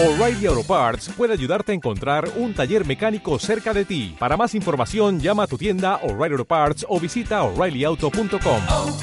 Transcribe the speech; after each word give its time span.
O'Reilly 0.00 0.46
Auto 0.46 0.62
Parts 0.62 1.08
puede 1.08 1.32
ayudarte 1.32 1.72
a 1.72 1.74
encontrar 1.74 2.28
un 2.36 2.54
taller 2.54 2.86
mecánico 2.86 3.36
cerca 3.40 3.74
de 3.74 3.84
ti. 3.84 4.14
Para 4.16 4.36
más 4.36 4.54
información, 4.54 5.18
llama 5.18 5.42
a 5.42 5.46
tu 5.48 5.58
tienda 5.58 5.96
O'Reilly 6.04 6.34
Auto 6.34 6.44
Parts 6.44 6.86
o 6.88 7.00
visita 7.00 7.42
oreillyauto.com. 7.42 8.60
oh, 8.70 8.96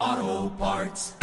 oh, 0.00 0.50
Parts. 0.58 1.14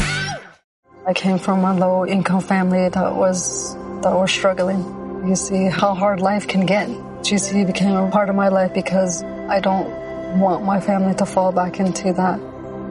I 1.08 1.14
came 1.16 1.40
from 1.40 1.66
a 1.66 1.74
low 1.74 2.06
income 2.06 2.42
family 2.42 2.90
that 2.90 3.16
was 3.16 3.76
that 4.04 4.14
was 4.14 4.30
struggling. 4.32 4.86
You 5.28 5.36
see 5.36 5.66
how 5.68 5.96
hard 5.96 6.22
life 6.22 6.48
can 6.48 6.68
get. 6.68 6.90
GC 7.24 7.66
became 7.66 7.96
a 7.96 8.12
part 8.12 8.30
of 8.30 8.36
my 8.36 8.50
life 8.50 8.72
because 8.72 9.24
I 9.50 9.60
don't 9.60 9.90
want 10.40 10.64
my 10.64 10.80
family 10.80 11.16
to 11.16 11.26
fall 11.26 11.52
back 11.52 11.80
into 11.80 12.14
that. 12.14 12.40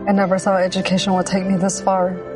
I 0.09 0.13
never 0.13 0.41
thought 0.41 0.61
education 0.61 1.15
would 1.15 1.27
take 1.27 1.47
me 1.47 1.57
this 1.57 1.81
far. 1.81 2.36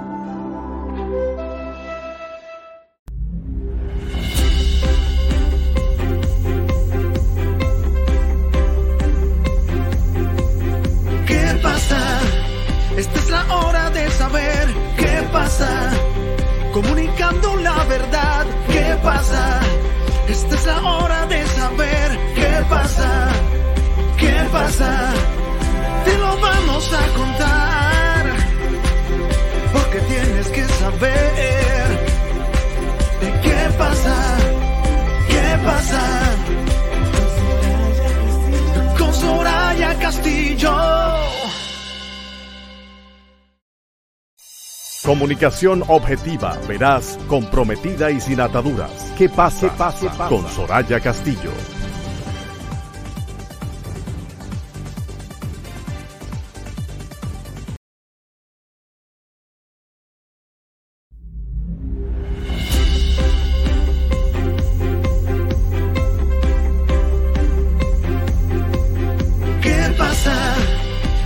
Es 20.61 20.67
la 20.67 20.81
hora 20.81 21.25
de 21.25 21.45
saber 21.47 22.19
qué 22.35 22.65
pasa. 22.69 23.29
¿Qué 24.17 24.47
pasa? 24.51 25.13
Te 26.05 26.17
lo 26.17 26.37
vamos 26.39 26.93
a 26.93 27.17
contar. 27.17 27.40
Comunicación 45.11 45.83
objetiva, 45.89 46.57
veraz, 46.69 47.19
comprometida 47.27 48.09
y 48.11 48.21
sin 48.21 48.39
ataduras. 48.39 49.11
¿Qué 49.17 49.27
pasa? 49.27 49.67
pase, 49.75 50.07
Con 50.29 50.47
Soraya 50.47 51.01
Castillo. 51.01 51.51
¿Qué 69.61 69.93
pasa? 69.97 70.55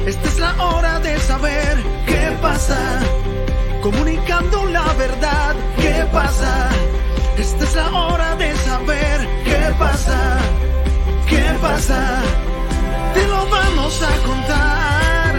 Esta 0.07 0.27
es 0.27 0.39
la 0.39 0.65
hora 0.65 0.99
de 1.01 1.19
saber 1.19 1.77
qué 2.07 2.35
pasa. 2.41 3.24
La 4.35 4.93
verdad, 4.93 5.55
¿qué 5.77 6.05
pasa? 6.11 6.69
Esta 7.37 7.63
es 7.63 7.75
la 7.75 7.89
hora 7.89 8.35
de 8.35 8.53
saber 8.57 9.27
qué 9.45 9.73
pasa. 9.79 10.37
¿Qué 11.25 11.43
pasa? 11.61 12.21
Te 13.13 13.27
lo 13.27 13.49
vamos 13.49 14.01
a 14.01 14.27
contar. 14.27 15.35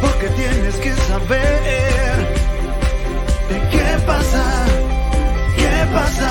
Porque 0.00 0.28
tienes 0.30 0.74
que 0.76 0.94
saber 0.94 2.14
qué 3.70 3.98
pasa. 4.04 4.44
¿Qué 5.56 5.86
pasa? 5.94 6.30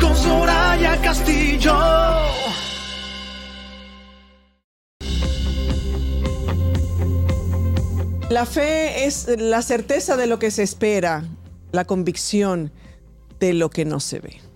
Con 0.00 0.14
Soraya 0.14 1.00
Castillo. 1.00 2.37
La 8.30 8.44
fe 8.44 9.06
es 9.06 9.26
la 9.38 9.62
certeza 9.62 10.18
de 10.18 10.26
lo 10.26 10.38
que 10.38 10.50
se 10.50 10.62
espera, 10.62 11.24
la 11.72 11.86
convicción 11.86 12.70
de 13.40 13.54
lo 13.54 13.70
que 13.70 13.86
no 13.86 14.00
se 14.00 14.20
ve. 14.20 14.47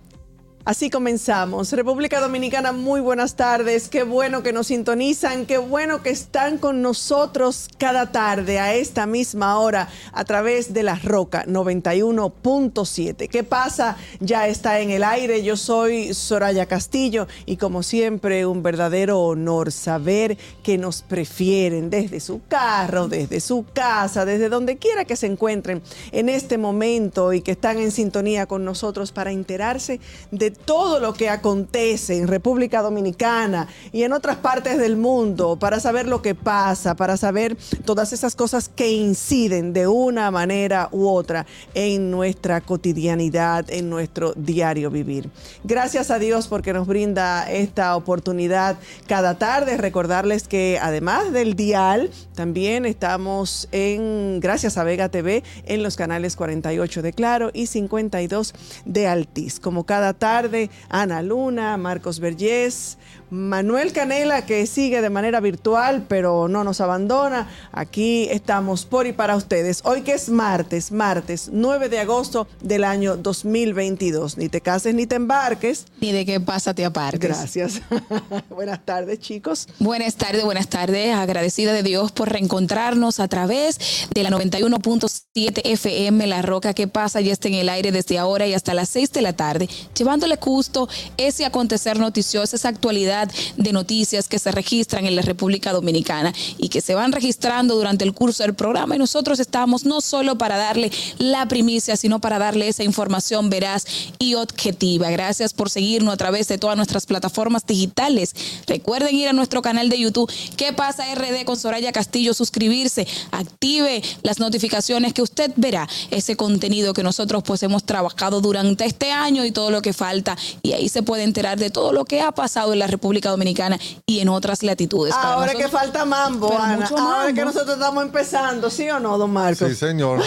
Así 0.65 0.89
comenzamos. 0.89 1.73
República 1.73 2.21
Dominicana, 2.21 2.71
muy 2.71 3.01
buenas 3.01 3.35
tardes. 3.35 3.89
Qué 3.89 4.03
bueno 4.03 4.43
que 4.43 4.53
nos 4.53 4.67
sintonizan, 4.67 5.45
qué 5.45 5.57
bueno 5.57 6.01
que 6.01 6.09
están 6.09 6.57
con 6.57 6.81
nosotros 6.81 7.67
cada 7.77 8.13
tarde 8.13 8.59
a 8.59 8.73
esta 8.73 9.05
misma 9.05 9.59
hora 9.59 9.89
a 10.13 10.23
través 10.23 10.73
de 10.73 10.83
la 10.83 10.95
Roca 10.95 11.43
91.7. 11.47 13.27
¿Qué 13.27 13.43
pasa? 13.43 13.97
Ya 14.21 14.47
está 14.47 14.79
en 14.79 14.91
el 14.91 15.03
aire. 15.03 15.43
Yo 15.43 15.57
soy 15.57 16.13
Soraya 16.13 16.65
Castillo 16.65 17.27
y 17.45 17.57
como 17.57 17.83
siempre 17.83 18.45
un 18.45 18.63
verdadero 18.63 19.19
honor 19.19 19.69
saber 19.69 20.37
que 20.63 20.77
nos 20.77 21.01
prefieren 21.01 21.89
desde 21.89 22.21
su 22.21 22.39
carro, 22.47 23.09
desde 23.09 23.41
su 23.41 23.65
casa, 23.73 24.23
desde 24.23 24.47
donde 24.47 24.77
quiera 24.77 25.03
que 25.03 25.17
se 25.17 25.27
encuentren 25.27 25.81
en 26.13 26.29
este 26.29 26.57
momento 26.57 27.33
y 27.33 27.41
que 27.41 27.51
están 27.51 27.79
en 27.79 27.91
sintonía 27.91 28.45
con 28.45 28.63
nosotros 28.63 29.11
para 29.11 29.33
enterarse 29.33 29.99
de 30.31 30.52
todo 30.53 30.99
lo 30.99 31.13
que 31.13 31.29
acontece 31.29 32.17
en 32.17 32.27
República 32.27 32.81
Dominicana 32.81 33.67
y 33.91 34.03
en 34.03 34.13
otras 34.13 34.37
partes 34.37 34.77
del 34.77 34.97
mundo, 34.97 35.57
para 35.57 35.79
saber 35.79 36.07
lo 36.07 36.21
que 36.21 36.35
pasa, 36.35 36.95
para 36.95 37.17
saber 37.17 37.57
todas 37.85 38.13
esas 38.13 38.35
cosas 38.35 38.69
que 38.69 38.91
inciden 38.91 39.73
de 39.73 39.87
una 39.87 40.31
manera 40.31 40.89
u 40.91 41.07
otra 41.07 41.45
en 41.73 42.11
nuestra 42.11 42.61
cotidianidad, 42.61 43.69
en 43.69 43.89
nuestro 43.89 44.33
diario 44.35 44.89
vivir. 44.89 45.29
Gracias 45.63 46.11
a 46.11 46.19
Dios 46.19 46.47
porque 46.47 46.73
nos 46.73 46.87
brinda 46.87 47.49
esta 47.49 47.95
oportunidad 47.95 48.77
cada 49.07 49.37
tarde. 49.37 49.77
Recordarles 49.77 50.47
que 50.47 50.79
además 50.81 51.31
del 51.31 51.55
dial, 51.55 52.09
también 52.35 52.85
estamos 52.85 53.67
en, 53.71 54.39
gracias 54.39 54.77
a 54.77 54.83
Vega 54.83 55.09
TV, 55.09 55.43
en 55.65 55.83
los 55.83 55.95
canales 55.95 56.35
48 56.35 57.01
de 57.01 57.13
Claro 57.13 57.51
y 57.53 57.67
52 57.67 58.53
de 58.85 59.07
Altiz. 59.07 59.59
Como 59.59 59.85
cada 59.85 60.13
tarde, 60.13 60.42
Ana 60.89 61.21
Luna, 61.21 61.77
Marcos 61.77 62.19
Vergés, 62.19 62.97
Manuel 63.33 63.91
Canela, 63.93 64.45
que 64.45 64.67
sigue 64.67 65.01
de 65.01 65.09
manera 65.09 65.39
virtual, 65.39 66.05
pero 66.07 66.47
no 66.47 66.63
nos 66.63 66.79
abandona. 66.81 67.49
Aquí 67.71 68.27
estamos 68.29 68.85
por 68.85 69.07
y 69.07 69.13
para 69.13 69.35
ustedes. 69.35 69.81
Hoy 69.83 70.03
que 70.03 70.13
es 70.13 70.29
martes, 70.29 70.91
martes 70.91 71.49
9 71.51 71.89
de 71.89 71.99
agosto 71.99 72.47
del 72.61 72.83
año 72.83 73.17
2022. 73.17 74.37
Ni 74.37 74.49
te 74.49 74.61
cases 74.61 74.93
ni 74.93 75.07
te 75.07 75.15
embarques. 75.15 75.85
Ni 75.99 76.11
de 76.11 76.25
qué 76.25 76.39
pasa 76.39 76.75
te 76.75 76.85
apartes. 76.85 77.19
Gracias. 77.19 77.81
buenas 78.49 78.85
tardes, 78.85 79.19
chicos. 79.19 79.67
Buenas 79.79 80.15
tardes, 80.15 80.45
buenas 80.45 80.67
tardes. 80.67 81.15
Agradecida 81.15 81.73
de 81.73 81.81
Dios 81.81 82.11
por 82.11 82.29
reencontrarnos 82.29 83.19
a 83.19 83.27
través 83.27 84.07
de 84.13 84.23
la 84.23 84.29
91.7 84.29 85.61
FM 85.63 86.27
La 86.27 86.43
Roca 86.43 86.75
que 86.75 86.87
pasa 86.87 87.19
y 87.21 87.31
está 87.31 87.47
en 87.47 87.55
el 87.55 87.69
aire 87.69 87.91
desde 87.91 88.19
ahora 88.19 88.45
y 88.45 88.53
hasta 88.53 88.75
las 88.75 88.89
6 88.89 89.11
de 89.11 89.21
la 89.21 89.33
tarde, 89.33 89.67
llevándole 89.97 90.37
justo 90.39 90.87
ese 91.17 91.45
acontecer 91.45 91.97
noticioso, 91.97 92.55
esa 92.55 92.69
actualidad 92.69 93.22
de 93.57 93.73
noticias 93.73 94.27
que 94.27 94.39
se 94.39 94.51
registran 94.51 95.05
en 95.05 95.15
la 95.15 95.21
República 95.21 95.71
Dominicana 95.71 96.33
y 96.57 96.69
que 96.69 96.81
se 96.81 96.95
van 96.95 97.11
registrando 97.11 97.75
durante 97.75 98.03
el 98.03 98.13
curso 98.13 98.43
del 98.43 98.53
programa. 98.53 98.95
Y 98.95 98.99
nosotros 98.99 99.39
estamos 99.39 99.85
no 99.85 100.01
solo 100.01 100.37
para 100.37 100.57
darle 100.57 100.91
la 101.17 101.47
primicia, 101.47 101.95
sino 101.95 102.19
para 102.19 102.39
darle 102.39 102.67
esa 102.67 102.83
información 102.83 103.49
veraz 103.49 103.85
y 104.19 104.35
objetiva. 104.35 105.09
Gracias 105.11 105.53
por 105.53 105.69
seguirnos 105.69 106.13
a 106.13 106.17
través 106.17 106.47
de 106.47 106.57
todas 106.57 106.77
nuestras 106.77 107.05
plataformas 107.05 107.65
digitales. 107.65 108.35
Recuerden 108.67 109.15
ir 109.15 109.27
a 109.27 109.33
nuestro 109.33 109.61
canal 109.61 109.89
de 109.89 109.99
YouTube. 109.99 110.31
¿Qué 110.57 110.73
pasa 110.73 111.05
RD 111.13 111.45
con 111.45 111.57
Soraya 111.57 111.91
Castillo? 111.91 112.33
Suscribirse, 112.33 113.07
active 113.31 114.01
las 114.21 114.39
notificaciones 114.39 115.13
que 115.13 115.21
usted 115.21 115.51
verá 115.55 115.87
ese 116.11 116.35
contenido 116.35 116.93
que 116.93 117.03
nosotros 117.03 117.43
pues 117.43 117.63
hemos 117.63 117.83
trabajado 117.83 118.41
durante 118.41 118.85
este 118.85 119.11
año 119.11 119.45
y 119.45 119.51
todo 119.51 119.71
lo 119.71 119.81
que 119.81 119.93
falta. 119.93 120.37
Y 120.61 120.73
ahí 120.73 120.89
se 120.89 121.03
puede 121.03 121.23
enterar 121.23 121.59
de 121.59 121.69
todo 121.69 121.91
lo 121.91 122.05
que 122.05 122.21
ha 122.21 122.31
pasado 122.31 122.73
en 122.73 122.79
la 122.79 122.87
República 122.87 123.12
Dominicana 123.21 123.79
y 124.05 124.19
en 124.19 124.29
otras 124.29 124.63
latitudes. 124.63 125.13
Para 125.13 125.33
Ahora 125.33 125.45
nosotros- 125.53 125.71
que 125.71 125.77
falta 125.77 126.05
mambo, 126.05 126.57
Ana. 126.57 126.85
Ahora 126.85 127.01
mambo. 127.01 127.33
que 127.35 127.45
nosotros 127.45 127.75
estamos 127.75 128.03
empezando, 128.03 128.69
¿sí 128.69 128.89
o 128.89 128.99
no, 128.99 129.17
don 129.17 129.31
Marcos? 129.31 129.69
Sí, 129.69 129.75
señor. 129.75 130.21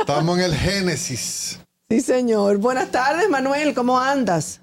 Estamos 0.00 0.38
en 0.38 0.44
el 0.44 0.54
Génesis. 0.54 1.58
Sí, 1.90 2.00
señor. 2.00 2.58
Buenas 2.58 2.90
tardes, 2.90 3.28
Manuel. 3.30 3.74
¿Cómo 3.74 3.98
andas? 3.98 4.60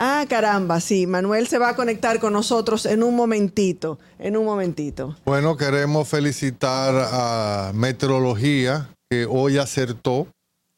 Ah, 0.00 0.24
caramba, 0.28 0.80
sí. 0.80 1.06
Manuel 1.08 1.48
se 1.48 1.58
va 1.58 1.70
a 1.70 1.76
conectar 1.76 2.20
con 2.20 2.32
nosotros 2.32 2.86
en 2.86 3.02
un 3.02 3.16
momentito. 3.16 3.98
En 4.18 4.36
un 4.36 4.44
momentito. 4.44 5.16
Bueno, 5.24 5.56
queremos 5.56 6.06
felicitar 6.08 6.94
a 7.10 7.72
Meteorología 7.74 8.90
que 9.10 9.26
hoy 9.26 9.58
acertó, 9.58 10.28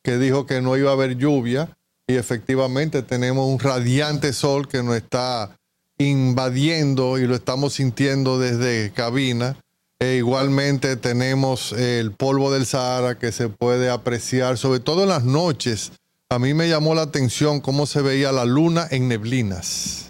que 0.03 0.17
dijo 0.17 0.47
que 0.47 0.63
no 0.63 0.77
iba 0.77 0.91
a 0.91 0.95
haber 0.95 1.17
lluvia 1.17 1.77
y 2.11 2.17
efectivamente 2.17 3.03
tenemos 3.03 3.47
un 3.47 3.59
radiante 3.59 4.33
sol 4.33 4.69
que 4.69 4.83
nos 4.83 4.97
está 4.97 5.57
invadiendo 5.99 7.19
y 7.19 7.27
lo 7.27 7.35
estamos 7.35 7.75
sintiendo 7.75 8.39
desde 8.39 8.91
cabina. 8.93 9.57
E 10.01 10.17
igualmente 10.17 10.97
tenemos 10.97 11.73
el 11.73 12.13
polvo 12.13 12.51
del 12.51 12.67
Sahara 12.67 13.19
que 13.19 13.33
se 13.33 13.49
puede 13.49 13.91
apreciar, 13.91 14.57
sobre 14.57 14.81
todo 14.81 15.03
en 15.03 15.11
las 15.11 15.25
noches. 15.25 15.93
A 16.31 16.39
mí 16.39 16.55
me 16.55 16.69
llamó 16.69 16.95
la 16.95 17.03
atención 17.03 17.61
cómo 17.61 17.87
se 17.87 18.01
veía 18.01 18.33
la 18.33 18.45
luna 18.45 18.89
en 18.91 19.09
neblinas. 19.09 20.10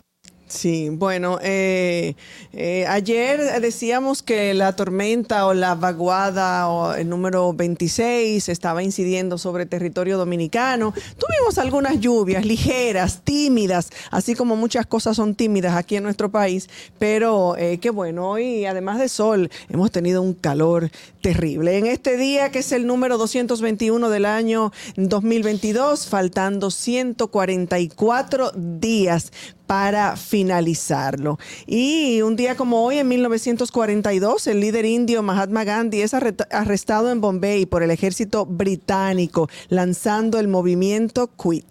Sí, 0.51 0.89
bueno, 0.91 1.39
eh, 1.43 2.17
eh, 2.53 2.85
ayer 2.89 3.61
decíamos 3.61 4.21
que 4.21 4.53
la 4.53 4.75
tormenta 4.75 5.47
o 5.47 5.55
la 5.55 5.77
vaguada 5.77 6.69
o 6.69 6.93
el 6.95 7.09
número 7.09 7.53
26 7.53 8.49
estaba 8.49 8.83
incidiendo 8.83 9.39
sobre 9.39 9.65
territorio 9.67 10.19
dominicano. 10.19 10.93
Tuvimos 10.93 11.57
algunas 11.59 12.01
lluvias 12.01 12.45
ligeras, 12.45 13.21
tímidas, 13.23 13.91
así 14.11 14.35
como 14.35 14.57
muchas 14.57 14.87
cosas 14.87 15.17
son 15.17 15.37
tímidas 15.37 15.77
aquí 15.77 15.95
en 15.95 16.03
nuestro 16.03 16.33
país, 16.33 16.69
pero 16.99 17.57
eh, 17.57 17.79
qué 17.79 17.91
bueno, 17.91 18.31
hoy 18.31 18.67
además 18.67 18.99
de 18.99 19.09
sol 19.09 19.51
hemos 19.69 19.93
tenido 19.93 20.21
un 20.21 20.35
calor 20.35 20.91
terrible. 21.21 21.79
En 21.79 21.87
este 21.87 22.17
día, 22.17 22.51
que 22.51 22.59
es 22.59 22.73
el 22.73 22.89
número 22.89 23.19
221 23.19 24.11
del 24.11 24.25
año 24.25 24.73
2022, 24.97 26.09
faltando 26.09 26.73
144 26.73 28.51
días 28.57 29.31
para 29.71 30.17
finalizarlo. 30.17 31.39
Y 31.65 32.23
un 32.23 32.35
día 32.35 32.57
como 32.57 32.83
hoy, 32.83 32.99
en 32.99 33.07
1942, 33.07 34.49
el 34.49 34.59
líder 34.59 34.85
indio 34.85 35.23
Mahatma 35.23 35.63
Gandhi 35.63 36.01
es 36.01 36.13
arre- 36.13 36.45
arrestado 36.51 37.13
en 37.13 37.21
Bombay 37.21 37.67
por 37.67 37.85
el 37.85 37.93
ejército 37.93 38.47
británico, 38.47 39.49
lanzando 39.69 40.41
el 40.41 40.49
movimiento 40.49 41.31
Quit. 41.41 41.65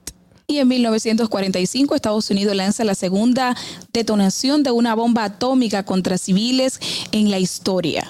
Y 0.48 0.60
en 0.60 0.70
1945 0.70 1.94
Estados 1.94 2.30
Unidos 2.32 2.56
lanza 2.56 2.86
la 2.86 2.96
segunda 2.96 3.54
detonación 3.92 4.64
de 4.64 4.72
una 4.72 4.96
bomba 4.96 5.26
atómica 5.26 5.84
contra 5.84 6.18
civiles 6.18 6.80
en 7.12 7.30
la 7.30 7.40
historia. 7.40 8.08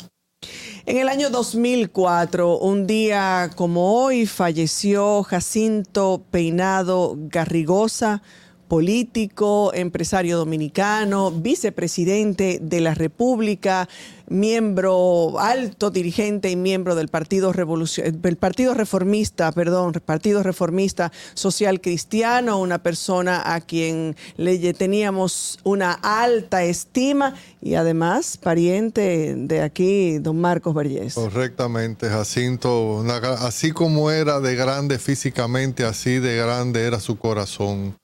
En 0.85 0.97
el 0.97 1.09
año 1.09 1.31
2004, 1.31 2.59
un 2.59 2.85
día 2.85 3.49
como 3.55 3.95
hoy, 4.03 4.27
falleció 4.27 5.23
Jacinto 5.23 6.21
Peinado 6.29 7.15
Garrigosa, 7.17 8.21
político, 8.69 9.73
empresario 9.73 10.37
dominicano, 10.37 11.31
vicepresidente 11.31 12.59
de 12.61 12.79
la 12.79 12.93
República, 12.93 13.89
miembro 14.29 15.39
alto 15.39 15.89
dirigente 15.89 16.51
y 16.51 16.55
miembro 16.55 16.95
del 16.95 17.07
Partido 17.09 17.51
Revolucion 17.51 18.21
del 18.21 18.37
Partido 18.37 18.75
Reformista, 18.75 19.51
perdón, 19.51 19.93
Partido 20.05 20.43
Reformista 20.43 21.11
Social 21.33 21.81
Cristiano, 21.81 22.59
una 22.59 22.81
persona 22.83 23.53
a 23.53 23.59
quien 23.59 24.15
le 24.37 24.73
teníamos 24.73 25.59
una 25.63 25.93
alta 25.93 26.63
estima 26.63 27.33
y 27.61 27.73
además 27.73 28.37
pariente 28.37 29.33
de 29.35 29.61
aquí, 29.61 30.19
don 30.19 30.39
Marcos 30.39 30.75
Vergés. 30.75 31.15
Correctamente, 31.15 32.07
Jacinto, 32.07 33.03
así 33.39 33.71
como 33.71 34.11
era 34.11 34.39
de 34.39 34.55
grande 34.55 34.99
físicamente, 34.99 35.83
así 35.83 36.19
de 36.19 36.37
grande 36.37 36.85
era 36.85 36.99
su 36.99 37.17
corazón. 37.17 37.98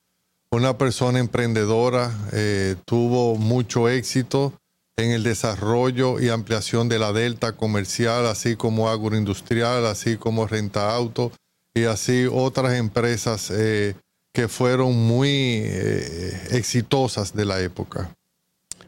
Una 0.55 0.77
persona 0.77 1.19
emprendedora, 1.19 2.09
eh, 2.31 2.77
tuvo 2.85 3.35
mucho 3.35 3.89
éxito 3.89 4.53
en 4.95 5.11
el 5.11 5.21
desarrollo 5.21 6.21
y 6.21 6.29
ampliación 6.29 6.87
de 6.87 6.97
la 6.97 7.11
delta 7.11 7.57
comercial, 7.57 8.25
así 8.25 8.55
como 8.55 8.87
agroindustrial, 8.87 9.85
así 9.85 10.15
como 10.15 10.47
renta 10.47 10.95
auto 10.95 11.33
y 11.73 11.83
así 11.83 12.29
otras 12.31 12.75
empresas 12.75 13.51
eh, 13.51 13.95
que 14.31 14.47
fueron 14.47 14.95
muy 14.95 15.27
eh, 15.29 16.41
exitosas 16.51 17.35
de 17.35 17.43
la 17.43 17.59
época. 17.59 18.15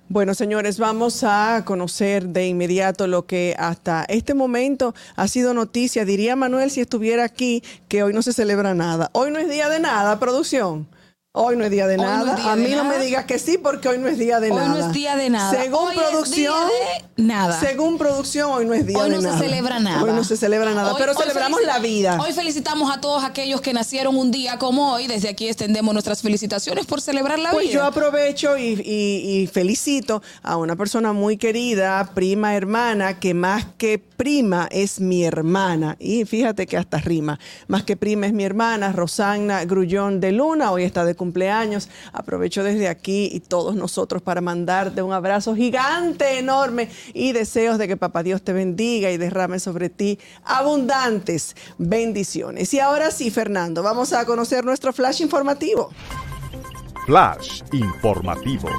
Bueno, 0.08 0.36
señores, 0.36 0.80
vamos 0.80 1.26
a 1.26 1.64
conocer 1.66 2.30
de 2.30 2.48
inmediato 2.48 3.08
lo 3.08 3.26
que 3.26 3.58
hasta 3.60 4.06
este 4.08 4.34
momento 4.34 4.96
ha 5.18 5.28
sido 5.28 5.54
noticia. 5.54 6.06
Diría 6.06 6.38
Manuel 6.38 6.72
si 6.72 6.80
estuviera 6.80 7.26
aquí 7.26 7.62
que 7.90 8.04
hoy 8.04 8.14
no 8.14 8.22
se 8.22 8.32
celebra 8.32 8.74
nada. 8.74 9.10
Hoy 9.12 9.32
no 9.32 9.40
es 9.40 9.50
día 9.50 9.68
de 9.68 9.82
nada, 9.82 10.18
producción. 10.18 10.88
Hoy 11.40 11.56
no 11.56 11.64
es 11.66 11.72
día 11.72 11.86
de 11.88 11.96
Hoy 11.96 12.02
no 12.02 12.08
nada. 12.08 12.32
es 12.36 12.44
día 12.44 12.52
a 12.52 12.56
mí 12.56 12.70
no 12.72 12.84
nada. 12.84 12.98
me 12.98 13.06
digas 13.06 13.26
que 13.26 13.38
sí 13.38 13.58
porque 13.62 13.88
hoy 13.90 14.00
no 14.00 14.08
es 14.08 14.18
día 14.18 14.40
de 14.40 14.50
Hoy 14.52 14.58
nada. 14.58 14.68
no 14.70 14.78
es 14.78 14.92
día 14.92 15.16
de 15.16 15.30
nada. 15.30 15.52
Según 15.62 15.88
Hoy 15.90 15.96
es 15.96 16.02
producción, 16.02 16.36
día 16.68 17.06
de 17.18 17.24
nada. 17.24 17.60
Según 17.60 17.98
producción, 17.98 18.52
hoy 18.52 18.66
no 18.66 18.74
es 18.74 18.86
día 18.88 18.98
Hoy 18.98 19.10
de 19.12 19.16
no 19.18 19.22
nada. 19.22 19.38
se 19.38 19.44
celebra 19.46 19.80
nada. 19.80 20.04
Hoy 20.04 20.12
no 20.14 20.24
se 20.24 20.36
celebra 20.36 20.74
nada, 20.74 20.94
Hoy- 20.94 20.98
pero 21.00 21.12
hoy 21.12 21.18
celebramos 21.20 21.62
la 21.64 21.78
vida. 21.80 22.18
Hoy 22.20 22.34
felicitamos 22.34 22.92
a 22.92 23.00
todos 23.02 23.24
aquellos 23.24 23.62
que 23.62 23.72
nacieron 23.74 24.16
un 24.18 24.32
día 24.32 24.58
como 24.58 24.94
hoy. 24.94 25.06
Desde 25.08 25.30
aquí 25.30 25.48
extendemos 25.48 25.94
nuestras 25.94 26.22
felicitaciones 26.24 26.86
por 26.88 27.02
celebrar 27.02 27.38
la 27.38 27.52
Pues 27.52 27.68
vida. 27.68 27.74
yo 27.76 27.84
aprovecho 27.86 28.58
y, 28.58 28.82
y- 28.84 29.42
y 29.44 29.48
felicito 29.48 30.24
a 30.42 30.58
una 30.58 30.76
persona 30.76 31.14
muy 31.14 31.38
querida, 31.38 32.12
prima 32.16 32.56
hermana, 32.56 33.20
que 33.20 33.34
más 33.36 33.66
que 33.78 34.00
prima 34.00 34.68
es 34.72 35.00
mi 35.00 35.24
hermana. 35.24 35.96
Y 36.00 36.26
fíjate 36.26 36.66
que 36.66 36.78
hasta 36.78 36.98
rima. 36.98 37.40
Más 37.68 37.84
que 37.84 37.96
prima 37.96 38.26
es 38.26 38.34
mi 38.34 38.44
hermana, 38.44 38.92
Rosana 38.92 39.64
Grullón 39.66 40.20
de 40.20 40.32
Luna. 40.32 40.72
Hoy 40.72 40.84
está 40.84 41.06
de 41.06 41.14
cumpleaños. 41.14 41.27
Aprovecho 42.14 42.64
desde 42.64 42.88
aquí 42.88 43.30
y 43.32 43.40
todos 43.40 43.76
nosotros 43.76 44.22
para 44.22 44.42
mandarte 44.42 45.02
un 45.02 45.14
abrazo 45.14 45.56
gigante, 45.56 46.40
enorme 46.40 46.90
y 47.14 47.32
deseos 47.32 47.78
de 47.78 47.88
que 47.88 47.98
Papá 47.98 48.24
Dios 48.24 48.42
te 48.42 48.54
bendiga 48.54 49.12
y 49.12 49.18
derrame 49.18 49.60
sobre 49.60 49.90
ti 49.90 50.20
abundantes 50.44 51.56
bendiciones. 51.78 52.74
Y 52.74 52.80
ahora 52.80 53.12
sí, 53.12 53.32
Fernando, 53.32 53.84
vamos 53.84 54.14
a 54.14 54.26
conocer 54.26 54.66
nuestro 54.66 54.94
flash 54.94 55.22
informativo. 55.22 55.92
Flash 57.06 57.62
informativo. 57.72 58.70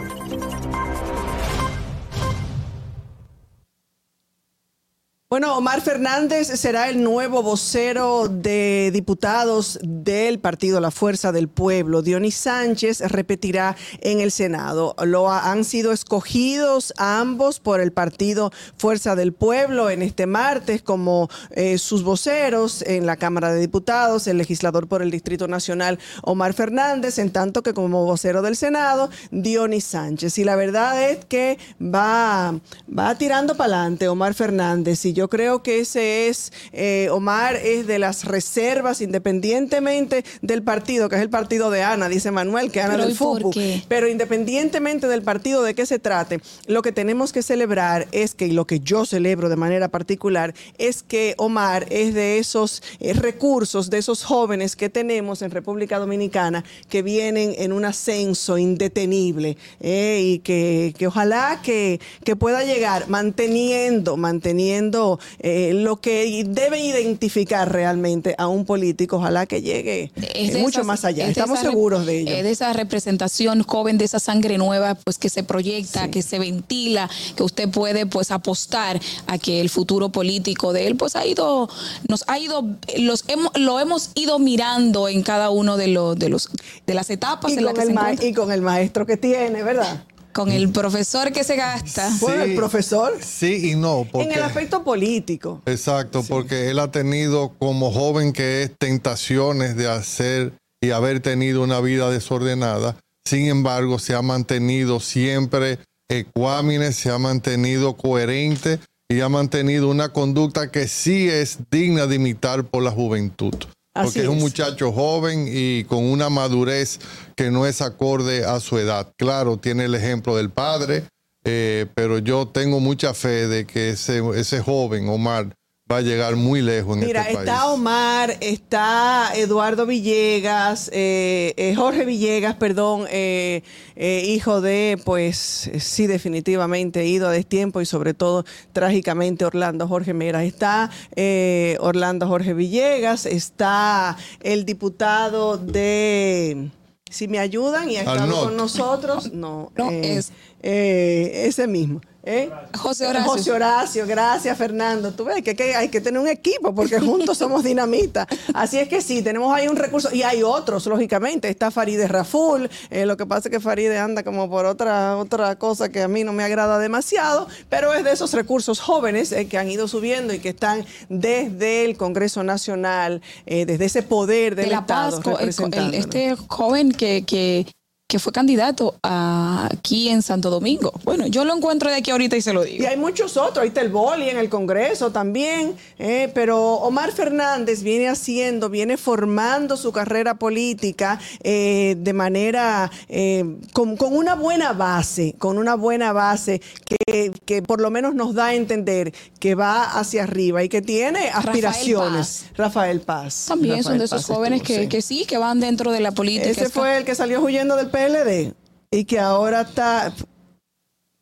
Bueno, 5.30 5.58
Omar 5.58 5.82
Fernández 5.82 6.46
será 6.58 6.88
el 6.88 7.02
nuevo 7.02 7.42
vocero 7.42 8.28
de 8.30 8.88
diputados 8.94 9.78
del 9.82 10.38
partido 10.38 10.80
La 10.80 10.90
Fuerza 10.90 11.32
del 11.32 11.48
Pueblo. 11.48 12.00
Dionis 12.00 12.34
Sánchez 12.34 13.00
repetirá 13.00 13.76
en 14.00 14.20
el 14.20 14.30
Senado. 14.30 14.96
Lo 15.04 15.30
ha- 15.30 15.52
han 15.52 15.64
sido 15.64 15.92
escogidos 15.92 16.94
ambos 16.96 17.60
por 17.60 17.82
el 17.82 17.92
partido 17.92 18.52
Fuerza 18.78 19.16
del 19.16 19.34
Pueblo 19.34 19.90
en 19.90 20.00
este 20.00 20.25
martes 20.25 20.80
como 20.80 21.28
eh, 21.50 21.76
sus 21.76 22.04
voceros 22.04 22.80
en 22.80 23.04
la 23.04 23.19
Cámara 23.19 23.52
de 23.52 23.60
Diputados, 23.60 24.28
el 24.28 24.38
legislador 24.38 24.88
por 24.88 25.02
el 25.02 25.11
Distrito 25.11 25.47
Nacional 25.47 25.99
Omar 26.23 26.54
Fernández, 26.54 27.18
en 27.18 27.32
tanto 27.32 27.62
que 27.62 27.75
como 27.75 28.06
vocero 28.06 28.40
del 28.40 28.56
Senado, 28.56 29.11
Dionis 29.30 29.85
Sánchez. 29.85 30.38
Y 30.38 30.44
la 30.44 30.56
verdad 30.56 31.11
es 31.11 31.23
que 31.26 31.58
va, 31.82 32.58
va 32.99 33.14
tirando 33.18 33.58
para 33.58 33.75
adelante 33.75 34.08
Omar 34.08 34.32
Fernández. 34.32 35.04
Y 35.04 35.17
yo 35.18 35.28
creo 35.28 35.64
que 35.64 35.80
ese 35.80 36.28
es, 36.28 36.52
eh, 36.72 37.08
Omar 37.10 37.56
es 37.56 37.88
de 37.88 37.98
las 37.98 38.25
reservas, 38.25 39.00
independientemente 39.00 40.25
del 40.42 40.62
partido, 40.62 41.08
que 41.08 41.16
es 41.16 41.22
el 41.22 41.28
partido 41.28 41.70
de 41.70 41.82
Ana, 41.82 42.08
dice 42.08 42.30
Manuel, 42.30 42.70
que 42.70 42.80
Ana 42.80 42.92
Pero 42.92 43.02
del 43.02 43.12
¿y 43.12 43.16
por 43.16 43.42
fútbol. 43.42 43.82
Pero 43.88 44.06
independientemente 44.06 45.08
del 45.08 45.22
partido 45.22 45.64
de 45.64 45.75
qué 45.75 45.87
se 45.87 45.98
trate, 45.98 46.40
lo 46.66 46.82
que 46.82 46.92
tenemos 46.92 47.32
que 47.32 47.42
celebrar 47.42 48.06
es 48.12 48.37
que, 48.37 48.46
y 48.46 48.52
lo 48.52 48.64
que 48.68 48.78
yo 48.78 49.04
celebro 49.04 49.48
de 49.48 49.56
manera 49.56 49.88
particular, 49.88 50.54
es 50.78 51.02
que 51.02 51.34
Omar 51.37 51.87
es 51.90 52.14
de 52.14 52.38
esos 52.38 52.80
eh, 53.00 53.12
recursos, 53.12 53.90
de 53.90 53.98
esos 53.98 54.22
jóvenes 54.22 54.76
que 54.76 54.88
tenemos 54.88 55.42
en 55.42 55.50
República 55.50 55.98
Dominicana 55.98 56.62
que 56.88 57.02
vienen 57.02 57.56
en 57.58 57.72
un 57.72 57.84
ascenso 57.84 58.56
indetenible 58.56 59.56
eh, 59.80 60.20
y 60.22 60.38
que, 60.38 60.94
que 60.96 61.08
ojalá 61.08 61.60
que, 61.60 62.00
que 62.22 62.37
pueda 62.37 62.62
llegar 62.62 63.08
manteniendo, 63.08 64.16
manteniendo 64.16 65.07
eh, 65.38 65.72
lo 65.74 65.96
que 65.96 66.44
debe 66.46 66.80
identificar 66.80 67.70
realmente 67.72 68.34
a 68.38 68.48
un 68.48 68.64
político, 68.64 69.16
ojalá 69.16 69.46
que 69.46 69.62
llegue 69.62 70.10
Es 70.34 70.54
eh, 70.54 70.58
mucho 70.58 70.84
más 70.84 71.04
allá. 71.04 71.24
es 71.24 71.30
Estamos 71.30 71.58
esa 71.60 71.70
seguros 71.70 72.06
de 72.06 72.20
ello. 72.20 72.32
Es 72.32 72.42
de 72.42 72.50
esa 72.50 72.72
representación 72.72 73.62
joven, 73.62 73.98
de 73.98 74.04
esa 74.04 74.18
sangre 74.18 74.58
nueva, 74.58 74.94
pues 74.94 75.18
que 75.18 75.28
se 75.28 75.42
proyecta, 75.42 76.10
que 76.10 76.22
se 76.22 76.38
ventila, 76.38 77.08
que 77.36 77.42
usted 77.42 77.68
puede 77.68 78.06
pues 78.06 78.30
apostar 78.30 79.00
a 79.26 79.38
que 79.38 79.60
el 79.60 79.70
futuro 79.70 80.10
político 80.10 80.72
de 80.72 80.86
él 80.86 80.96
pues 80.96 81.16
ha 81.16 81.26
ido, 81.26 81.68
nos 82.08 82.24
ha 82.26 82.38
ido, 82.38 82.64
los 82.98 83.24
hemos, 83.28 83.52
lo 83.56 83.80
hemos 83.80 84.10
ido 84.14 84.38
mirando 84.38 85.08
en 85.08 85.22
cada 85.22 85.50
uno 85.50 85.76
de 85.76 85.88
los 85.88 86.18
de 86.18 86.28
los 86.28 86.50
de 86.86 86.94
las 86.94 87.10
etapas 87.10 87.52
y 87.52 87.58
en 87.58 87.64
con, 87.64 87.74
que 87.74 87.80
el 87.80 87.86
se 87.86 87.92
encuentra. 87.92 88.26
y 88.26 88.32
con 88.32 88.52
el 88.52 88.62
maestro 88.62 89.06
que 89.06 89.16
tiene, 89.16 89.62
¿verdad? 89.62 90.02
Con 90.32 90.50
el 90.50 90.70
profesor 90.70 91.32
que 91.32 91.44
se 91.44 91.56
gasta. 91.56 92.11
Bueno, 92.20 92.42
el 92.44 92.54
profesor. 92.54 93.16
Sí 93.20 93.70
y 93.70 93.75
no, 93.75 94.06
porque... 94.11 94.28
En 94.28 94.37
el 94.37 94.42
aspecto 94.42 94.85
político. 94.85 95.62
Exacto, 95.66 96.23
porque 96.28 96.70
él 96.70 96.78
ha 96.78 96.90
tenido 96.90 97.54
como 97.58 97.90
joven 97.90 98.32
que 98.32 98.62
es 98.62 98.73
tentaciones 98.78 99.76
de 99.76 99.88
hacer 99.88 100.52
y 100.80 100.90
haber 100.90 101.20
tenido 101.20 101.62
una 101.62 101.80
vida 101.80 102.11
desordenada. 102.11 102.97
Sin 103.26 103.47
embargo, 103.49 103.99
se 103.99 104.14
ha 104.14 104.23
mantenido 104.23 105.00
siempre 105.00 105.78
ecuánime, 106.08 106.92
se 106.92 107.11
ha 107.11 107.18
mantenido 107.18 107.97
coherente 107.97 108.80
y 109.11 109.20
ha 109.20 109.28
mantenido 109.28 109.88
una 109.88 110.11
conducta 110.11 110.70
que 110.70 110.88
sí 110.88 111.28
es 111.28 111.58
digna 111.70 112.06
de 112.06 112.16
imitar 112.16 112.64
por 112.64 112.82
la 112.82 112.90
juventud. 112.90 113.54
Así 113.99 114.07
Porque 114.07 114.23
es 114.23 114.28
un 114.28 114.38
muchacho 114.38 114.93
joven 114.93 115.49
y 115.50 115.83
con 115.85 116.05
una 116.05 116.28
madurez 116.28 117.00
que 117.35 117.50
no 117.50 117.67
es 117.67 117.83
acorde 117.83 118.45
a 118.45 118.61
su 118.61 118.78
edad. 118.78 119.12
Claro, 119.17 119.57
tiene 119.57 119.87
el 119.87 119.95
ejemplo 119.97 120.37
del 120.37 120.50
padre, 120.50 121.02
eh, 121.43 121.87
pero 121.97 122.19
yo 122.19 122.47
tengo 122.47 122.78
mucha 122.78 123.12
fe 123.12 123.49
de 123.49 123.67
que 123.67 123.90
ese, 123.90 124.23
ese 124.37 124.61
joven, 124.61 125.09
Omar, 125.09 125.52
va 125.90 125.97
a 125.99 126.00
llegar 126.02 126.37
muy 126.37 126.61
lejos 126.61 126.97
en 126.99 127.04
Mira, 127.07 127.23
este 127.23 127.35
país. 127.35 127.49
está 127.49 127.71
Omar, 127.71 128.37
está 128.40 129.30
Eduardo 129.35 129.87
Villegas, 129.87 130.90
eh, 130.92 131.54
eh, 131.57 131.75
Jorge 131.75 132.04
Villegas, 132.04 132.57
perdón, 132.57 133.07
eh, 133.11 133.62
eh, 133.97 134.23
hijo 134.26 134.61
de, 134.61 135.00
pues 135.04 135.68
eh, 135.68 135.80
sí, 135.80 136.07
definitivamente, 136.07 137.07
ido 137.07 137.26
a 137.28 137.33
destiempo 137.33 137.80
y 137.80 137.87
sobre 137.87 138.12
todo 138.12 138.45
trágicamente 138.75 139.47
Orlando 139.47 139.88
Jorge 139.88 140.12
Mera. 140.12 140.45
Está 140.45 140.90
eh, 141.16 141.78
Orlando 141.80 142.26
Jorge 142.28 142.52
Villegas, 142.52 143.25
está 143.25 144.16
el 144.42 144.64
diputado 144.66 145.57
de... 145.57 146.68
Si 147.11 147.26
me 147.26 147.38
ayudan 147.38 147.90
y 147.90 147.97
ha 147.97 148.00
estado 148.00 148.45
con 148.45 148.57
nosotros, 148.59 149.33
no, 149.33 149.73
No, 149.75 149.90
eh, 149.90 150.16
es- 150.18 150.30
eh, 150.62 151.45
ese 151.47 151.66
mismo. 151.66 152.02
¿Eh? 152.28 152.50
José 152.76 153.06
Horacio. 153.06 153.30
José 153.30 153.50
Horacio, 153.52 154.06
gracias 154.06 154.56
Fernando. 154.58 155.12
Tú 155.12 155.25
ves 155.25 155.42
que, 155.42 155.56
que 155.56 155.75
hay 155.75 155.88
que 155.88 156.00
tener 156.00 156.20
un 156.20 156.28
equipo 156.28 156.75
porque 156.75 157.00
juntos 157.00 157.38
somos 157.38 157.64
dinamita. 157.64 158.26
Así 158.54 158.78
es 158.78 158.88
que 158.88 159.00
sí, 159.00 159.23
tenemos 159.23 159.54
ahí 159.54 159.66
un 159.66 159.76
recurso 159.76 160.14
y 160.14 160.23
hay 160.23 160.42
otros, 160.42 160.87
lógicamente. 160.87 161.49
Está 161.49 161.70
Faride 161.70 162.06
Raful, 162.06 162.68
eh, 162.90 163.06
lo 163.06 163.16
que 163.16 163.25
pasa 163.26 163.49
es 163.49 163.52
que 163.52 163.61
Faride 163.61 163.99
anda 163.99 164.23
como 164.23 164.49
por 164.50 164.66
otra, 164.66 165.16
otra 165.16 165.56
cosa 165.56 165.88
que 165.88 166.02
a 166.02 166.08
mí 166.08 166.23
no 166.25 166.32
me 166.32 166.44
agrada 166.44 166.78
demasiado, 166.78 167.49
pero 167.70 167.94
es 167.94 168.04
de 168.04 168.12
esos 168.12 168.32
recursos 168.35 168.78
jóvenes 168.80 169.32
eh, 169.32 169.47
que 169.49 169.56
han 169.58 169.70
ido 169.70 169.88
subiendo 169.88 170.35
y 170.35 170.38
que 170.38 170.50
están 170.50 170.85
desde 171.08 171.85
el 171.87 171.97
Congreso 171.97 172.44
Nacional, 172.44 173.23
eh, 173.47 173.64
desde 173.64 173.87
ese 173.87 174.02
poder 174.02 174.54
del 174.54 174.66
de 174.66 174.70
la 174.73 174.78
Estado. 174.80 175.20
Pasco, 175.23 175.38
el- 175.38 175.94
este 175.94 176.37
joven 176.49 176.92
que, 176.92 177.25
que, 177.25 177.66
que 178.10 178.18
fue 178.18 178.32
candidato 178.32 178.94
a- 179.02 179.68
aquí 179.70 180.08
en 180.08 180.22
Santo 180.22 180.48
Domingo. 180.48 180.94
Bueno, 181.04 181.26
yo 181.26 181.44
lo 181.44 181.54
encuentro 181.54 181.90
de 181.90 181.96
aquí 181.96 182.10
ahorita 182.10 182.38
y 182.38 182.40
se 182.40 182.54
lo 182.54 182.64
Y 182.66 182.78
digo. 182.78 182.88
hay 182.88 182.96
muchos 182.96 183.36
otros, 183.36 183.58
ahí 183.58 183.68
está 183.68 183.82
el 183.82 183.90
boli 183.90 184.30
en 184.30 184.38
el 184.38 184.48
Congreso 184.48 185.12
también, 185.12 185.74
eh, 185.98 186.30
pero 186.32 186.58
Omar 186.76 187.12
Fernández 187.12 187.82
viene 187.82 188.08
haciendo, 188.08 188.70
viene 188.70 188.96
formando 188.96 189.76
su 189.76 189.92
carrera 189.92 190.36
política 190.36 191.20
eh, 191.44 191.96
de 191.98 192.12
manera, 192.14 192.90
eh, 193.10 193.44
con, 193.74 193.98
con 193.98 194.16
una 194.16 194.34
buena 194.36 194.72
base, 194.72 195.34
con 195.38 195.58
una 195.58 195.74
buena 195.74 196.14
base 196.14 196.62
que, 197.06 197.30
que 197.44 197.60
por 197.60 197.82
lo 197.82 197.90
menos 197.90 198.14
nos 198.14 198.34
da 198.34 198.46
a 198.46 198.54
entender 198.54 199.12
que 199.38 199.54
va 199.54 199.84
hacia 199.84 200.22
arriba 200.22 200.64
y 200.64 200.70
que 200.70 200.80
tiene 200.80 201.28
aspiraciones. 201.28 202.46
Rafael 202.56 203.02
Paz. 203.02 203.44
También 203.48 203.82
son 203.82 203.92
Rafael 203.92 203.98
de 203.98 204.04
esos 204.06 204.22
Paz 204.26 204.34
jóvenes 204.34 204.62
estuvo, 204.62 204.76
que, 204.76 204.82
sí. 204.84 204.88
que 204.88 205.02
sí, 205.02 205.24
que 205.26 205.36
van 205.36 205.60
dentro 205.60 205.92
de 205.92 206.00
la 206.00 206.12
política. 206.12 206.48
Ese 206.48 206.70
fue 206.70 206.96
el 206.96 207.04
que 207.04 207.14
salió 207.14 207.42
huyendo 207.42 207.76
del 207.76 207.90
PLD 207.99 208.55
y 208.90 209.05
que 209.05 209.19
ahora 209.19 209.62
está 209.62 210.12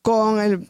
con 0.03 0.41
el 0.41 0.67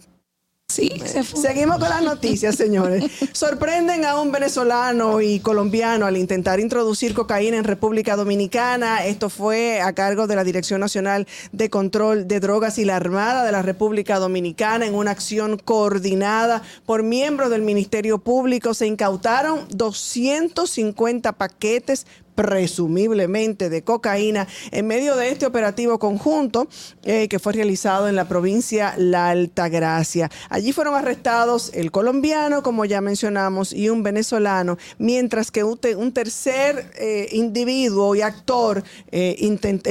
Sí, 0.69 0.91
se 1.05 1.23
fue. 1.23 1.41
Seguimos 1.41 1.79
con 1.79 1.89
las 1.89 2.03
noticias, 2.03 2.57
señores. 2.57 3.05
Sorprenden 3.33 4.05
a 4.05 4.21
un 4.21 4.33
venezolano 4.33 5.21
y 5.21 5.39
colombiano 5.39 6.07
al 6.07 6.17
intentar 6.17 6.59
introducir 6.59 7.15
cocaína 7.15 7.57
en 7.57 7.63
República 7.63 8.17
Dominicana. 8.17 9.07
Esto 9.07 9.31
fue 9.31 9.81
a 9.81 9.93
cargo 9.93 10.27
de 10.27 10.35
la 10.35 10.43
Dirección 10.43 10.81
Nacional 10.81 11.29
de 11.53 11.71
Control 11.71 12.27
de 12.27 12.41
Drogas 12.41 12.79
y 12.79 12.85
la 12.85 12.97
Armada 12.97 13.45
de 13.45 13.53
la 13.53 13.63
República 13.63 14.19
Dominicana 14.19 14.87
en 14.87 14.97
una 14.97 15.13
acción 15.13 15.57
coordinada 15.57 16.63
por 16.85 17.05
miembros 17.05 17.49
del 17.51 17.63
Ministerio 17.63 18.19
Público. 18.19 18.75
Se 18.75 18.89
incautaron 18.89 19.69
250 19.71 21.33
paquetes 21.33 22.07
presumiblemente 22.37 23.69
de 23.71 23.83
cocaína 23.83 24.47
en 24.71 24.87
medio 24.87 25.17
de 25.17 25.31
este 25.31 25.47
operativo 25.47 25.99
conjunto 25.99 26.69
eh, 27.03 27.27
que 27.29 27.39
fue 27.39 27.53
realizado 27.55 28.09
en 28.09 28.15
la 28.15 28.29
provincia 28.29 28.95
La 28.97 29.31
Altagracia. 29.31 30.31
Allí 30.51 30.73
fueron 30.73 30.95
arrestados 30.95 31.71
el 31.75 31.91
colombiano, 31.91 32.63
como 32.63 32.85
ya 32.85 33.01
mencionamos, 33.01 33.73
y 33.73 33.89
un 33.89 34.03
venezolano, 34.03 34.77
mientras 34.99 35.51
que 35.51 35.65
un, 35.65 35.79
te- 35.79 35.97
un 35.97 36.13
tercer 36.13 36.93
eh, 36.99 37.29
individuo 37.33 38.15
y 38.15 38.21
actor 38.21 38.85
eh, 39.11 39.37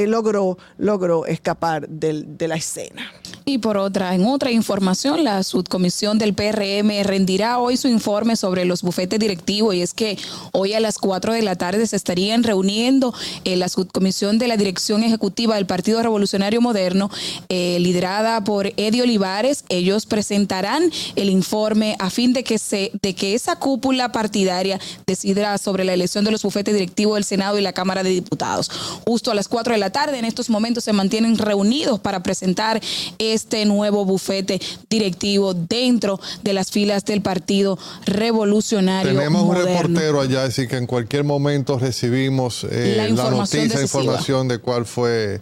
logró, 0.08 0.58
logró 0.78 1.26
escapar 1.26 1.88
del- 1.90 2.38
de 2.38 2.48
la 2.48 2.56
escena. 2.56 3.12
Y 3.46 3.60
por 3.60 3.78
otra, 3.78 4.16
en 4.16 4.26
otra 4.26 4.52
información, 4.52 5.24
la 5.24 5.44
subcomisión 5.44 6.18
del 6.18 6.34
PRM 6.34 7.04
rendirá 7.04 7.60
hoy 7.60 7.78
su 7.78 7.88
informe 7.88 8.36
sobre 8.36 8.66
los 8.66 8.82
bufetes 8.82 9.20
directivos 9.20 9.76
y 9.76 9.82
es 9.82 9.94
que 9.94 10.18
hoy 10.52 10.74
a 10.74 10.80
las 10.80 10.98
4 10.98 11.34
de 11.34 11.42
la 11.42 11.56
tarde 11.56 11.86
se 11.88 11.96
estarían 12.36 12.44
reuniendo 12.44 13.14
en 13.44 13.60
la 13.60 13.70
subcomisión 13.70 14.38
de 14.38 14.48
la 14.48 14.58
dirección 14.58 15.04
ejecutiva 15.04 15.56
del 15.56 15.66
Partido 15.66 16.02
Revolucionario 16.02 16.62
Moderno, 16.62 17.10
eh, 17.50 17.78
liderada 17.80 18.44
por 18.44 18.68
Eddie 18.78 19.04
Olivares. 19.04 19.64
Ellos 19.70 20.06
presentarán 20.06 20.92
el 21.16 21.30
informe 21.30 21.96
a 22.00 22.10
fin 22.10 22.34
de 22.34 22.44
que 22.44 22.58
se, 22.58 22.92
de 23.02 23.14
que 23.14 23.36
esa 23.36 23.58
cúpula 23.58 24.12
partidaria 24.12 24.80
decida 25.08 25.58
sobre 25.58 25.84
la 25.84 25.94
elección 25.94 26.26
de 26.26 26.32
los 26.32 26.44
bufetes 26.44 26.74
directivos 26.74 27.16
del 27.16 27.24
Senado 27.24 27.58
y 27.58 27.62
la 27.62 27.74
Cámara 27.74 28.04
de 28.04 28.10
Diputados. 28.10 28.70
Justo 29.06 29.32
a 29.32 29.36
las 29.36 29.48
4 29.48 29.74
de 29.74 29.80
la 29.80 29.92
tarde, 29.92 30.20
en 30.20 30.26
estos 30.26 30.50
momentos 30.50 30.84
se 30.84 30.94
mantienen 30.94 31.38
reunidos 31.38 32.00
para 32.00 32.22
presentar 32.22 32.82
este 33.18 33.66
nuevo 33.66 34.06
bufete 34.06 34.60
directivo 34.90 35.54
dentro 35.54 36.20
de 36.44 36.54
las 36.54 36.72
filas 36.72 37.06
del 37.06 37.22
Partido 37.22 37.78
Revolucionario 38.06 39.14
Tenemos 39.14 39.42
un 39.42 39.48
Moderno. 39.48 39.82
reportero 39.82 40.22
allá, 40.22 40.44
así 40.44 40.68
que 40.68 40.78
en 40.78 40.88
cualquier 40.88 41.24
momento 41.24 41.80
recibimos 41.80 42.25
eh, 42.70 42.94
La 42.98 43.04
la, 43.04 43.10
información 43.10 43.38
noticia, 43.64 43.80
decisiva. 43.80 43.84
información 44.04 44.48
de 44.48 44.58
cuál 44.60 44.86
fue 44.86 45.42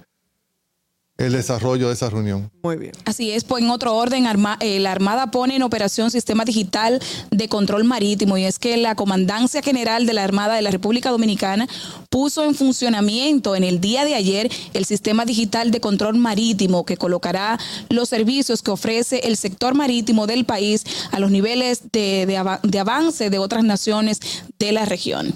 el 1.16 1.32
desarrollo 1.32 1.90
de 1.90 1.94
esa 1.94 2.10
reunión. 2.10 2.50
Muy 2.64 2.76
bien. 2.76 2.92
Así 3.06 3.30
es, 3.30 3.44
pues 3.44 3.64
en 3.64 3.70
otro 3.70 3.96
orden, 3.96 4.26
Arma- 4.26 4.58
eh, 4.60 4.80
la 4.80 4.92
Armada 4.92 5.30
pone 5.30 5.56
en 5.56 5.62
operación 5.62 6.10
Sistema 6.10 6.44
Digital 6.44 7.00
de 7.30 7.48
Control 7.48 7.84
Marítimo 7.84 8.36
y 8.36 8.46
es 8.46 8.58
que 8.58 8.78
la 8.78 8.96
Comandancia 8.96 9.62
General 9.62 10.08
de 10.08 10.14
la 10.14 10.24
Armada 10.24 10.56
de 10.56 10.64
la 10.64 10.72
República 10.72 11.12
Dominicana 11.12 11.68
puso 12.10 12.44
en 12.44 12.56
funcionamiento 12.56 13.56
en 13.56 13.64
el 13.64 13.80
día 13.80 14.06
de 14.06 14.16
ayer 14.16 14.52
el 14.74 14.86
Sistema 14.86 15.24
Digital 15.24 15.70
de 15.70 15.80
Control 15.80 16.18
Marítimo 16.18 16.84
que 16.84 16.98
colocará 16.98 17.60
los 17.90 18.10
servicios 18.10 18.64
que 18.64 18.72
ofrece 18.72 19.20
el 19.28 19.38
sector 19.38 19.76
marítimo 19.76 20.26
del 20.26 20.46
país 20.46 20.84
a 21.12 21.20
los 21.20 21.30
niveles 21.30 21.84
de, 21.92 22.26
de 22.26 22.38
ava- 22.40 22.60
de 22.64 22.80
avance 22.80 23.30
de 23.30 23.38
otras 23.38 23.64
naciones 23.64 24.20
de 24.58 24.72
la 24.72 24.86
región. 24.86 25.36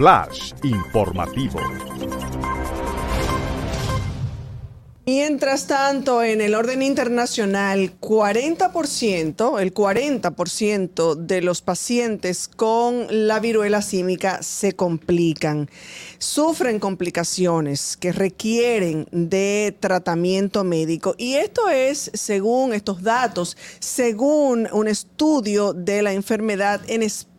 Flash 0.00 0.54
informativo. 0.62 1.60
Mientras 5.04 5.66
tanto, 5.66 6.22
en 6.22 6.40
el 6.40 6.54
orden 6.54 6.80
internacional, 6.80 8.00
40%, 8.00 9.60
el 9.60 9.74
40% 9.74 11.14
de 11.16 11.42
los 11.42 11.60
pacientes 11.60 12.48
con 12.48 13.08
la 13.10 13.40
viruela 13.40 13.82
símica 13.82 14.42
se 14.42 14.72
complican. 14.72 15.68
Sufren 16.16 16.78
complicaciones 16.78 17.98
que 17.98 18.12
requieren 18.12 19.06
de 19.10 19.76
tratamiento 19.78 20.64
médico. 20.64 21.14
Y 21.18 21.34
esto 21.34 21.68
es, 21.68 22.10
según 22.14 22.72
estos 22.72 23.02
datos, 23.02 23.58
según 23.80 24.66
un 24.72 24.88
estudio 24.88 25.74
de 25.74 26.00
la 26.00 26.14
enfermedad 26.14 26.80
en 26.88 27.02
España, 27.02 27.29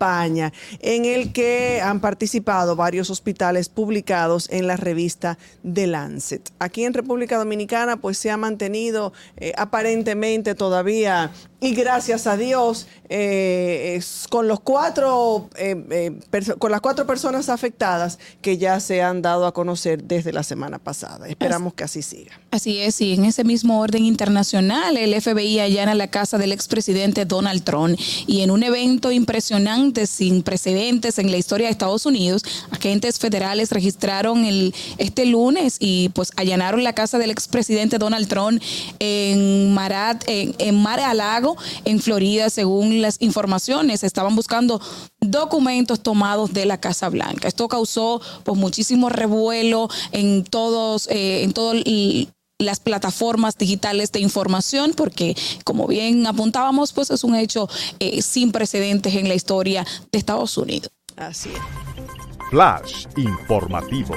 en 0.80 1.06
el 1.06 1.32
que 1.32 1.80
han 1.82 2.00
participado 2.00 2.76
varios 2.76 3.10
hospitales 3.10 3.70
publicados 3.70 4.50
en 4.50 4.66
la 4.66 4.78
revista 4.78 5.38
The 5.72 5.88
Lancet. 5.88 6.50
Aquí 6.60 6.86
en 6.86 6.94
República 6.94 7.38
Dominicana, 7.38 7.98
pues 7.98 8.18
se 8.18 8.32
ha 8.32 8.38
mantenido 8.38 9.14
eh, 9.38 9.54
aparentemente 9.58 10.56
todavía, 10.56 11.32
y 11.64 11.76
gracias 11.76 12.26
a 12.26 12.38
Dios, 12.38 12.88
eh, 13.08 14.02
con 14.30 14.48
los 14.48 14.62
cuatro, 14.62 15.48
eh, 15.58 15.76
eh, 15.92 16.56
con 16.58 16.72
las 16.72 16.82
cuatro 16.82 17.06
personas 17.06 17.50
afectadas 17.50 18.18
que 18.42 18.58
ya 18.58 18.80
se 18.80 19.04
han 19.04 19.22
dado 19.22 19.46
a 19.46 19.54
conocer 19.54 20.04
desde 20.04 20.34
la 20.34 20.42
semana 20.42 20.80
pasada. 20.80 21.28
Esperamos 21.28 21.76
que 21.76 21.84
así 21.84 22.02
siga. 22.02 22.40
Así 22.50 22.80
es, 22.80 23.00
y 23.00 23.14
en 23.14 23.26
ese 23.26 23.44
mismo 23.44 23.80
orden 23.80 24.06
internacional, 24.06 24.98
el 24.98 25.22
FBI 25.22 25.60
allana 25.60 25.94
la 25.94 26.08
casa 26.08 26.40
del 26.40 26.52
expresidente 26.52 27.26
Donald 27.26 27.64
Trump 27.64 28.00
y 28.26 28.42
en 28.42 28.50
un 28.50 28.64
evento 28.64 29.12
impresionante, 29.12 30.08
sin 30.08 30.42
precedentes 30.42 31.20
en 31.20 31.30
la 31.30 31.38
historia 31.38 31.68
de 31.68 31.72
Estados 31.74 32.06
Unidos, 32.08 32.44
agentes 32.72 33.20
federales 33.20 33.72
registraron 33.72 34.46
el, 34.46 34.74
este 34.98 35.26
lunes 35.26 35.78
y 35.80 36.10
pues 36.10 36.32
allanaron 36.38 36.84
la 36.84 36.94
casa 36.94 37.20
del 37.20 37.30
expresidente 37.30 37.98
Donald 37.98 38.28
Trump 38.28 38.62
en, 39.00 39.74
Marat, 39.74 40.24
en, 40.28 40.82
Mare 40.82 41.04
a 41.04 41.14
Lago, 41.14 41.51
en 41.86 42.00
Florida, 42.00 42.50
según 42.50 43.02
las 43.02 43.18
informaciones. 43.20 44.04
Estaban 44.04 44.36
buscando 44.36 44.82
documentos 45.20 46.02
tomados 46.02 46.54
de 46.54 46.66
la 46.66 46.80
Casa 46.80 47.10
Blanca. 47.10 47.48
Esto 47.48 47.68
causó 47.68 48.22
pues 48.44 48.58
muchísimo 48.58 49.10
revuelo 49.10 49.90
en 50.12 50.44
todos, 50.44 51.08
eh, 51.10 51.44
en 51.44 51.54
todo 51.54 51.74
el 51.74 52.30
las 52.62 52.80
plataformas 52.80 53.58
digitales 53.58 54.12
de 54.12 54.20
información, 54.20 54.94
porque 54.96 55.36
como 55.64 55.88
bien 55.88 56.26
apuntábamos, 56.28 56.94
pues 56.94 57.10
es 57.10 57.24
un 57.24 57.36
hecho 57.36 57.68
eh, 58.00 58.22
sin 58.22 58.52
precedentes 58.52 59.16
en 59.16 59.28
la 59.28 59.34
historia 59.34 59.86
de 60.12 60.20
Estados 60.20 60.58
Unidos. 60.58 60.92
Así 61.18 61.50
es. 61.50 61.60
Flash 62.50 63.08
informativo. 63.16 64.16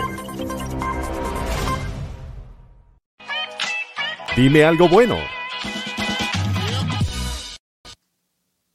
Dime 4.37 4.65
algo 4.65 4.89
bueno. 4.89 5.17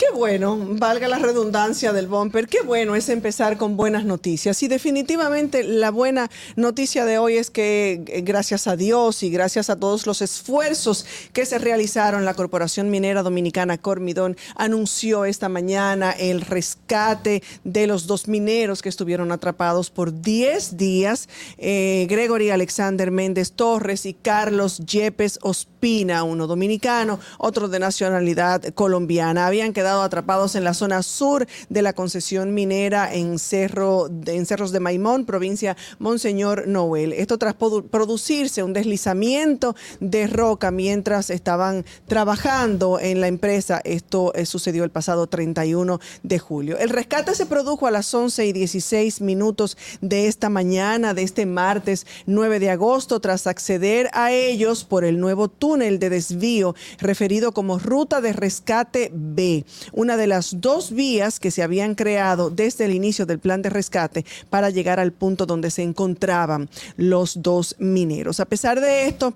Qué 0.10 0.16
bueno, 0.16 0.58
valga 0.60 1.08
la 1.08 1.20
redundancia 1.20 1.94
del 1.94 2.08
bumper, 2.08 2.48
qué 2.48 2.62
bueno 2.62 2.96
es 2.96 3.10
empezar 3.10 3.58
con 3.58 3.78
buenas 3.78 4.06
noticias. 4.06 4.63
Y 4.63 4.68
definitivamente 4.68 5.63
la 5.63 5.92
buena 5.92 6.32
noticia 6.56 7.06
de 7.06 7.20
hoy 7.20 7.38
es 7.38 7.51
que 7.51 8.04
eh, 8.08 8.22
gracias 8.22 8.66
a 8.66 8.75
Dios 8.75 9.22
y 9.22 9.30
gracias 9.30 9.70
a 9.70 9.75
todos 9.75 10.08
los 10.08 10.24
esfuerzos 10.24 11.06
que 11.32 11.46
se 11.46 11.60
realizaron, 11.60 12.25
la 12.25 12.34
Corporación 12.34 12.89
Minera 12.89 13.22
Dominicana 13.22 13.78
Cormidón 13.78 14.36
anunció 14.56 15.25
esta 15.25 15.48
mañana 15.48 16.12
el 16.12 16.42
rescate 16.42 17.44
de 17.63 17.86
los 17.86 18.08
dos 18.08 18.28
mineros 18.28 18.82
que 18.82 18.89
estuvieron 18.89 19.32
atrapados 19.32 19.92
por 19.92 20.22
10 20.22 20.75
días, 20.75 21.30
eh, 21.60 22.08
Gregory 22.10 22.50
Alexander 22.50 23.12
Méndez 23.12 23.51
Torres 23.51 24.08
y 24.08 24.16
Carlos 24.16 24.80
Yepes 24.80 25.38
Ospina, 25.44 26.24
uno 26.24 26.48
dominicano, 26.48 27.20
otro 27.38 27.68
de 27.68 27.78
nacionalidad 27.78 28.63
colombiana. 28.74 29.46
Habían 29.46 29.72
quedado 29.72 29.99
atrapados 30.01 30.56
en 30.56 30.63
la 30.63 30.74
zona 30.74 31.03
sur 31.03 31.48
de 31.70 31.82
la 31.82 31.94
concesión 31.94 32.53
minera 32.53 33.13
en, 33.13 33.39
Cerro, 33.39 34.10
en 34.25 34.46
Cerros 34.46 34.72
de 34.72 34.79
Maimón, 34.79 35.25
provincia 35.25 35.75
Monseñor 36.00 36.68
Noel. 36.68 37.13
Esto 37.13 37.38
tras 37.38 37.58
produ- 37.58 37.88
producirse 37.89 38.63
un 38.63 38.74
deslizamiento 38.74 39.75
de 40.00 40.27
roca 40.27 40.72
mientras 40.72 41.29
estaban 41.29 41.86
trabajando 42.08 43.00
en 43.00 43.22
la 43.22 43.27
empresa. 43.27 43.82
Esto 43.84 44.34
eh, 44.36 44.46
sucedió 44.46 44.84
el 44.84 44.91
pasado 44.91 45.27
31 45.27 46.00
de 46.24 46.39
julio. 46.39 46.77
El 46.77 46.89
rescate 46.89 47.34
se 47.36 47.46
produjo 47.46 47.88
a 47.88 47.91
las 47.91 48.13
11 48.13 48.46
y 48.46 48.53
16 48.53 49.22
minutos 49.22 49.77
de 50.01 50.27
esta 50.27 50.50
mañana, 50.50 51.13
de 51.13 51.24
este 51.24 51.46
martes 51.46 52.06
9 52.25 52.60
de 52.60 52.70
agosto, 52.70 53.20
tras 53.20 53.48
acceder 53.48 54.10
a 54.13 54.32
ellos 54.32 54.84
por 54.84 55.03
el 55.06 55.20
nuevo 55.20 55.48
túnel 55.48 56.00
de 56.00 56.10
desvío 56.10 56.75
referido 57.00 57.51
como 57.51 57.79
Ruta 57.79 58.22
de 58.22 58.34
Rescate 58.34 59.12
B, 59.13 59.65
una 59.92 60.18
de 60.18 60.28
las 60.28 60.62
dos 60.62 60.92
vías 60.92 61.40
que 61.40 61.52
se 61.52 61.64
habían 61.64 61.96
creado 61.96 62.50
desde 62.50 62.86
el 62.86 62.94
inicio 62.94 63.26
del 63.26 63.40
plan 63.40 63.62
de 63.62 63.70
rescate 63.70 64.26
para 64.50 64.70
llegar 64.70 65.00
al 65.00 65.12
punto 65.12 65.46
donde 65.46 65.72
se 65.72 65.84
encontraban 65.84 66.70
los 66.98 67.42
dos 67.42 67.76
mineros. 67.80 68.40
A 68.40 68.46
pesar 68.46 68.80
de 68.80 69.08
esto, 69.08 69.34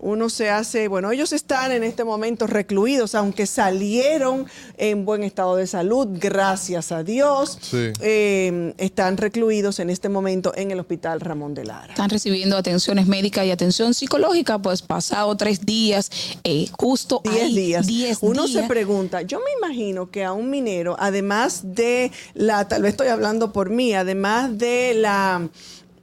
uno 0.00 0.28
se 0.30 0.50
hace, 0.50 0.88
bueno, 0.88 1.10
ellos 1.12 1.32
están 1.32 1.72
en 1.72 1.84
este 1.84 2.04
momento 2.04 2.46
recluidos, 2.46 3.14
aunque 3.14 3.46
salieron 3.46 4.46
en 4.78 5.04
buen 5.04 5.22
estado 5.22 5.56
de 5.56 5.66
salud, 5.66 6.08
gracias 6.12 6.90
a 6.92 7.02
Dios, 7.02 7.58
Sí. 7.60 7.92
eh, 8.00 8.74
están 8.78 9.16
recluidos 9.16 9.78
en 9.78 9.90
este 9.90 10.08
momento 10.08 10.52
en 10.56 10.70
el 10.70 10.80
hospital 10.80 11.20
Ramón 11.20 11.54
de 11.54 11.64
Lara. 11.64 11.92
Están 11.92 12.10
recibiendo 12.10 12.56
atenciones 12.56 13.06
médicas 13.06 13.44
y 13.46 13.50
atención 13.50 13.92
psicológica, 13.94 14.58
pues 14.58 14.82
pasado 14.82 15.36
tres 15.36 15.64
días, 15.66 16.10
eh, 16.44 16.66
justo 16.78 17.20
Diez 17.24 17.42
ahí, 17.42 17.54
días. 17.54 17.86
diez 17.86 18.18
Uno 18.22 18.48
se 18.48 18.62
pregunta, 18.64 19.22
yo 19.22 19.38
me 19.38 19.66
imagino 19.66 20.10
que 20.10 20.24
a 20.24 20.32
un 20.32 20.50
minero, 20.50 20.96
además 20.98 21.60
de 21.62 22.10
la, 22.34 22.66
tal 22.68 22.82
vez 22.82 22.92
estoy 22.92 23.08
hablando 23.08 23.52
por 23.52 23.70
mí, 23.70 23.94
además 23.94 24.56
de 24.58 24.94
la 24.94 25.48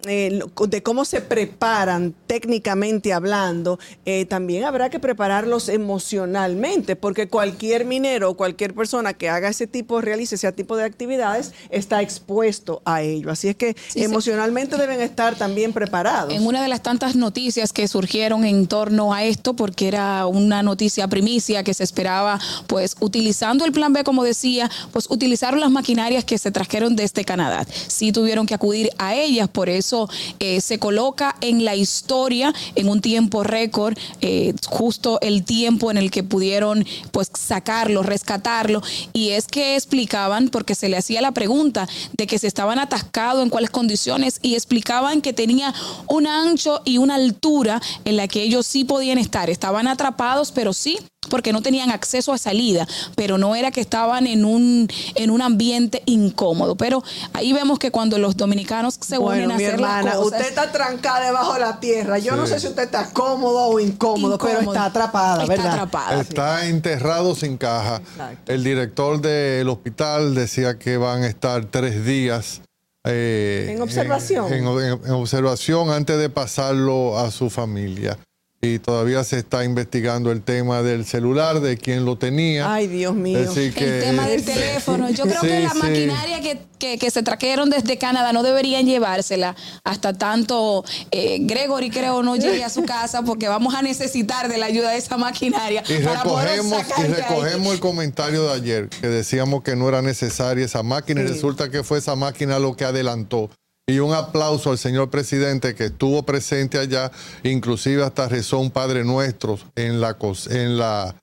eh, 0.08 0.40
de 0.68 0.84
cómo 0.84 1.06
se 1.06 1.22
preparan 1.22 2.14
técnicamente 2.28 3.14
hablando, 3.14 3.80
eh, 4.06 4.26
también 4.26 4.64
habrá 4.64 4.90
que 4.90 5.00
prepararlos 5.00 5.70
emocionalmente, 5.70 6.96
porque 6.96 7.28
cualquier 7.28 7.86
minero 7.86 8.32
o 8.32 8.38
cualquier 8.38 8.74
persona 8.74 9.14
que 9.14 9.30
haga 9.30 9.50
ese 9.50 9.68
tipo, 9.68 10.02
realice 10.02 10.36
ese 10.36 10.52
tipo 10.52 10.76
de 10.78 10.84
actividades, 10.86 11.54
está 11.70 12.02
expuesto 12.02 12.82
a 12.86 13.02
ello. 13.02 13.32
Así 13.32 13.48
es 13.50 13.56
que 13.56 13.76
Sí, 13.88 14.00
sí. 14.00 14.04
emocionalmente 14.04 14.78
deben 14.78 15.02
estar 15.02 15.36
también 15.36 15.74
preparados. 15.74 16.34
En 16.34 16.46
una 16.46 16.62
de 16.62 16.68
las 16.68 16.82
tantas 16.84 17.16
noticias 17.16 17.74
que 17.74 17.88
surgieron 17.88 18.46
en 18.46 18.68
torno 18.68 19.14
a 19.14 19.24
esto, 19.24 19.56
porque 19.56 19.88
era 19.88 20.26
una 20.28 20.64
noticia 20.64 21.08
primicia 21.08 21.64
que 21.64 21.74
se 21.74 21.84
esperaba, 21.84 22.40
pues 22.68 22.96
utilizando 23.00 23.66
el 23.66 23.72
plan 23.72 23.94
B, 23.94 24.04
como 24.04 24.24
decía, 24.24 24.70
pues 24.92 25.10
utilizaron 25.10 25.60
las 25.60 25.72
maquinarias 25.72 26.24
que 26.26 26.38
se 26.38 26.52
trajeron 26.52 26.96
desde 26.96 27.26
Canadá. 27.26 27.66
Sí 27.88 28.12
tuvieron 28.12 28.46
que 28.46 28.54
acudir 28.54 28.90
a 28.98 29.16
ellas, 29.16 29.48
por 29.50 29.70
eso 29.70 29.97
eh, 30.40 30.62
se 30.62 30.80
coloca 30.80 31.36
en 31.42 31.66
la 31.66 31.76
historia 31.76 32.54
en 32.76 32.90
un 32.90 33.02
tiempo 33.02 33.44
récord, 33.44 33.98
eh, 34.22 34.54
justo 34.68 35.20
el 35.22 35.44
tiempo 35.44 35.92
en 35.92 35.98
el 35.98 36.12
que 36.12 36.24
pudieron 36.24 36.86
pues 37.12 37.32
sacarlo, 37.34 38.04
rescatarlo. 38.04 38.82
Y 39.14 39.30
es 39.30 39.48
que 39.48 39.76
explicaban, 39.76 40.50
porque 40.50 40.76
se 40.76 40.90
le 40.90 40.98
hacía 40.98 41.22
la 41.22 41.32
pregunta 41.32 41.88
de 42.18 42.28
que 42.28 42.40
se 42.40 42.48
estaban 42.48 42.80
atascados, 42.80 43.44
en 43.44 43.50
cuáles 43.50 43.70
condiciones, 43.70 44.40
y 44.42 44.56
explicaban 44.56 45.22
que 45.22 45.34
tenía 45.34 45.74
un 46.08 46.28
ancho 46.28 46.82
y 46.86 46.98
una 46.98 47.16
altura 47.16 47.82
en 48.06 48.18
la 48.18 48.28
que 48.28 48.44
ellos 48.44 48.68
sí 48.68 48.84
podían 48.84 49.18
estar. 49.18 49.50
Estaban 49.50 49.88
atrapados, 49.88 50.52
pero 50.52 50.74
sí 50.74 51.00
porque 51.30 51.54
no 51.54 51.62
tenían 51.62 51.92
acceso 51.92 52.34
a 52.34 52.38
salida, 52.38 52.88
pero 53.16 53.38
no 53.38 53.56
era 53.56 53.72
que 53.72 53.82
estaban 53.82 54.28
en 54.28 54.46
un, 54.46 54.88
en 55.16 55.30
un 55.32 55.42
ambiente 55.42 56.02
incómodo. 56.06 56.76
Pero 56.76 57.04
ahí 57.34 57.54
vemos 57.54 57.80
que 57.80 57.92
cuando 57.92 58.18
los 58.18 58.36
dominicanos 58.38 58.98
se 59.02 59.18
Bueno, 59.18 59.46
unen 59.46 59.52
a 59.52 59.58
mi 59.58 59.66
hacer 59.66 59.80
las 59.80 59.90
hermana, 60.00 60.18
cosas, 60.18 60.26
usted 60.40 60.50
está 60.50 60.72
trancada 60.72 61.26
debajo 61.26 61.54
de 61.54 61.60
la 61.60 61.80
tierra. 61.80 62.18
Yo 62.20 62.36
no 62.36 62.48
sé 62.48 62.60
si 62.60 62.68
usted 62.68 62.84
está 62.84 63.12
cómodo 63.14 63.68
o 63.68 63.80
incómodo, 63.80 64.38
pero 64.38 64.60
está 64.60 64.86
atrapada, 64.86 65.44
Está 65.44 65.56
¿verdad? 65.56 65.74
atrapada. 65.74 66.22
Está 66.22 66.66
enterrado 66.68 67.36
sin 67.36 67.58
caja. 67.58 67.98
Exacto. 67.98 68.52
El 68.52 68.64
director 68.64 69.22
del 69.22 69.70
hospital 69.70 70.36
decía 70.36 70.78
que 70.80 70.98
van 70.98 71.24
a 71.24 71.28
estar 71.28 71.66
tres 71.66 72.06
días. 72.06 72.62
eh, 73.06 73.68
En 73.72 73.82
observación. 73.82 74.52
En, 74.52 74.66
en- 74.68 75.00
en 75.06 75.12
observación 75.12 75.90
antes 75.92 76.18
de 76.18 76.30
pasarlo 76.30 77.18
a 77.18 77.32
su 77.32 77.50
familia. 77.50 78.18
Y 78.60 78.80
todavía 78.80 79.24
se 79.24 79.38
está 79.38 79.64
investigando 79.64 80.32
el 80.32 80.42
tema 80.42 80.82
del 80.82 81.06
celular, 81.06 81.60
de 81.60 81.78
quién 81.78 82.06
lo 82.06 82.18
tenía. 82.18 82.74
Ay, 82.74 82.88
Dios 82.88 83.14
mío. 83.14 83.54
Que- 83.54 83.68
el 83.68 84.04
tema 84.04 84.28
del 84.28 84.44
teléfono. 84.44 85.12
Yo 85.12 85.26
creo 85.26 85.42
Sí, 85.42 85.48
que 85.48 85.60
la 85.60 85.70
sí. 85.70 85.78
maquinaria 85.78 86.42
que, 86.42 86.60
que- 86.80 86.98
que 86.98 87.12
se 87.12 87.22
trajeron 87.22 87.70
desde 87.70 88.00
Canadá 88.00 88.34
no 88.34 88.42
deberían 88.42 88.88
llevársela 88.88 89.56
hasta 89.84 90.14
tanto 90.14 90.84
eh, 91.12 91.38
Gregory, 91.42 91.92
creo, 91.92 92.24
no 92.24 92.36
llegue 92.36 92.64
a 92.64 92.70
su 92.70 92.84
casa 92.84 93.22
porque 93.22 93.48
vamos 93.48 93.76
a 93.76 93.84
necesitar 93.84 94.50
de 94.50 94.58
la 94.58 94.66
ayuda 94.66 94.90
de 94.90 94.98
esa 94.98 95.18
maquinaria. 95.18 95.84
Y 95.88 96.04
para 96.04 96.24
poder 96.24 96.50
recogemos, 96.50 96.82
y 96.98 97.04
recogemos 97.14 97.74
el 97.76 97.80
comentario 97.80 98.44
de 98.48 98.54
ayer, 98.56 98.90
que 98.90 99.08
decíamos 99.08 99.62
que 99.62 99.76
no 99.76 99.88
era 99.88 100.02
necesaria 100.02 100.66
esa 100.66 100.82
máquina, 100.82 101.22
y 101.22 101.28
resulta 101.28 101.70
que 101.70 101.84
fue 101.84 102.00
esa 102.00 102.16
máquina 102.16 102.58
lo 102.58 102.76
que 102.76 102.86
adelantó. 102.86 103.52
Y 103.90 104.00
un 104.00 104.14
aplauso 104.14 104.72
al 104.72 104.78
señor 104.78 105.10
presidente 105.10 105.74
que 105.74 105.86
estuvo 105.86 106.22
presente 106.24 106.78
allá, 106.78 107.10
inclusive 107.44 108.04
hasta 108.04 108.28
rezó 108.28 108.60
un 108.60 108.70
Padre 108.70 109.06
Nuestro 109.06 109.58
en 109.78 110.02
la 110.02 110.18
en 110.50 110.78
la 110.78 111.16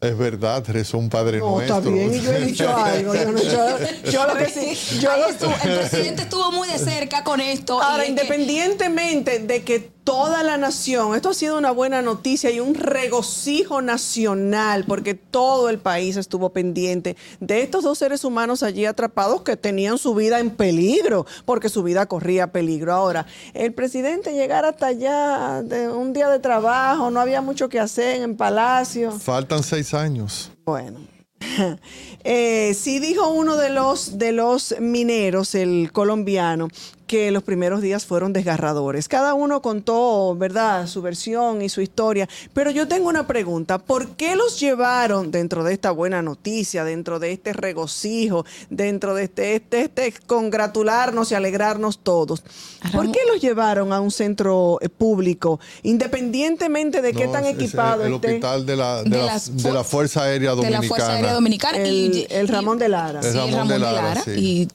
es 0.00 0.16
verdad, 0.18 0.64
rezó 0.68 0.98
un 0.98 1.08
Padre 1.08 1.38
No, 1.38 1.50
Nuestro. 1.50 1.76
está 1.78 1.88
bien, 1.90 2.14
y 2.14 2.20
yo 2.20 2.32
he 2.32 2.40
dicho 2.46 2.68
algo. 2.76 3.14
Yo, 3.14 3.32
no- 3.32 3.42
yo- 3.42 4.10
yo 4.10 4.26
lo 4.26 4.34
que 4.36 4.46
sí. 4.46 4.98
Yo 5.00 5.16
lo- 5.16 5.28
estuvo- 5.28 5.54
el 5.64 5.78
presidente 5.78 6.22
estuvo 6.22 6.50
muy 6.52 6.68
de 6.68 6.78
cerca 6.80 7.22
con 7.22 7.40
esto. 7.40 7.78
y 7.80 7.84
Ahora, 7.84 8.02
que- 8.04 8.10
independientemente 8.10 9.38
de 9.40 9.62
que 9.62 9.90
toda 10.08 10.42
la 10.42 10.56
nación, 10.56 11.14
esto 11.14 11.28
ha 11.28 11.34
sido 11.34 11.58
una 11.58 11.70
buena 11.70 12.00
noticia 12.00 12.50
y 12.50 12.60
un 12.60 12.74
regocijo 12.74 13.82
nacional, 13.82 14.86
porque 14.88 15.12
todo 15.12 15.68
el 15.68 15.80
país 15.80 16.16
estuvo 16.16 16.48
pendiente 16.48 17.14
de 17.40 17.60
estos 17.60 17.84
dos 17.84 17.98
seres 17.98 18.24
humanos 18.24 18.62
allí 18.62 18.86
atrapados 18.86 19.42
que 19.42 19.58
tenían 19.58 19.98
su 19.98 20.14
vida 20.14 20.40
en 20.40 20.48
peligro, 20.48 21.26
porque 21.44 21.68
su 21.68 21.82
vida 21.82 22.06
corría 22.06 22.52
peligro. 22.52 22.94
Ahora, 22.94 23.26
el 23.52 23.74
presidente 23.74 24.32
llegar 24.32 24.64
hasta 24.64 24.86
allá 24.86 25.62
de 25.62 25.90
un 25.90 26.14
día 26.14 26.30
de 26.30 26.38
trabajo, 26.38 27.10
no 27.10 27.20
había 27.20 27.42
mucho 27.42 27.68
que 27.68 27.78
hacer 27.78 28.22
en 28.22 28.34
Palacio. 28.34 29.12
Faltan 29.12 29.62
seis 29.62 29.92
años. 29.92 30.50
Bueno. 30.64 31.00
Eh, 32.24 32.74
sí 32.74 32.98
dijo 32.98 33.28
uno 33.28 33.56
de 33.56 33.70
los, 33.70 34.18
de 34.18 34.32
los 34.32 34.74
mineros, 34.80 35.54
el 35.54 35.92
colombiano, 35.92 36.68
que 37.08 37.32
los 37.32 37.42
primeros 37.42 37.82
días 37.82 38.06
fueron 38.06 38.32
desgarradores. 38.32 39.08
Cada 39.08 39.34
uno 39.34 39.60
contó, 39.62 40.36
¿verdad?, 40.36 40.86
su 40.86 41.02
versión 41.02 41.60
y 41.62 41.68
su 41.68 41.80
historia. 41.80 42.28
Pero 42.54 42.70
yo 42.70 42.86
tengo 42.86 43.08
una 43.08 43.26
pregunta. 43.26 43.78
¿Por 43.78 44.10
qué 44.10 44.36
los 44.36 44.60
llevaron 44.60 45.32
dentro 45.32 45.64
de 45.64 45.72
esta 45.72 45.90
buena 45.90 46.22
noticia, 46.22 46.84
dentro 46.84 47.18
de 47.18 47.32
este 47.32 47.52
regocijo, 47.52 48.44
dentro 48.70 49.14
de 49.16 49.24
este, 49.24 49.56
este, 49.56 49.80
este 49.82 50.14
congratularnos 50.26 51.32
y 51.32 51.34
alegrarnos 51.34 51.98
todos? 51.98 52.44
¿Por 52.92 53.10
qué 53.10 53.20
los 53.26 53.40
llevaron 53.40 53.92
a 53.92 54.00
un 54.00 54.12
centro 54.12 54.78
eh, 54.80 54.88
público, 54.88 55.58
independientemente 55.82 57.00
de 57.02 57.12
qué 57.12 57.26
tan 57.28 57.44
es- 57.44 57.56
es 57.56 57.62
equipado 57.62 58.04
el 58.04 58.14
esté? 58.14 58.26
hospital 58.28 58.66
de 58.66 58.76
la, 58.76 59.02
de 59.02 59.10
de 59.10 59.16
la- 59.22 59.38
de 59.40 59.72
la 59.72 59.82
fu- 59.84 59.90
Fuerza 59.98 60.22
Aérea 60.24 60.50
de 60.50 60.56
Dominicana. 60.56 60.82
la 60.82 60.88
Fuerza 60.88 61.12
Aérea 61.12 61.32
Dominicana. 61.32 61.78
El, 61.78 62.14
y- 62.16 62.26
el 62.30 62.48
Ramón 62.48 62.78
de 62.78 62.88
Lara. 62.88 63.22
Sí, 63.22 63.28
El 63.30 63.36
el 63.38 63.50
Ramón, 63.52 63.68
de 63.68 63.78
Lara. 63.78 64.22
sí. 64.22 64.30
Y 64.36 64.68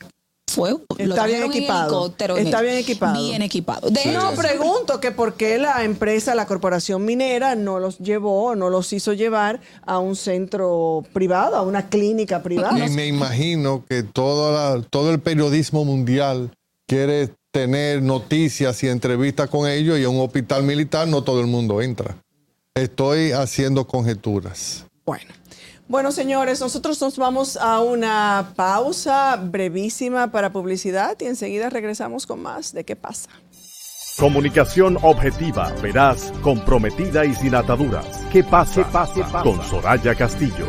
fue. 0.53 0.71
lo 0.71 0.85
Está 0.97 1.25
bien 1.25 1.43
equipado. 1.43 2.07
Está 2.37 2.61
bien 2.61 2.77
equipado. 2.77 3.13
Bien 3.21 3.41
equipado. 3.41 3.89
De 3.89 4.05
No, 4.11 4.31
hecho, 4.31 4.41
pregunto 4.41 4.99
que 4.99 5.11
por 5.11 5.33
qué 5.35 5.57
la 5.57 5.83
empresa, 5.83 6.35
la 6.35 6.45
corporación 6.45 7.03
minera, 7.05 7.55
no 7.55 7.79
los 7.79 7.97
llevó, 7.99 8.55
no 8.55 8.69
los 8.69 8.93
hizo 8.93 9.13
llevar 9.13 9.59
a 9.85 9.99
un 9.99 10.15
centro 10.15 11.03
privado, 11.13 11.55
a 11.55 11.61
una 11.63 11.89
clínica 11.89 12.41
privada. 12.43 12.85
Y 12.85 12.89
me 12.91 13.07
imagino 13.07 13.83
que 13.87 14.03
toda 14.03 14.75
la- 14.77 14.81
todo 14.83 15.11
el 15.11 15.19
periodismo 15.19 15.83
mundial 15.85 16.51
quiere 16.87 17.29
tener 17.51 18.01
noticias 18.01 18.81
y 18.83 18.87
entrevistas 18.87 19.49
con 19.49 19.67
ellos 19.69 19.99
y 19.99 20.03
a 20.03 20.09
un 20.09 20.19
hospital 20.21 20.63
militar 20.63 21.07
no 21.07 21.23
todo 21.23 21.39
el 21.41 21.47
mundo 21.47 21.81
entra. 21.81 22.17
Estoy 22.75 23.31
haciendo 23.31 23.85
conjeturas. 23.87 24.85
Bueno. 25.05 25.31
Bueno, 25.87 26.11
señores, 26.11 26.61
nosotros 26.61 26.99
nos 27.01 27.17
vamos 27.17 27.57
a 27.57 27.81
una 27.81 28.53
pausa 28.55 29.35
brevísima 29.35 30.31
para 30.31 30.51
publicidad 30.51 31.17
y 31.19 31.25
enseguida 31.25 31.69
regresamos 31.69 32.25
con 32.25 32.41
más 32.41 32.73
de 32.73 32.83
qué 32.83 32.95
pasa. 32.95 33.29
Comunicación 34.17 34.97
objetiva, 35.01 35.73
veraz, 35.81 36.31
comprometida 36.41 37.25
y 37.25 37.33
sin 37.33 37.55
ataduras. 37.55 38.05
¿Qué 38.31 38.43
pasa? 38.43 38.83
¿Qué 38.83 38.91
pasa? 38.91 39.43
Con 39.43 39.61
Soraya 39.63 40.15
Castillo. 40.15 40.67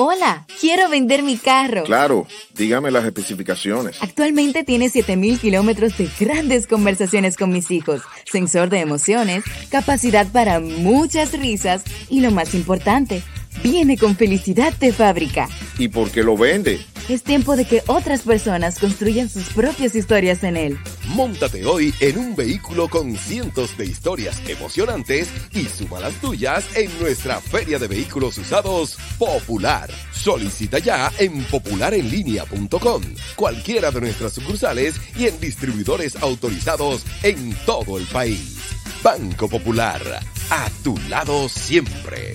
Hola, 0.00 0.46
quiero 0.60 0.88
vender 0.88 1.24
mi 1.24 1.36
carro. 1.36 1.82
Claro, 1.82 2.24
dígame 2.54 2.92
las 2.92 3.04
especificaciones. 3.04 4.00
Actualmente 4.00 4.62
tiene 4.62 4.90
7000 4.90 5.40
kilómetros 5.40 5.98
de 5.98 6.08
grandes 6.20 6.68
conversaciones 6.68 7.36
con 7.36 7.50
mis 7.50 7.68
hijos, 7.72 8.02
sensor 8.24 8.68
de 8.68 8.78
emociones, 8.78 9.42
capacidad 9.72 10.30
para 10.30 10.60
muchas 10.60 11.32
risas 11.32 11.82
y 12.08 12.20
lo 12.20 12.30
más 12.30 12.54
importante, 12.54 13.24
viene 13.62 13.96
con 13.96 14.16
felicidad 14.16 14.72
de 14.74 14.92
fábrica. 14.92 15.48
¿Y 15.78 15.88
por 15.88 16.10
qué 16.10 16.22
lo 16.22 16.36
vende? 16.36 16.80
Es 17.08 17.22
tiempo 17.22 17.56
de 17.56 17.64
que 17.64 17.82
otras 17.86 18.20
personas 18.22 18.78
construyan 18.78 19.30
sus 19.30 19.44
propias 19.44 19.94
historias 19.94 20.44
en 20.44 20.58
él. 20.58 20.78
Móntate 21.06 21.64
hoy 21.64 21.94
en 22.00 22.18
un 22.18 22.36
vehículo 22.36 22.88
con 22.88 23.16
cientos 23.16 23.78
de 23.78 23.86
historias 23.86 24.42
emocionantes 24.46 25.30
y 25.52 25.64
suma 25.64 26.00
las 26.00 26.12
tuyas 26.20 26.66
en 26.76 26.90
nuestra 27.00 27.40
Feria 27.40 27.78
de 27.78 27.88
Vehículos 27.88 28.36
Usados 28.36 28.98
Popular. 29.18 29.90
Solicita 30.12 30.80
ya 30.80 31.10
en 31.18 31.42
popularenlinea.com, 31.44 33.02
cualquiera 33.36 33.90
de 33.90 34.00
nuestras 34.02 34.34
sucursales 34.34 34.96
y 35.16 35.28
en 35.28 35.40
distribuidores 35.40 36.14
autorizados 36.16 37.06
en 37.22 37.54
todo 37.64 37.96
el 37.96 38.04
país. 38.04 38.58
Banco 39.02 39.48
Popular, 39.48 40.02
a 40.50 40.70
tu 40.82 40.94
lado 41.08 41.48
siempre. 41.48 42.34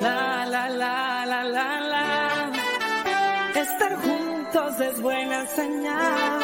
La 0.00 0.46
la 0.46 0.68
la 0.68 1.26
la 1.26 1.44
la 1.44 1.80
la. 1.80 2.52
Estar 3.54 3.96
juntos 3.96 4.80
es 4.80 5.00
buena 5.00 5.46
señal. 5.46 6.42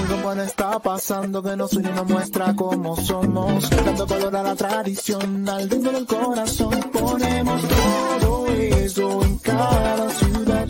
Algo 0.00 0.16
bueno 0.22 0.42
está 0.42 0.78
pasando 0.78 1.42
que 1.42 1.56
nos 1.56 1.72
une 1.74 1.90
y 1.90 1.92
nos 1.92 2.08
muestra 2.08 2.54
cómo 2.54 2.96
somos. 2.96 3.70
Dando 3.70 4.06
color 4.06 4.36
a 4.36 4.42
la 4.42 4.54
tradición, 4.54 5.48
al 5.48 5.70
ritmo 5.70 5.90
del 5.90 6.06
corazón. 6.06 6.80
Ponemos 6.92 7.62
todo 7.68 8.46
eso 8.48 9.22
en 9.22 9.38
cada 9.38 10.10
ciudad. 10.10 10.68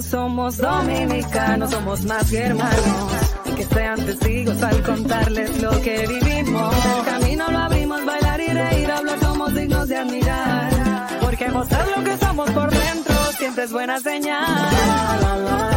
Somos 0.00 0.56
dominicanos, 0.56 1.70
somos 1.70 2.04
más 2.04 2.30
que 2.30 2.38
hermanos. 2.38 3.12
Que 3.56 3.64
sean 3.64 4.06
testigos 4.06 4.62
al 4.62 4.82
contarles 4.82 5.62
lo 5.62 5.70
que 5.82 6.06
vivimos. 6.06 6.74
El 6.98 7.04
camino 7.04 7.50
lo 7.50 7.58
abrimos, 7.58 8.04
bailar 8.04 8.40
y 8.40 8.48
reír, 8.48 8.90
hablar 8.90 9.20
somos 9.20 9.54
dignos 9.54 9.88
de 9.88 9.96
admirar. 9.96 11.18
Porque 11.20 11.48
mostrar 11.48 11.86
lo 11.88 12.04
que 12.04 12.16
somos 12.16 12.50
por 12.50 12.70
dentro 12.70 13.14
siempre 13.38 13.64
es 13.64 13.72
buena 13.72 14.00
señal. 14.00 15.71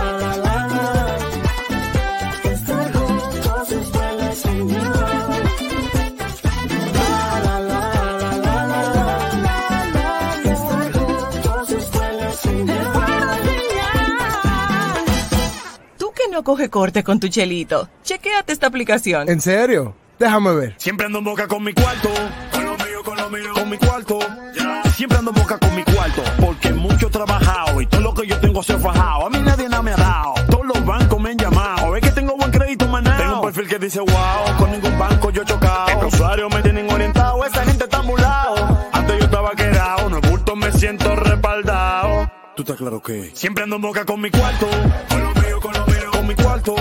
Coge 16.45 16.69
corte 16.69 17.03
con 17.03 17.19
tu 17.19 17.27
chelito, 17.27 17.89
chequéate 18.03 18.53
esta 18.53 18.67
aplicación. 18.67 19.27
¿En 19.27 19.41
serio? 19.41 19.95
Déjame 20.19 20.53
ver. 20.53 20.75
Siempre 20.77 21.07
ando 21.07 21.17
en 21.17 21.25
boca 21.25 21.47
con 21.47 21.63
mi 21.63 21.73
cuarto. 21.73 22.09
Con 22.51 22.63
lo 22.63 22.77
mío, 22.77 23.03
con 23.03 23.17
lo 23.17 23.29
mío, 23.31 23.53
con 23.53 23.69
mi 23.69 23.77
cuarto. 23.77 24.19
Siempre 24.95 25.17
ando 25.17 25.31
en 25.31 25.41
boca 25.41 25.57
con 25.57 25.75
mi 25.75 25.83
cuarto. 25.83 26.23
Porque 26.39 26.71
mucho 26.71 27.07
he 27.07 27.09
trabajado 27.09 27.81
y 27.81 27.87
todo 27.87 28.01
lo 28.01 28.13
que 28.13 28.27
yo 28.27 28.39
tengo 28.39 28.61
se 28.61 28.73
ha 28.73 28.77
fajado. 28.77 29.25
A 29.25 29.29
mí 29.31 29.39
nadie 29.39 29.67
nada 29.67 29.81
me 29.81 29.91
ha 29.91 29.97
dado. 29.97 30.35
Todos 30.49 30.65
los 30.67 30.85
bancos 30.85 31.19
me 31.19 31.31
han 31.31 31.37
llamado. 31.37 31.95
Es 31.95 32.03
que 32.03 32.11
tengo 32.11 32.37
buen 32.37 32.51
crédito, 32.51 32.87
manao. 32.87 33.17
Tengo 33.17 33.35
un 33.39 33.41
perfil 33.41 33.67
que 33.67 33.79
dice 33.79 33.99
wow. 33.99 34.57
Con 34.59 34.71
ningún 34.71 34.97
banco 34.99 35.31
yo 35.31 35.41
he 35.41 35.45
chocado. 35.45 36.01
Los 36.03 36.13
usuarios 36.13 36.53
me 36.53 36.61
tienen 36.61 36.89
orientado. 36.91 37.43
Esa 37.43 37.65
gente 37.65 37.85
está 37.85 38.03
mulado. 38.03 38.87
Antes 38.93 39.17
yo 39.17 39.25
estaba 39.25 39.51
quedado. 39.55 40.09
No 40.11 40.21
bulto, 40.21 40.55
me 40.55 40.71
siento 40.71 41.15
respaldado. 41.15 42.31
¿Tú 42.55 42.61
estás 42.61 42.77
claro 42.77 43.01
que? 43.01 43.31
Siempre 43.33 43.63
ando 43.63 43.75
en 43.77 43.81
boca 43.81 44.05
con 44.05 44.21
mi 44.21 44.29
cuarto. 44.29 44.67
Con 45.09 45.21
lo 45.21 45.33
mío, 45.33 45.59
con 45.59 45.73
lo 45.73 45.85
mío, 45.87 45.94
con 46.25 46.27
mi 46.27 46.35
cuarto. 46.35 46.75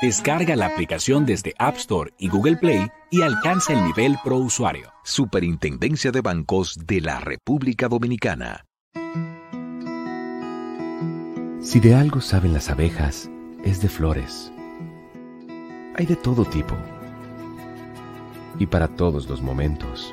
Descarga 0.00 0.56
la 0.56 0.66
aplicación 0.66 1.24
desde 1.24 1.54
App 1.58 1.76
Store 1.76 2.12
y 2.18 2.28
Google 2.28 2.56
Play 2.56 2.88
y 3.10 3.22
alcanza 3.22 3.72
el 3.72 3.84
nivel 3.84 4.16
Pro 4.24 4.36
Usuario. 4.38 4.92
Superintendencia 5.04 6.10
de 6.10 6.20
Bancos 6.20 6.76
de 6.86 7.00
la 7.00 7.20
República 7.20 7.88
Dominicana. 7.88 8.64
Si 11.60 11.78
de 11.78 11.94
algo 11.94 12.20
saben 12.20 12.52
las 12.52 12.68
abejas, 12.68 13.30
es 13.64 13.80
de 13.80 13.88
flores. 13.88 14.52
Hay 15.94 16.06
de 16.06 16.16
todo 16.16 16.44
tipo 16.44 16.74
y 18.58 18.66
para 18.66 18.88
todos 18.88 19.28
los 19.28 19.40
momentos. 19.40 20.12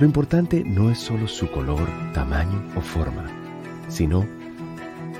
Lo 0.00 0.06
importante 0.06 0.64
no 0.64 0.90
es 0.90 0.98
solo 0.98 1.28
su 1.28 1.50
color, 1.50 1.86
tamaño 2.14 2.62
o 2.74 2.80
forma, 2.80 3.26
sino 3.88 4.26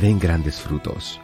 den 0.00 0.18
grandes 0.18 0.60
frutos. 0.60 1.20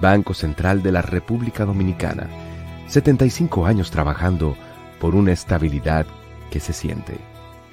Banco 0.00 0.34
Central 0.34 0.82
de 0.82 0.92
la 0.92 1.02
República 1.02 1.64
Dominicana. 1.64 2.28
75 2.86 3.66
años 3.66 3.90
trabajando 3.90 4.56
por 4.98 5.14
una 5.14 5.32
estabilidad 5.32 6.06
que 6.50 6.58
se 6.60 6.72
siente. 6.72 7.18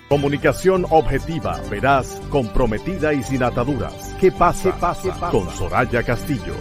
Comunicación 0.10 0.86
objetiva, 0.90 1.60
veraz, 1.70 2.22
comprometida 2.30 3.13
y 3.13 3.24
sin 3.24 3.44
ataduras. 3.44 4.16
¿Qué 4.20 4.32
pasa? 4.32 4.72
¿Qué 4.72 4.80
pasa? 4.80 5.30
Con 5.32 5.50
Soraya 5.50 6.04
Castillo. 6.04 6.54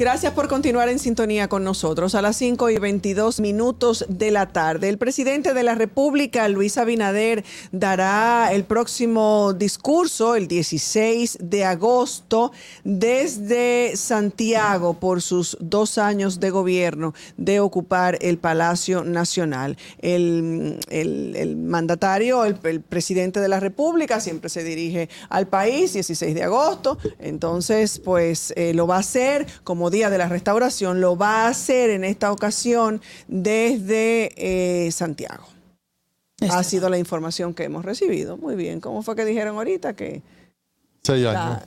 Gracias 0.00 0.32
por 0.32 0.48
continuar 0.48 0.88
en 0.88 0.98
sintonía 0.98 1.46
con 1.48 1.62
nosotros. 1.62 2.14
A 2.14 2.22
las 2.22 2.34
5 2.38 2.70
y 2.70 2.78
22 2.78 3.38
minutos 3.38 4.06
de 4.08 4.30
la 4.30 4.46
tarde, 4.46 4.88
el 4.88 4.96
presidente 4.96 5.52
de 5.52 5.62
la 5.62 5.74
República, 5.74 6.48
Luis 6.48 6.78
Abinader, 6.78 7.44
dará 7.70 8.48
el 8.50 8.64
próximo 8.64 9.52
discurso 9.52 10.36
el 10.36 10.48
16 10.48 11.36
de 11.42 11.66
agosto 11.66 12.50
desde 12.82 13.94
Santiago 13.94 14.94
por 14.94 15.20
sus 15.20 15.58
dos 15.60 15.98
años 15.98 16.40
de 16.40 16.48
gobierno 16.48 17.12
de 17.36 17.60
ocupar 17.60 18.16
el 18.22 18.38
Palacio 18.38 19.04
Nacional. 19.04 19.76
El, 19.98 20.80
el- 20.88 21.36
el 21.36 21.56
mandatario, 21.58 22.46
el, 22.46 22.54
presidente 22.80 23.38
de 23.38 23.48
la 23.48 23.60
República, 23.60 24.18
siempre 24.18 24.48
se 24.48 24.64
dirige 24.64 25.10
al 25.28 25.46
país, 25.46 25.92
16 25.92 26.34
de 26.34 26.42
agosto. 26.42 26.96
Entonces, 27.18 27.98
pues 28.02 28.54
eh, 28.56 28.72
lo 28.72 28.86
va 28.86 28.96
a 28.96 29.00
hacer 29.00 29.46
como 29.62 29.89
como 29.90 29.96
Día 29.96 30.10
de 30.10 30.18
la 30.18 30.28
Restauración, 30.28 31.00
lo 31.00 31.16
va 31.16 31.46
a 31.46 31.48
hacer 31.48 31.90
en 31.90 32.04
esta 32.04 32.32
ocasión 32.32 33.00
desde 33.26 34.30
eh, 34.36 34.90
Santiago. 34.92 35.44
Ha 36.48 36.62
sido 36.62 36.88
la 36.88 36.96
información 36.96 37.52
que 37.52 37.64
hemos 37.64 37.84
recibido. 37.84 38.38
Muy 38.38 38.54
bien. 38.54 38.80
¿Cómo 38.80 39.02
fue 39.02 39.14
que 39.14 39.24
dijeron 39.24 39.56
ahorita 39.56 39.94
que 39.94 40.22
Seis 41.02 41.26
años. 41.26 41.62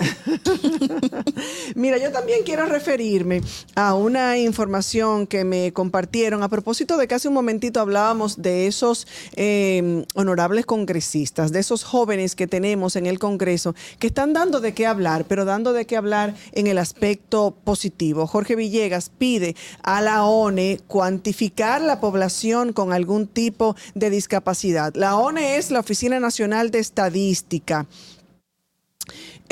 Mira, 1.75 1.97
yo 1.97 2.11
también 2.11 2.41
quiero 2.45 2.67
referirme 2.67 3.41
a 3.73 3.95
una 3.95 4.37
información 4.37 5.25
que 5.25 5.43
me 5.43 5.73
compartieron 5.73 6.43
a 6.43 6.49
propósito 6.49 6.97
de 6.97 7.07
que 7.07 7.15
hace 7.15 7.29
un 7.29 7.33
momentito 7.33 7.79
hablábamos 7.79 8.43
de 8.43 8.67
esos 8.67 9.07
eh, 9.35 10.05
honorables 10.13 10.67
congresistas, 10.67 11.51
de 11.51 11.61
esos 11.61 11.83
jóvenes 11.83 12.35
que 12.35 12.45
tenemos 12.45 12.95
en 12.95 13.07
el 13.07 13.17
Congreso, 13.17 13.73
que 13.97 14.05
están 14.05 14.33
dando 14.33 14.59
de 14.59 14.75
qué 14.75 14.85
hablar, 14.85 15.25
pero 15.27 15.45
dando 15.45 15.73
de 15.73 15.87
qué 15.87 15.97
hablar 15.97 16.35
en 16.51 16.67
el 16.67 16.77
aspecto 16.77 17.55
positivo. 17.63 18.27
Jorge 18.27 18.55
Villegas 18.55 19.09
pide 19.09 19.55
a 19.81 20.01
la 20.01 20.25
ONE 20.25 20.79
cuantificar 20.85 21.81
la 21.81 21.99
población 21.99 22.71
con 22.71 22.93
algún 22.93 23.25
tipo 23.25 23.75
de 23.95 24.11
discapacidad. 24.11 24.93
La 24.93 25.17
ONE 25.17 25.57
es 25.57 25.71
la 25.71 25.79
Oficina 25.79 26.19
Nacional 26.19 26.69
de 26.69 26.77
Estadística. 26.77 27.87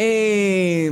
Eh, 0.04 0.90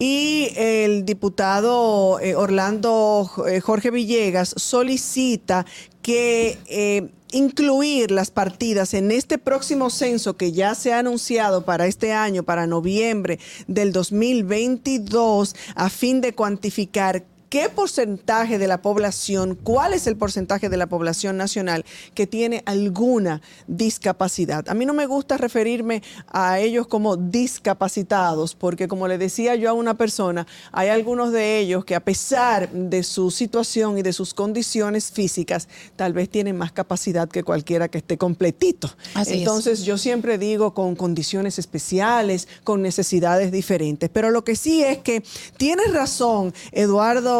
y 0.00 0.52
el 0.54 1.04
diputado 1.04 2.20
eh, 2.20 2.36
Orlando 2.36 3.28
eh, 3.48 3.58
Jorge 3.58 3.90
Villegas 3.90 4.54
solicita 4.56 5.66
que 6.02 6.56
eh, 6.68 7.08
incluir 7.32 8.12
las 8.12 8.30
partidas 8.30 8.94
en 8.94 9.10
este 9.10 9.38
próximo 9.38 9.90
censo 9.90 10.36
que 10.36 10.52
ya 10.52 10.76
se 10.76 10.92
ha 10.92 11.00
anunciado 11.00 11.64
para 11.64 11.88
este 11.88 12.12
año, 12.12 12.44
para 12.44 12.68
noviembre 12.68 13.40
del 13.66 13.92
2022, 13.92 15.56
a 15.74 15.90
fin 15.90 16.20
de 16.20 16.32
cuantificar 16.32 17.24
qué 17.48 17.68
porcentaje 17.68 18.58
de 18.58 18.66
la 18.66 18.82
población, 18.82 19.54
cuál 19.54 19.94
es 19.94 20.06
el 20.06 20.16
porcentaje 20.16 20.68
de 20.68 20.76
la 20.76 20.86
población 20.86 21.36
nacional 21.36 21.84
que 22.14 22.26
tiene 22.26 22.62
alguna 22.66 23.40
discapacidad. 23.66 24.68
A 24.68 24.74
mí 24.74 24.84
no 24.84 24.94
me 24.94 25.06
gusta 25.06 25.36
referirme 25.36 26.02
a 26.28 26.60
ellos 26.60 26.86
como 26.86 27.16
discapacitados, 27.16 28.54
porque 28.54 28.88
como 28.88 29.08
le 29.08 29.18
decía 29.18 29.54
yo 29.54 29.70
a 29.70 29.72
una 29.72 29.94
persona, 29.94 30.46
hay 30.72 30.88
algunos 30.88 31.32
de 31.32 31.58
ellos 31.58 31.84
que 31.84 31.94
a 31.94 32.00
pesar 32.00 32.70
de 32.70 33.02
su 33.02 33.30
situación 33.30 33.98
y 33.98 34.02
de 34.02 34.12
sus 34.12 34.34
condiciones 34.34 35.10
físicas, 35.10 35.68
tal 35.96 36.12
vez 36.12 36.28
tienen 36.28 36.56
más 36.56 36.72
capacidad 36.72 37.28
que 37.28 37.42
cualquiera 37.42 37.88
que 37.88 37.98
esté 37.98 38.18
completito. 38.18 38.90
Así 39.14 39.32
es. 39.32 39.38
Entonces 39.38 39.84
yo 39.84 39.96
siempre 39.96 40.38
digo 40.38 40.74
con 40.74 40.96
condiciones 40.96 41.58
especiales, 41.58 42.48
con 42.64 42.82
necesidades 42.82 43.52
diferentes. 43.52 44.10
Pero 44.10 44.30
lo 44.30 44.44
que 44.44 44.56
sí 44.56 44.82
es 44.82 44.98
que 44.98 45.22
tienes 45.56 45.92
razón, 45.92 46.52
Eduardo 46.72 47.37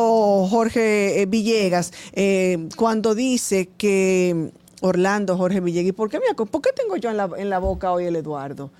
Jorge 0.48 1.22
eh, 1.22 1.26
Villegas, 1.26 1.92
eh, 2.12 2.68
cuando 2.76 3.14
dice 3.14 3.68
que 3.76 4.50
Orlando 4.80 5.36
Jorge 5.36 5.60
Villegas, 5.60 5.88
¿y 5.88 5.92
por 5.92 6.10
qué, 6.10 6.18
me, 6.18 6.34
por 6.34 6.62
qué 6.62 6.70
tengo 6.72 6.96
yo 6.96 7.10
en 7.10 7.16
la, 7.16 7.30
en 7.36 7.50
la 7.50 7.58
boca 7.58 7.92
hoy 7.92 8.04
el 8.04 8.16
Eduardo? 8.16 8.70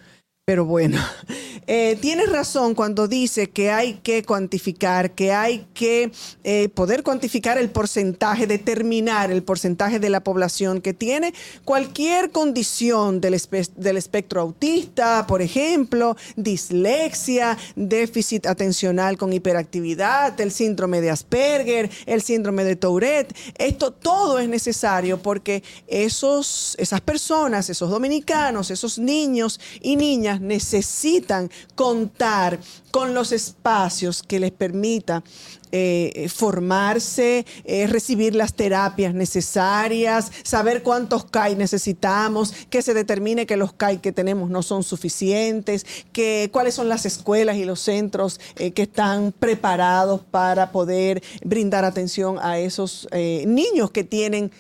Pero 0.49 0.65
bueno, 0.65 0.99
eh, 1.67 1.99
tienes 2.01 2.33
razón 2.33 2.75
cuando 2.75 3.07
dice 3.07 3.51
que 3.51 3.71
hay 3.71 4.01
que 4.03 4.23
cuantificar, 4.23 5.11
que 5.11 5.31
hay 5.31 5.67
que 5.75 6.11
eh, 6.43 6.71
poder 6.71 7.03
cuantificar 7.03 7.59
el 7.59 7.69
porcentaje, 7.69 8.47
determinar 8.47 9.31
el 9.31 9.43
porcentaje 9.43 9.99
de 9.99 10.09
la 10.09 10.25
población 10.25 10.81
que 10.81 10.95
tiene 10.95 11.35
cualquier 11.67 12.31
condición 12.31 13.21
del, 13.21 13.35
espe- 13.35 13.69
del 13.77 13.99
espectro 13.99 14.41
autista, 14.41 15.27
por 15.27 15.43
ejemplo, 15.43 16.17
dislexia, 16.37 17.59
déficit 17.77 18.47
atencional 18.47 19.19
con 19.19 19.35
hiperactividad, 19.35 20.41
el 20.41 20.51
síndrome 20.51 21.03
de 21.03 21.11
Asperger, 21.11 21.91
el 22.07 22.23
síndrome 22.23 22.65
de 22.65 22.75
Tourette. 22.75 23.37
Esto 23.59 23.93
todo 23.93 24.39
es 24.39 24.49
necesario 24.49 25.19
porque 25.21 25.63
esos, 25.87 26.75
esas 26.79 27.03
personas, 27.03 27.69
esos 27.69 27.91
dominicanos, 27.91 28.71
esos 28.71 28.99
niños 28.99 29.61
y 29.83 29.97
niñas 29.97 30.38
necesitan 30.40 31.51
contar 31.74 32.59
con 32.90 33.14
los 33.14 33.33
espacios 33.33 34.22
que 34.22 34.40
les 34.40 34.51
permita 34.51 35.22
eh, 35.70 36.31
formarse, 36.35 37.44
eh, 37.64 37.87
recibir 37.87 38.35
las 38.35 38.55
terapias 38.55 39.12
necesarias, 39.12 40.33
saber 40.42 40.83
cuántos 40.83 41.27
CAI 41.27 41.57
necesitamos, 41.57 42.55
que 42.70 42.81
se 42.81 42.94
determine 42.94 43.44
que 43.44 43.59
los 43.59 43.74
CAI 43.74 43.98
que 43.98 44.11
tenemos 44.11 44.48
no 44.48 44.62
son 44.62 44.83
suficientes, 44.83 45.85
que 46.12 46.48
cuáles 46.53 46.74
son 46.74 46.88
las 46.88 47.05
escuelas 47.05 47.57
y 47.57 47.66
los 47.66 47.81
centros 47.81 48.40
eh, 48.57 48.70
que 48.70 48.83
están 48.83 49.33
preparados 49.38 50.22
para 50.22 50.72
poder 50.72 51.22
brindar 51.44 51.85
atención 51.85 52.38
a 52.40 52.59
esos 52.59 53.07
niños 53.12 53.90
que 53.90 54.05
tienen 54.05 54.51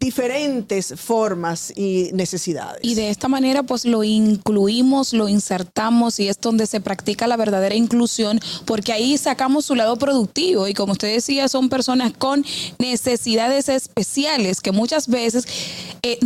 diferentes 0.00 0.94
formas 0.96 1.72
y 1.76 2.08
necesidades. 2.14 2.80
Y 2.82 2.94
de 2.94 3.10
esta 3.10 3.28
manera 3.28 3.62
pues 3.62 3.84
lo 3.84 4.02
incluimos, 4.02 5.12
lo 5.12 5.28
insertamos 5.28 6.18
y 6.18 6.28
es 6.28 6.40
donde 6.40 6.66
se 6.66 6.80
practica 6.80 7.26
la 7.26 7.36
verdadera 7.36 7.74
inclusión 7.74 8.40
porque 8.64 8.94
ahí 8.94 9.18
sacamos 9.18 9.66
su 9.66 9.74
lado 9.74 9.96
productivo 9.96 10.66
y 10.66 10.74
como 10.74 10.92
usted 10.92 11.12
decía 11.12 11.48
son 11.48 11.68
personas 11.68 12.14
con 12.16 12.46
necesidades 12.78 13.68
especiales 13.68 14.62
que 14.62 14.72
muchas 14.72 15.06
veces 15.06 15.46
eh, 16.02 16.18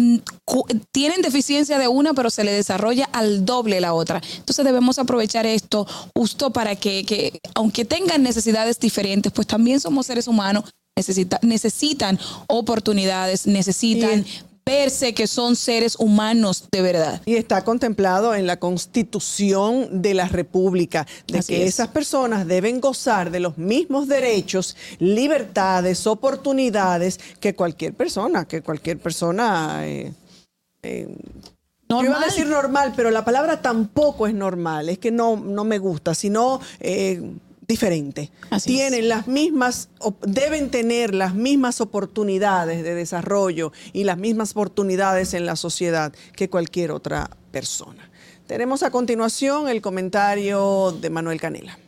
tienen 0.92 1.20
deficiencia 1.20 1.76
de 1.78 1.88
una 1.88 2.14
pero 2.14 2.30
se 2.30 2.44
le 2.44 2.52
desarrolla 2.52 3.08
al 3.12 3.44
doble 3.44 3.80
la 3.80 3.92
otra. 3.92 4.22
Entonces 4.36 4.64
debemos 4.64 5.00
aprovechar 5.00 5.46
esto 5.46 5.84
justo 6.14 6.52
para 6.52 6.76
que 6.76 7.40
aunque 7.56 7.84
tengan 7.84 8.22
necesidades 8.22 8.78
diferentes 8.78 9.32
pues 9.32 9.48
también 9.48 9.80
somos 9.80 10.06
seres 10.06 10.28
humanos 10.28 10.64
necesita- 10.96 11.40
necesitan 11.42 12.18
oportunidades, 12.46 13.46
necesitan 13.46 14.24
verse 14.66 15.12
que 15.12 15.26
son 15.26 15.56
seres 15.56 15.96
humanos 15.98 16.68
de 16.70 16.80
verdad. 16.80 17.20
Y 17.26 17.34
está 17.34 17.64
contemplado 17.64 18.34
en 18.34 18.46
la 18.46 18.58
Constitución 18.58 20.00
de 20.00 20.14
la 20.14 20.26
República, 20.26 21.06
de 21.26 21.40
Así 21.40 21.52
que 21.54 21.64
es. 21.64 21.70
esas 21.74 21.88
personas 21.88 22.46
deben 22.46 22.80
gozar 22.80 23.30
de 23.30 23.40
los 23.40 23.58
mismos 23.58 24.08
derechos, 24.08 24.76
libertades, 25.00 26.06
oportunidades 26.06 27.20
que 27.40 27.54
cualquier 27.54 27.94
persona, 27.94 28.46
que 28.46 28.62
cualquier 28.62 28.98
persona... 28.98 29.86
eh, 29.86 30.12
eh, 30.82 31.08
yo 31.90 32.02
iba 32.02 32.20
a 32.20 32.24
decir 32.24 32.46
normal, 32.46 32.94
pero 32.96 33.10
la 33.10 33.24
palabra 33.24 33.60
tampoco 33.60 34.26
es 34.26 34.34
normal, 34.34 34.88
es 34.88 34.98
que 34.98 35.10
no, 35.10 35.36
no 35.36 35.64
me 35.64 35.78
gusta, 35.78 36.14
sino 36.14 36.60
eh, 36.80 37.20
diferente. 37.66 38.30
Tienen 38.64 39.08
las 39.08 39.26
mismas, 39.26 39.88
deben 40.22 40.70
tener 40.70 41.14
las 41.14 41.34
mismas 41.34 41.80
oportunidades 41.80 42.82
de 42.82 42.94
desarrollo 42.94 43.72
y 43.92 44.04
las 44.04 44.18
mismas 44.18 44.52
oportunidades 44.52 45.34
en 45.34 45.46
la 45.46 45.56
sociedad 45.56 46.12
que 46.36 46.50
cualquier 46.50 46.90
otra 46.90 47.30
persona. 47.50 48.10
Tenemos 48.46 48.82
a 48.82 48.90
continuación 48.90 49.68
el 49.68 49.80
comentario 49.80 50.92
de 50.92 51.10
Manuel 51.10 51.40
Canela. 51.40 51.78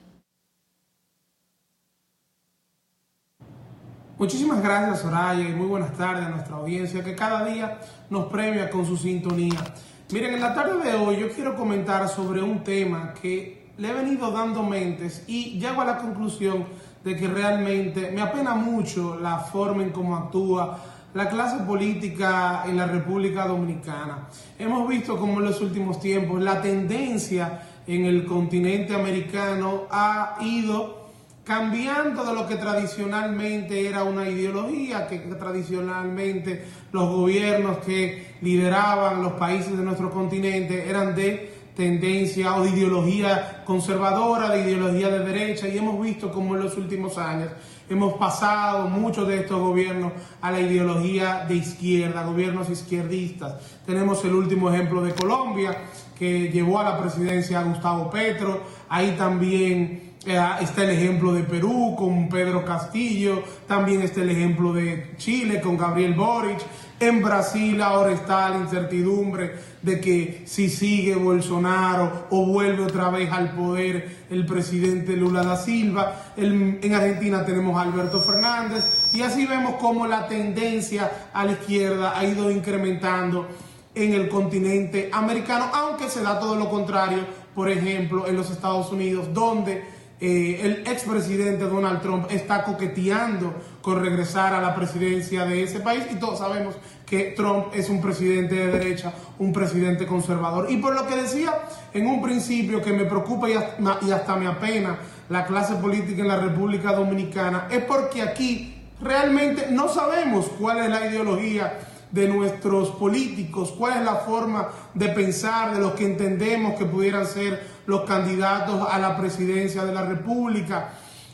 Muchísimas 4.19 4.63
gracias, 4.63 5.01
Soraya, 5.01 5.47
y 5.47 5.53
muy 5.53 5.67
buenas 5.67 5.95
tardes 5.95 6.25
a 6.25 6.31
nuestra 6.31 6.57
audiencia 6.57 7.05
que 7.05 7.15
cada 7.15 7.45
día 7.45 7.79
nos 8.09 8.33
premia 8.33 8.71
con 8.71 8.87
su 8.87 8.97
sintonía. 8.97 9.63
Miren, 10.11 10.35
en 10.35 10.41
la 10.41 10.55
tarde 10.55 10.83
de 10.83 10.97
hoy 10.97 11.19
yo 11.19 11.29
quiero 11.29 11.55
comentar 11.55 12.09
sobre 12.09 12.41
un 12.41 12.65
tema 12.65 13.13
que 13.21 13.66
le 13.79 13.89
he 13.89 13.93
venido 13.93 14.31
dando 14.31 14.63
mentes 14.63 15.25
y 15.27 15.59
llego 15.59 15.83
a 15.83 15.85
la 15.85 15.99
conclusión 15.99 16.65
de 17.05 17.17
que 17.17 17.29
realmente 17.29 18.11
me 18.11 18.23
apena 18.23 18.55
mucho 18.55 19.19
la 19.21 19.39
forma 19.39 19.83
en 19.83 19.91
cómo 19.91 20.17
actúa 20.17 20.79
la 21.15 21.29
clase 21.29 21.65
política 21.65 22.65
en 22.67 22.77
la 22.77 22.87
República 22.87 23.47
Dominicana. 23.47 24.29
Hemos 24.59 24.89
visto 24.89 25.17
como 25.17 25.39
en 25.39 25.47
los 25.47 25.61
últimos 25.61 26.01
tiempos 26.01 26.43
la 26.43 26.61
tendencia 26.61 27.63
en 27.87 28.05
el 28.05 28.27
continente 28.27 28.95
americano 28.95 29.85
ha 29.91 30.37
ido 30.41 31.07
cambiando 31.45 32.25
de 32.25 32.35
lo 32.35 32.49
que 32.49 32.57
tradicionalmente 32.57 33.89
era 33.89 34.03
una 34.03 34.29
ideología, 34.29 35.07
que 35.07 35.19
tradicionalmente 35.19 36.65
los 36.91 37.09
gobiernos 37.09 37.79
que 37.79 38.35
lideraban 38.41 39.23
los 39.23 39.35
países 39.35 39.79
de 39.79 39.85
nuestro 39.85 40.11
continente 40.11 40.91
eran 40.91 41.15
de 41.15 41.56
tendencia 41.77 42.55
o 42.57 42.65
de 42.65 42.71
ideología 42.71 43.63
conservadora, 43.65 44.51
de 44.51 44.63
ideología 44.63 45.09
de 45.11 45.21
derecha, 45.21 45.69
y 45.69 45.77
hemos 45.77 46.01
visto 46.03 46.33
como 46.33 46.57
en 46.57 46.63
los 46.63 46.77
últimos 46.77 47.19
años 47.19 47.51
hemos 47.89 48.15
pasado 48.15 48.89
muchos 48.89 49.29
de 49.29 49.43
estos 49.43 49.61
gobiernos 49.61 50.13
a 50.41 50.51
la 50.51 50.59
ideología 50.59 51.45
de 51.47 51.55
izquierda, 51.55 52.25
gobiernos 52.25 52.69
izquierdistas. 52.69 53.55
Tenemos 53.87 54.25
el 54.25 54.35
último 54.35 54.71
ejemplo 54.73 55.03
de 55.03 55.15
Colombia, 55.15 55.77
que 56.19 56.51
llevó 56.51 56.81
a 56.81 56.85
la 56.85 56.99
presidencia 56.99 57.61
a 57.61 57.65
Gustavo 57.65 58.11
Petro, 58.11 58.63
ahí 58.89 59.15
también 59.17 60.05
Eh, 60.29 60.41
está 60.61 60.83
el 60.83 60.91
ejemplo 60.91 61.33
de 61.33 61.45
Perú 61.45 61.95
con 61.97 62.29
Pedro 62.29 62.65
Castillo, 62.65 63.45
también 63.69 64.03
está 64.03 64.23
el 64.23 64.31
ejemplo 64.31 64.73
de 64.73 65.15
Chile 65.19 65.61
con 65.61 65.77
Gabriel 65.77 66.15
Boric. 66.15 66.59
En 66.99 67.23
Brasil 67.23 67.83
ahora 67.83 68.13
está 68.13 68.49
la 68.49 68.57
incertidumbre 68.57 69.55
de 69.83 70.01
que 70.01 70.43
si 70.47 70.71
sigue 70.71 71.15
Bolsonaro 71.15 72.27
o 72.31 72.47
vuelve 72.47 72.85
otra 72.85 73.11
vez 73.11 73.31
al 73.31 73.51
poder 73.51 74.25
el 74.31 74.47
presidente 74.47 75.15
Lula 75.15 75.45
da 75.45 75.59
Silva. 75.59 76.33
en 76.39 76.95
Argentina 76.95 77.45
tenemos 77.45 77.79
Alberto 77.79 78.21
Fernández 78.21 79.11
y 79.13 79.21
así 79.21 79.45
vemos 79.45 79.75
cómo 79.79 80.07
la 80.07 80.27
tendencia 80.27 81.29
a 81.35 81.45
la 81.45 81.53
izquierda 81.53 82.19
ha 82.19 82.25
ido 82.25 82.51
incrementando 82.51 83.47
en 83.95 84.15
el 84.15 84.29
continente 84.31 85.11
americano, 85.13 85.71
aunque 85.75 86.09
se 86.09 86.23
da 86.23 86.39
todo 86.39 86.57
lo 86.57 86.71
contrario, 86.71 87.27
por 87.55 87.71
ejemplo, 87.71 88.27
en 88.27 88.37
los 88.37 88.51
Estados 88.51 88.91
Unidos, 88.91 89.33
donde 89.35 89.85
eh, 90.19 90.61
el 90.63 90.87
expresidente 90.87 91.65
Donald 91.65 92.01
Trump 92.01 92.27
está 92.31 92.65
coqueteando 92.65 93.55
con 93.87 94.03
regresar 94.03 94.53
a 94.53 94.61
la 94.61 94.75
presidencia 94.75 95.45
de 95.45 95.63
ese 95.63 95.79
país 95.79 96.03
y 96.11 96.17
todos 96.17 96.41
sabemos 96.41 96.75
que 97.07 97.35
Trump 97.37 97.67
es 97.73 97.89
un 97.89 98.03
presidente 98.03 98.57
de 98.57 98.67
derecha, 98.67 99.13
un 99.39 99.53
presidente 99.53 100.09
conservador. 100.09 100.69
Y 100.69 100.79
por 100.79 100.93
lo 100.93 101.07
que 101.07 101.15
decía 101.15 101.55
en 101.95 102.09
un 102.09 102.21
principio 102.21 102.83
que 102.83 102.93
me 102.93 103.05
preocupa 103.05 103.49
y 103.49 103.53
hasta, 103.53 104.35
me 104.35 104.49
apena 104.49 104.99
la 105.29 105.47
clase 105.47 105.77
política 105.77 106.23
en 106.23 106.27
la 106.27 106.41
República 106.41 106.95
Dominicana, 106.95 107.69
es 107.71 107.85
porque 107.85 108.23
aquí 108.23 108.75
realmente 109.01 109.69
no 109.71 109.89
sabemos 109.89 110.47
cuál 110.59 110.79
es 110.79 110.91
la 110.91 111.07
ideología 111.07 111.79
de 112.11 112.27
nuestros 112.27 112.91
políticos, 112.91 113.73
cuál 113.79 113.99
es 113.99 114.05
la 114.05 114.17
forma 114.17 114.67
de 114.95 115.11
pensar 115.11 115.73
de 115.73 115.81
los 115.81 115.93
que 115.93 116.07
entendemos 116.07 116.75
que 116.75 116.87
pudieran 116.87 117.25
ser 117.25 117.65
los 117.87 118.01
candidatos 118.01 118.85
a 118.91 118.99
la 118.99 119.17
presidencia 119.17 119.85
de 119.85 119.95
la 119.95 120.03
República. 120.03 120.89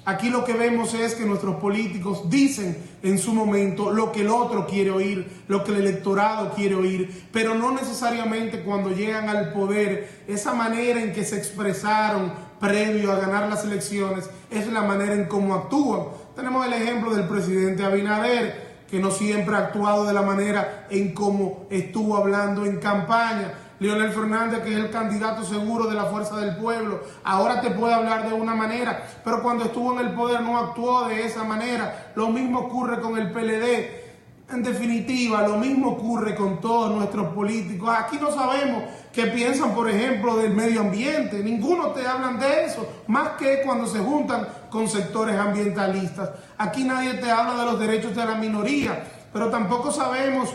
Aquí 0.05 0.31
lo 0.31 0.45
que 0.45 0.55
vemos 0.55 0.95
es 0.95 1.15
que 1.15 1.25
nuestros 1.25 1.57
políticos 1.57 2.29
dicen 2.29 2.77
en 3.05 3.19
su 3.19 3.33
momento 3.33 3.93
lo 3.93 4.11
que 4.11 4.23
el 4.23 4.31
otro 4.31 4.67
quiere 4.67 4.91
oír, 4.91 5.45
lo 5.47 5.63
que 5.63 5.71
el 5.71 5.79
electorado 5.79 6.51
quiere 6.55 6.75
oír, 6.75 7.29
pero 7.31 7.55
no 7.55 7.71
necesariamente 7.71 8.63
cuando 8.63 8.91
llegan 8.91 9.29
al 9.29 9.53
poder, 9.53 10.25
esa 10.27 10.55
manera 10.55 11.01
en 11.01 11.13
que 11.13 11.25
se 11.25 11.37
expresaron 11.37 12.33
previo 12.59 13.13
a 13.13 13.21
ganar 13.21 13.49
las 13.49 13.65
elecciones 13.65 14.29
es 14.51 14.67
la 14.73 14.83
manera 14.83 15.15
en 15.15 15.27
cómo 15.27 15.55
actúan. 15.55 16.07
Tenemos 16.35 16.67
el 16.67 16.73
ejemplo 16.73 17.15
del 17.15 17.29
presidente 17.29 17.85
Abinader, 17.85 18.73
que 18.91 18.99
no 18.99 19.13
siempre 19.13 19.55
ha 19.55 19.59
actuado 19.59 20.05
de 20.05 20.13
la 20.13 20.23
manera 20.23 20.87
en 20.91 21.15
cómo 21.15 21.67
estuvo 21.71 22.17
hablando 22.17 22.67
en 22.67 22.79
campaña. 22.79 23.55
Leonel 23.83 24.13
Fernández, 24.13 24.63
que 24.63 24.71
es 24.71 24.77
el 24.77 24.91
candidato 24.91 25.45
seguro 25.45 25.89
de 25.89 25.97
la 25.97 26.05
fuerza 26.05 26.37
del 26.37 26.57
pueblo, 26.57 27.01
ahora 27.25 27.61
te 27.61 27.71
puede 27.71 27.93
hablar 27.93 28.29
de 28.29 28.33
una 28.33 28.55
manera, 28.55 29.03
pero 29.25 29.43
cuando 29.43 29.65
estuvo 29.65 29.99
en 29.99 30.07
el 30.07 30.15
poder 30.15 30.41
no 30.41 30.57
actuó 30.57 31.09
de 31.09 31.27
esa 31.27 31.43
manera. 31.43 32.13
Lo 32.15 32.29
mismo 32.29 32.61
ocurre 32.61 33.01
con 33.01 33.19
el 33.19 33.33
PLD. 33.33 34.03
En 34.51 34.63
definitiva, 34.63 35.49
lo 35.49 35.57
mismo 35.57 35.93
ocurre 35.93 36.37
con 36.37 36.61
todos 36.61 36.95
nuestros 36.95 37.35
políticos. 37.35 37.93
Aquí 37.99 38.19
no 38.21 38.31
sabemos 38.31 38.85
qué 39.13 39.27
piensan, 39.27 39.75
por 39.75 39.91
ejemplo, 39.91 40.37
del 40.37 40.55
medio 40.55 40.83
ambiente. 40.83 41.43
Ninguno 41.43 41.89
te 41.89 42.07
hablan 42.07 42.39
de 42.39 42.67
eso, 42.67 42.87
más 43.09 43.31
que 43.31 43.63
cuando 43.65 43.87
se 43.87 43.99
juntan 43.99 44.47
con 44.71 44.89
sectores 44.89 45.37
ambientalistas. 45.37 46.31
Aquí 46.57 46.85
nadie 46.85 47.15
te 47.15 47.31
habla 47.31 47.65
de 47.65 47.65
los 47.65 47.81
derechos 47.81 48.15
de 48.15 48.25
la 48.25 48.37
minoría, 48.37 49.03
pero 49.33 49.49
tampoco 49.49 49.91
sabemos 49.91 50.51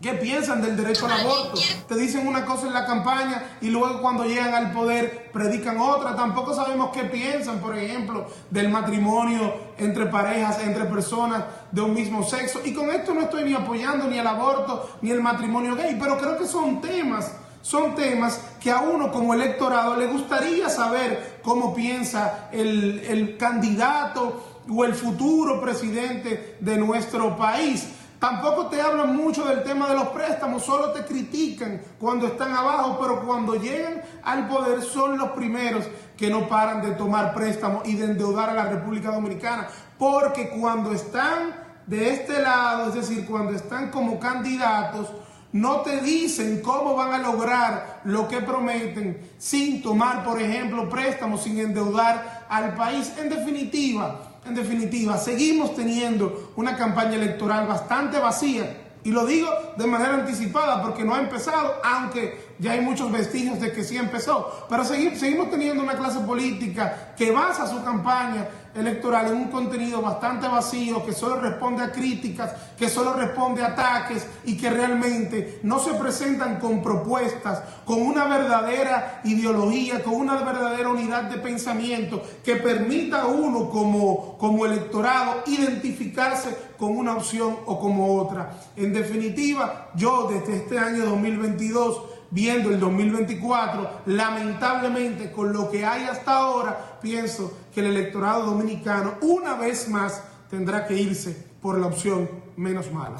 ¿Qué 0.00 0.12
piensan 0.12 0.60
del 0.60 0.76
derecho 0.76 1.06
al 1.06 1.12
aborto? 1.12 1.58
Te 1.88 1.96
dicen 1.96 2.26
una 2.26 2.44
cosa 2.44 2.66
en 2.66 2.74
la 2.74 2.84
campaña 2.84 3.56
y 3.62 3.70
luego 3.70 4.02
cuando 4.02 4.24
llegan 4.24 4.52
al 4.52 4.72
poder 4.72 5.30
predican 5.32 5.78
otra. 5.78 6.14
Tampoco 6.14 6.54
sabemos 6.54 6.90
qué 6.92 7.04
piensan, 7.04 7.58
por 7.60 7.74
ejemplo, 7.74 8.26
del 8.50 8.68
matrimonio 8.68 9.54
entre 9.78 10.04
parejas, 10.06 10.60
entre 10.60 10.84
personas 10.84 11.44
de 11.72 11.80
un 11.80 11.94
mismo 11.94 12.22
sexo. 12.22 12.60
Y 12.66 12.74
con 12.74 12.90
esto 12.90 13.14
no 13.14 13.22
estoy 13.22 13.44
ni 13.44 13.54
apoyando 13.54 14.06
ni 14.06 14.18
el 14.18 14.26
aborto 14.26 14.90
ni 15.00 15.10
el 15.10 15.22
matrimonio 15.22 15.74
gay, 15.74 15.96
pero 15.98 16.18
creo 16.18 16.36
que 16.36 16.46
son 16.46 16.82
temas, 16.82 17.32
son 17.62 17.94
temas 17.94 18.40
que 18.60 18.70
a 18.70 18.80
uno 18.80 19.10
como 19.10 19.32
electorado 19.32 19.96
le 19.96 20.06
gustaría 20.08 20.68
saber 20.68 21.40
cómo 21.42 21.74
piensa 21.74 22.50
el, 22.52 23.00
el 23.08 23.38
candidato 23.38 24.60
o 24.68 24.84
el 24.84 24.94
futuro 24.94 25.62
presidente 25.62 26.56
de 26.60 26.76
nuestro 26.76 27.36
país. 27.36 27.86
Tampoco 28.24 28.68
te 28.68 28.80
hablan 28.80 29.14
mucho 29.14 29.44
del 29.44 29.62
tema 29.62 29.86
de 29.86 29.96
los 29.96 30.08
préstamos, 30.08 30.64
solo 30.64 30.92
te 30.92 31.04
critican 31.04 31.78
cuando 32.00 32.26
están 32.28 32.54
abajo, 32.54 32.96
pero 32.98 33.20
cuando 33.20 33.54
llegan 33.54 34.00
al 34.22 34.48
poder 34.48 34.80
son 34.80 35.18
los 35.18 35.32
primeros 35.32 35.84
que 36.16 36.30
no 36.30 36.48
paran 36.48 36.80
de 36.80 36.92
tomar 36.92 37.34
préstamos 37.34 37.86
y 37.86 37.96
de 37.96 38.06
endeudar 38.06 38.48
a 38.48 38.54
la 38.54 38.64
República 38.64 39.10
Dominicana. 39.10 39.68
Porque 39.98 40.48
cuando 40.48 40.92
están 40.92 41.54
de 41.86 42.14
este 42.14 42.40
lado, 42.40 42.88
es 42.88 42.94
decir, 42.94 43.26
cuando 43.26 43.52
están 43.52 43.90
como 43.90 44.18
candidatos, 44.18 45.12
no 45.52 45.82
te 45.82 46.00
dicen 46.00 46.62
cómo 46.62 46.94
van 46.94 47.12
a 47.12 47.18
lograr 47.18 48.00
lo 48.04 48.26
que 48.26 48.40
prometen 48.40 49.20
sin 49.36 49.82
tomar, 49.82 50.24
por 50.24 50.40
ejemplo, 50.40 50.88
préstamos, 50.88 51.42
sin 51.42 51.58
endeudar 51.58 52.46
al 52.48 52.74
país. 52.74 53.12
En 53.18 53.28
definitiva, 53.28 54.33
en 54.46 54.54
definitiva, 54.54 55.16
seguimos 55.16 55.74
teniendo 55.74 56.52
una 56.56 56.76
campaña 56.76 57.14
electoral 57.14 57.66
bastante 57.66 58.18
vacía. 58.18 58.80
Y 59.02 59.10
lo 59.10 59.26
digo 59.26 59.48
de 59.76 59.86
manera 59.86 60.14
anticipada 60.14 60.82
porque 60.82 61.04
no 61.04 61.14
ha 61.14 61.20
empezado, 61.20 61.74
aunque 61.82 62.43
ya 62.58 62.72
hay 62.72 62.80
muchos 62.80 63.10
vestigios 63.10 63.60
de 63.60 63.72
que 63.72 63.84
sí 63.84 63.96
empezó. 63.96 64.66
Pero 64.68 64.84
seguimos, 64.84 65.50
teniendo 65.50 65.82
una 65.82 65.94
clase 65.96 66.20
política 66.20 67.14
que 67.16 67.30
basa 67.30 67.66
su 67.66 67.82
campaña 67.82 68.46
electoral 68.74 69.28
en 69.28 69.36
un 69.36 69.44
contenido 69.50 70.02
bastante 70.02 70.48
vacío, 70.48 71.04
que 71.04 71.12
solo 71.12 71.36
responde 71.36 71.84
a 71.84 71.92
críticas, 71.92 72.52
que 72.76 72.88
solo 72.88 73.12
responde 73.12 73.62
a 73.62 73.68
ataques 73.68 74.26
y 74.44 74.56
que 74.56 74.68
realmente 74.68 75.60
no 75.62 75.78
se 75.78 75.94
presentan 75.94 76.58
con 76.58 76.82
propuestas, 76.82 77.62
con 77.84 78.02
una 78.02 78.24
verdadera 78.26 79.20
ideología, 79.24 80.02
con 80.02 80.14
una 80.14 80.36
verdadera 80.36 80.88
unidad 80.88 81.24
de 81.24 81.38
pensamiento 81.38 82.20
que 82.44 82.56
permita 82.56 83.22
a 83.22 83.26
uno 83.26 83.70
como, 83.70 84.36
como 84.38 84.66
electorado 84.66 85.42
identificarse 85.46 86.56
con 86.76 86.96
una 86.96 87.14
opción 87.14 87.56
o 87.66 87.78
como 87.78 88.16
otra. 88.16 88.56
En 88.76 88.92
definitiva, 88.92 89.90
yo 89.94 90.28
desde 90.28 90.56
este 90.56 90.78
año 90.78 91.04
2022 91.04 92.13
viendo 92.34 92.70
el 92.70 92.80
2024, 92.80 94.00
lamentablemente 94.06 95.30
con 95.30 95.52
lo 95.52 95.70
que 95.70 95.86
hay 95.86 96.04
hasta 96.04 96.36
ahora, 96.36 96.98
pienso 97.00 97.56
que 97.72 97.80
el 97.80 97.86
electorado 97.86 98.46
dominicano 98.46 99.14
una 99.20 99.54
vez 99.54 99.88
más 99.88 100.20
tendrá 100.50 100.84
que 100.84 100.94
irse 100.94 101.46
por 101.62 101.78
la 101.78 101.86
opción 101.86 102.28
menos 102.56 102.90
mala. 102.92 103.16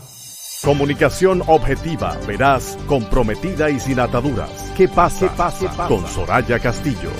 Comunicación 0.64 1.42
objetiva, 1.46 2.18
veraz, 2.26 2.76
comprometida 2.88 3.70
y 3.70 3.78
sin 3.78 4.00
ataduras. 4.00 4.72
¿Qué 4.76 4.88
pase, 4.88 5.28
pase, 5.36 5.66
pase 5.66 5.94
con 5.94 6.06
Soraya 6.08 6.58
Castillo? 6.58 7.10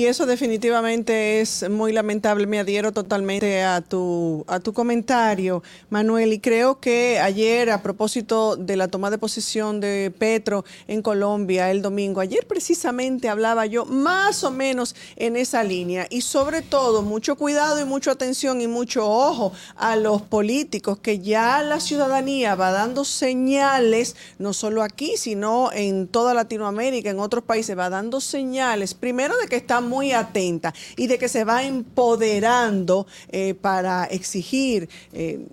Y 0.00 0.06
eso 0.06 0.24
definitivamente 0.24 1.42
es 1.42 1.68
muy 1.68 1.92
lamentable. 1.92 2.46
Me 2.46 2.58
adhiero 2.58 2.90
totalmente 2.90 3.62
a 3.62 3.82
tu, 3.82 4.46
a 4.48 4.58
tu 4.58 4.72
comentario, 4.72 5.62
Manuel. 5.90 6.32
Y 6.32 6.38
creo 6.38 6.80
que 6.80 7.18
ayer, 7.20 7.68
a 7.70 7.82
propósito 7.82 8.56
de 8.56 8.78
la 8.78 8.88
toma 8.88 9.10
de 9.10 9.18
posesión 9.18 9.78
de 9.78 10.10
Petro 10.18 10.64
en 10.88 11.02
Colombia 11.02 11.70
el 11.70 11.82
domingo, 11.82 12.22
ayer 12.22 12.46
precisamente 12.46 13.28
hablaba 13.28 13.66
yo 13.66 13.84
más 13.84 14.42
o 14.42 14.50
menos 14.50 14.96
en 15.16 15.36
esa 15.36 15.62
línea. 15.64 16.06
Y 16.08 16.22
sobre 16.22 16.62
todo, 16.62 17.02
mucho 17.02 17.36
cuidado 17.36 17.78
y 17.78 17.84
mucha 17.84 18.12
atención 18.12 18.62
y 18.62 18.68
mucho 18.68 19.06
ojo 19.06 19.52
a 19.76 19.96
los 19.96 20.22
políticos, 20.22 20.96
que 20.96 21.18
ya 21.18 21.60
la 21.60 21.78
ciudadanía 21.78 22.54
va 22.54 22.70
dando 22.70 23.04
señales, 23.04 24.16
no 24.38 24.54
solo 24.54 24.82
aquí, 24.82 25.18
sino 25.18 25.70
en 25.74 26.08
toda 26.08 26.32
Latinoamérica, 26.32 27.10
en 27.10 27.18
otros 27.18 27.44
países, 27.44 27.76
va 27.76 27.90
dando 27.90 28.22
señales, 28.22 28.94
primero 28.94 29.36
de 29.36 29.46
que 29.46 29.56
están 29.56 29.89
muy 29.90 30.12
atenta 30.12 30.72
y 30.96 31.08
de 31.08 31.18
que 31.18 31.28
se 31.28 31.44
va 31.44 31.64
empoderando 31.64 33.06
eh, 33.28 33.54
para 33.54 34.04
exigir 34.04 34.88
eh, 35.12 35.46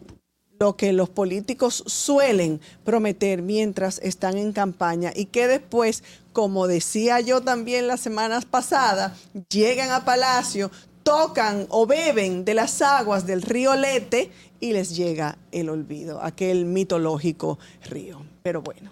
lo 0.60 0.76
que 0.78 0.94
los 0.94 1.10
políticos 1.10 1.84
suelen 1.86 2.62
prometer 2.84 3.42
mientras 3.42 4.00
están 4.00 4.38
en 4.38 4.54
campaña 4.54 5.12
y 5.16 5.26
que 5.26 5.48
después, 5.48 6.04
como 6.34 6.68
decía 6.68 7.20
yo 7.20 7.42
también 7.42 7.88
las 7.88 8.00
semanas 8.00 8.46
pasadas, 8.46 9.14
llegan 9.50 9.92
a 9.92 10.06
Palacio, 10.06 10.72
tocan 11.04 11.68
o 11.70 11.86
beben 11.86 12.46
de 12.46 12.54
las 12.54 12.82
aguas 12.82 13.26
del 13.26 13.42
río 13.42 13.76
Lete 13.76 14.32
y 14.60 14.74
les 14.74 14.96
llega 14.96 15.38
el 15.52 15.70
olvido, 15.70 16.22
aquel 16.22 16.66
mitológico 16.66 17.60
río. 17.90 18.26
Pero 18.44 18.62
bueno. 18.62 18.92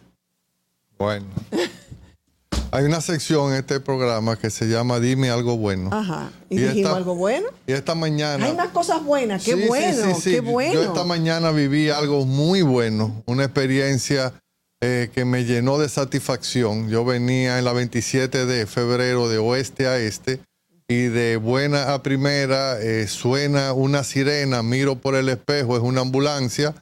Bueno. 0.97 1.27
Hay 2.75 2.83
una 2.83 2.99
sección 2.99 3.53
en 3.53 3.59
este 3.59 3.79
programa 3.79 4.35
que 4.37 4.49
se 4.49 4.65
llama 4.65 4.99
Dime 4.99 5.29
algo 5.29 5.55
bueno. 5.55 5.91
Ajá. 5.93 6.29
¿Y, 6.49 6.57
dijimos 6.57 6.91
algo 6.91 7.15
bueno? 7.15 7.47
Y 7.65 7.71
esta 7.71 7.95
mañana. 7.95 8.45
Hay 8.45 8.51
unas 8.51 8.71
cosas 8.71 9.01
buenas. 9.01 9.45
Qué 9.45 9.55
bueno, 9.55 10.17
qué 10.21 10.41
bueno. 10.41 10.73
Yo 10.73 10.83
esta 10.83 11.05
mañana 11.05 11.51
viví 11.51 11.89
algo 11.89 12.25
muy 12.25 12.63
bueno. 12.63 13.23
Una 13.27 13.45
experiencia 13.45 14.33
eh, 14.81 15.09
que 15.15 15.23
me 15.23 15.45
llenó 15.45 15.77
de 15.77 15.87
satisfacción. 15.87 16.89
Yo 16.89 17.05
venía 17.05 17.59
en 17.59 17.63
la 17.63 17.71
27 17.71 18.45
de 18.45 18.65
febrero 18.65 19.29
de 19.29 19.37
oeste 19.37 19.87
a 19.87 19.97
este 19.97 20.41
y 20.89 21.03
de 21.03 21.37
buena 21.37 21.93
a 21.93 22.03
primera 22.03 22.77
eh, 22.81 23.07
suena 23.07 23.71
una 23.71 24.03
sirena, 24.03 24.63
miro 24.63 24.97
por 24.97 25.15
el 25.15 25.29
espejo, 25.29 25.77
es 25.77 25.81
una 25.81 26.01
ambulancia. 26.01 26.75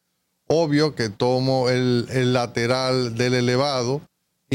Obvio 0.48 0.96
que 0.96 1.10
tomo 1.10 1.70
el, 1.70 2.08
el 2.10 2.34
lateral 2.34 3.16
del 3.16 3.36
elevado 3.36 4.02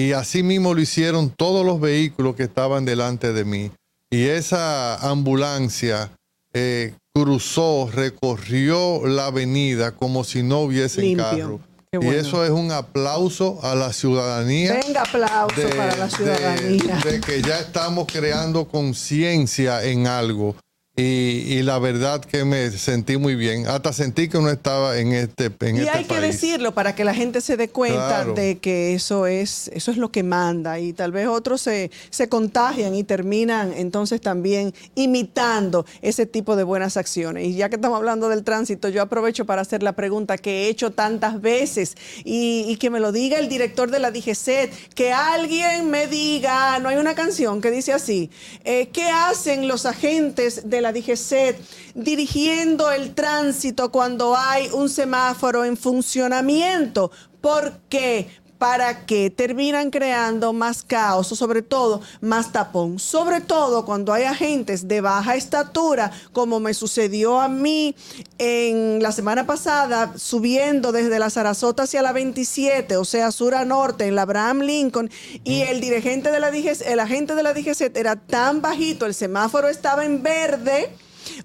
y 0.01 0.13
así 0.13 0.43
mismo 0.43 0.75
lo 0.75 0.81
hicieron 0.81 1.31
todos 1.31 1.65
los 1.65 1.81
vehículos 1.81 2.37
que 2.37 2.45
estaban 2.45 2.85
delante 2.85 3.33
de 3.33 3.45
mí. 3.45 3.71
Y 4.11 4.25
esa 4.25 4.97
ambulancia 5.11 6.11
eh, 6.53 6.95
cruzó, 7.15 7.91
recorrió 7.93 9.07
la 9.07 9.27
avenida 9.27 9.93
como 9.93 10.25
si 10.25 10.43
no 10.43 10.61
hubiese 10.61 11.03
Limpio. 11.03 11.25
carro. 11.25 11.61
Y 11.91 12.07
eso 12.09 12.45
es 12.45 12.51
un 12.51 12.71
aplauso 12.71 13.59
a 13.63 13.75
la 13.75 13.93
ciudadanía. 13.95 14.79
Venga, 14.85 15.03
aplauso 15.03 15.59
de- 15.61 15.69
para 15.75 15.97
la 15.97 16.05
de- 16.07 16.11
ciudadanía. 16.11 16.97
de 17.05 17.21
que 17.21 17.41
ya 17.43 17.61
estamos 17.61 18.07
creando 18.13 18.67
conciencia 18.69 19.83
en 19.85 20.07
algo. 20.07 20.55
Y, 20.99 21.45
y 21.55 21.63
la 21.63 21.79
verdad 21.79 22.21
que 22.25 22.45
me 22.45 22.73
sentí 22.73 23.17
muy 23.19 23.37
bien. 23.37 23.69
Hasta 23.69 23.93
sentí 23.93 24.29
que 24.29 24.41
no 24.41 24.51
estaba 24.51 24.99
en 24.99 25.13
este, 25.13 25.45
en 25.61 25.77
y 25.77 25.81
este 25.83 25.91
hay 25.93 26.05
que 26.07 26.21
decirlo 26.21 26.75
para 26.75 26.97
que 26.97 27.05
la 27.05 27.15
gente 27.15 27.41
se 27.41 27.57
dé 27.57 27.69
cuenta 27.69 27.99
Claro. 28.09 28.35
de 28.35 28.59
que 28.59 28.95
eso 28.95 29.29
es, 29.29 29.71
eso 29.73 29.93
es 29.93 29.97
lo 29.97 30.11
que 30.11 30.25
manda 30.25 30.81
y 30.81 30.93
tal 30.93 31.13
vez 31.13 31.29
otros 31.29 31.61
se, 31.61 31.93
se 32.11 32.29
contagian 32.29 32.97
y 32.97 33.05
terminan 33.05 33.73
entonces 33.77 34.21
también 34.21 34.75
imitando 34.97 35.87
ese 36.03 36.27
tipo 36.27 36.57
de 36.57 36.65
buenas 36.65 36.97
acciones. 36.97 37.47
Y 37.47 37.55
ya 37.55 37.69
que 37.69 37.77
estamos 37.77 37.97
hablando 37.99 38.29
del 38.29 38.43
tránsito, 38.43 38.89
yo 38.89 39.01
aprovecho 39.01 39.45
para 39.47 39.63
hacer 39.63 39.85
la 39.85 39.93
pregunta 39.93 40.37
que 40.37 40.65
he 40.65 40.69
hecho 40.69 40.91
tantas 40.91 41.41
veces 41.41 41.95
y, 42.25 42.65
y 42.67 42.75
que 42.75 42.91
me 42.91 42.99
lo 42.99 43.13
diga 43.13 43.39
el 43.39 43.49
director 43.49 43.89
de 43.93 44.01
la 44.01 44.11
DGCET, 44.11 44.73
que 44.95 45.13
alguien 45.13 45.91
me 45.91 46.09
diga, 46.09 46.81
no 46.81 46.89
hay 46.89 46.97
una 46.97 47.15
canción 47.15 47.61
que 47.61 47.71
dice 47.71 47.93
así, 47.93 48.31
eh, 48.65 48.89
¿qué 48.93 49.05
hacen 49.05 49.69
los 49.69 49.87
agentes 49.87 50.69
de 50.69 50.81
la 50.81 50.88
DGCET 50.93 51.61
dirigiendo 51.95 52.91
el 52.91 53.15
tránsito 53.15 53.91
cuando 53.91 54.37
hay 54.37 54.69
un 54.73 54.89
semáforo 54.89 55.65
en 55.65 55.77
funcionamiento? 55.77 57.11
¿Por 57.41 57.81
qué? 57.89 58.29
¿Para 58.59 59.07
qué? 59.07 59.31
Terminan 59.31 59.91
creando 59.91 60.53
más 60.53 60.83
caos 60.83 61.31
o 61.31 61.37
sobre 61.37 61.63
todo 61.63 62.01
más 62.21 62.51
tapón. 62.51 62.99
Sobre 62.99 63.41
todo 63.41 63.85
cuando 63.85 64.13
hay 64.13 64.25
agentes 64.25 64.89
de 64.89 65.01
baja 65.01 65.37
estatura, 65.37 66.11
como 66.33 66.59
me 66.59 66.75
sucedió 66.75 67.41
a 67.41 67.49
mí 67.49 67.95
en 68.39 69.01
la 69.01 69.13
semana 69.13 69.47
pasada, 69.47 70.13
subiendo 70.17 70.91
desde 70.91 71.21
la 71.21 71.31
Sarasota 71.31 71.85
hacia 71.85 72.03
la 72.03 72.13
27, 72.13 72.97
o 72.97 73.05
sea, 73.05 73.31
sur 73.31 73.55
a 73.55 73.65
norte, 73.65 74.07
en 74.07 74.17
la 74.17 74.23
Abraham 74.23 74.61
Lincoln, 74.63 75.09
y 75.45 75.61
el 75.63 75.81
dirigente 75.81 76.33
de 76.33 76.41
la 76.41 76.51
DGC, 76.51 76.83
el 76.87 76.99
agente 76.99 77.37
de 77.37 77.45
la 77.45 77.55
DGC 77.55 77.97
era 77.97 78.17
tan 78.17 78.61
bajito, 78.61 79.07
el 79.07 79.15
semáforo 79.15 79.69
estaba 79.69 80.05
en 80.05 80.23
verde. 80.23 80.91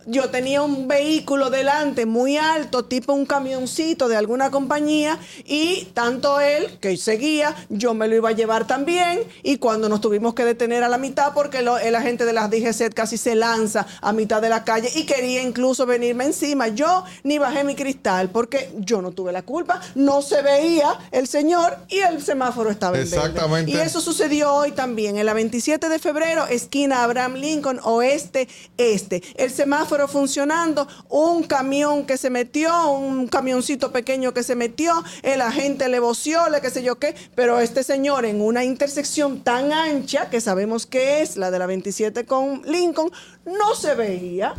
Yo 0.06 0.30
tenía 0.30 0.62
un 0.62 0.88
vehículo 0.88 1.50
delante 1.50 2.06
muy 2.06 2.38
alto, 2.38 2.86
tipo 2.86 3.14
un 3.14 3.26
camioncito 3.26 4.08
de 4.08 4.16
alguna 4.18 4.52
compañía, 4.52 5.18
y 5.46 5.86
tanto 5.94 6.40
él, 6.40 6.78
que 6.80 6.96
seguía, 6.98 7.56
yo 7.70 7.94
me 7.94 8.08
lo 8.08 8.16
iba 8.16 8.30
a 8.30 8.34
llevar 8.34 8.66
también, 8.68 9.22
y 9.44 9.58
cuando 9.58 9.90
nos 9.90 10.02
tuvimos 10.02 10.34
que 10.34 10.46
detener 10.46 10.84
a 10.84 10.90
la 10.90 10.98
mitad, 10.98 11.34
porque 11.34 11.62
lo- 11.62 11.78
el 11.78 11.96
agente 11.96 12.26
de 12.26 12.34
las 12.34 12.50
DGC 12.50 12.94
casi 12.94 13.18
se 13.18 13.36
lanza 13.36 13.86
a 14.02 14.14
mitad 14.14 14.42
de 14.42 14.50
la 14.50 14.64
calle 14.64 14.90
y 14.96 15.06
quería 15.06 15.42
incluso 15.42 15.86
venirme 15.86 16.26
encima. 16.26 16.68
Yo 16.70 17.04
ni 17.24 17.38
bajé 17.38 17.64
mi 17.64 17.76
cristal, 17.76 18.30
porque 18.30 18.72
yo 18.78 19.02
no 19.02 19.12
tuve 19.12 19.32
la 19.32 19.42
culpa, 19.42 19.82
no 19.96 20.22
se 20.22 20.42
veía 20.42 20.98
el 21.12 21.28
señor 21.28 21.78
y 21.90 22.00
el 22.00 22.22
semáforo 22.24 22.70
estaba 22.70 22.98
en 22.98 23.04
verde. 23.04 23.16
Exactamente. 23.18 23.72
Y 23.72 23.76
eso 23.76 24.02
sucedió 24.02 24.54
hoy 24.54 24.72
también, 24.72 25.18
en 25.18 25.26
la 25.26 25.34
27 25.34 25.90
de 25.90 26.00
febrero, 26.00 26.46
esquina 26.48 27.04
Abraham 27.04 27.34
Lincoln, 27.36 27.80
oeste, 27.84 28.48
este. 28.78 29.22
El 29.36 29.50
semáforo 29.52 29.72
funcionando, 30.07 30.88
un 31.09 31.43
camión 31.43 32.05
que 32.05 32.17
se 32.17 32.30
metió, 32.30 32.91
un 32.91 33.28
camioncito 33.28 33.91
pequeño 33.91 34.34
que 34.34 34.43
se 34.43 34.55
metió, 34.55 35.03
el 35.21 35.41
agente 35.41 35.89
le 35.89 35.99
voció, 35.99 36.49
le 36.49 36.61
qué 36.61 36.69
sé 36.69 36.84
yo 36.84 36.99
qué, 36.99 37.15
pero 37.36 37.59
este 37.59 37.84
señor 37.84 38.26
en 38.26 38.41
una 38.41 38.63
intersección 38.63 39.41
tan 39.41 39.71
ancha, 39.71 40.30
que 40.30 40.41
sabemos 40.41 40.86
que 40.86 41.21
es 41.21 41.38
la 41.38 41.51
de 41.51 41.59
la 41.59 41.65
27 41.65 42.26
con 42.26 42.61
Lincoln, 42.65 43.11
no 43.45 43.76
se 43.76 43.95
veía. 43.95 44.53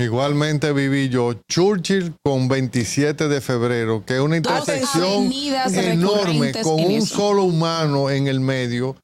Igualmente 0.00 0.72
viví 0.72 1.08
yo 1.08 1.34
Churchill 1.48 2.14
con 2.22 2.46
27 2.46 3.26
de 3.26 3.40
febrero, 3.40 4.04
que 4.06 4.14
es 4.14 4.20
una 4.20 4.36
intersección 4.36 5.32
enorme 5.72 6.52
con 6.62 6.84
un 6.84 7.02
solo 7.02 7.42
humano 7.42 8.08
en 8.08 8.28
el 8.28 8.38
medio, 8.38 8.94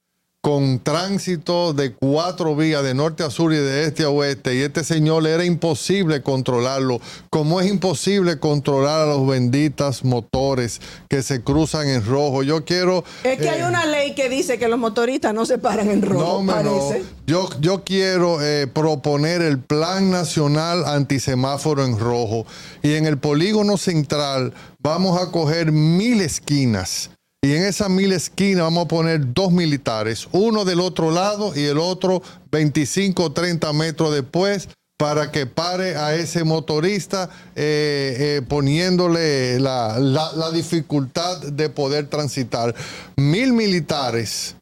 con 0.45 0.78
tránsito 0.78 1.72
de 1.72 1.95
cuatro 1.95 2.55
vías 2.55 2.84
de 2.84 2.92
norte 2.92 3.22
a 3.22 3.30
sur 3.30 3.55
y 3.55 3.57
de 3.57 3.84
este 3.84 4.03
a 4.03 4.11
oeste. 4.11 4.55
Y 4.55 4.61
este 4.61 4.84
señor 4.84 5.22
le 5.22 5.30
era 5.30 5.47
imposible 5.47 6.20
controlarlo, 6.20 7.01
como 7.30 7.62
es 7.62 7.70
imposible 7.70 8.38
controlar 8.38 9.01
a 9.01 9.07
los 9.07 9.26
benditas 9.26 10.05
motores 10.05 10.82
que 11.09 11.22
se 11.22 11.40
cruzan 11.40 11.88
en 11.88 12.05
rojo. 12.05 12.42
Yo 12.42 12.66
quiero... 12.66 13.05
Es 13.22 13.38
que 13.38 13.47
eh, 13.47 13.49
hay 13.49 13.62
una 13.62 13.86
ley 13.86 14.14
que 14.14 14.28
dice 14.28 14.59
que 14.59 14.68
los 14.68 14.78
motoristas 14.78 15.32
no 15.32 15.47
se 15.47 15.57
paran 15.57 15.90
en 15.90 16.03
rojo, 16.03 16.20
no, 16.22 16.32
hombre, 16.34 16.62
no. 16.62 16.78
parece. 16.78 17.05
Yo, 17.26 17.49
yo 17.62 17.82
quiero 17.82 18.42
eh, 18.42 18.66
proponer 18.66 19.40
el 19.40 19.61
Plan 19.61 20.11
Nacional 20.11 20.84
Antisemáforo 20.84 21.86
en 21.86 21.99
Rojo. 21.99 22.45
Y 22.82 22.97
en 22.97 23.07
el 23.07 23.16
polígono 23.16 23.78
central 23.78 24.53
vamos 24.80 25.18
a 25.18 25.30
coger 25.30 25.72
mil 25.72 26.20
esquinas. 26.20 27.13
Y 27.45 27.55
en 27.55 27.62
esas 27.66 27.90
mil 27.90 28.11
esquinas 28.12 28.62
vamos 28.62 28.86
a 28.86 28.88
poner 28.88 29.34
dos 29.34 29.53
militares, 29.53 30.26
uno 30.32 30.64
del 30.64 30.80
otro 30.80 31.11
lado 31.11 31.53
y 31.55 31.64
el 31.64 31.76
otro 31.76 32.22
25 32.51 33.22
o 33.22 33.32
30 33.32 33.70
metros 33.74 34.14
después 34.14 34.70
para 34.97 35.30
que 35.30 35.45
pare 35.45 35.95
a 35.97 36.14
ese 36.14 36.42
motorista 36.42 37.28
eh, 37.55 38.16
eh, 38.18 38.42
poniéndole 38.49 39.61
la 39.61 40.51
dificultad 40.55 41.38
de 41.42 41.68
poder 41.68 42.09
transitar. 42.09 42.74
Mil 43.16 43.53
militares 43.53 44.57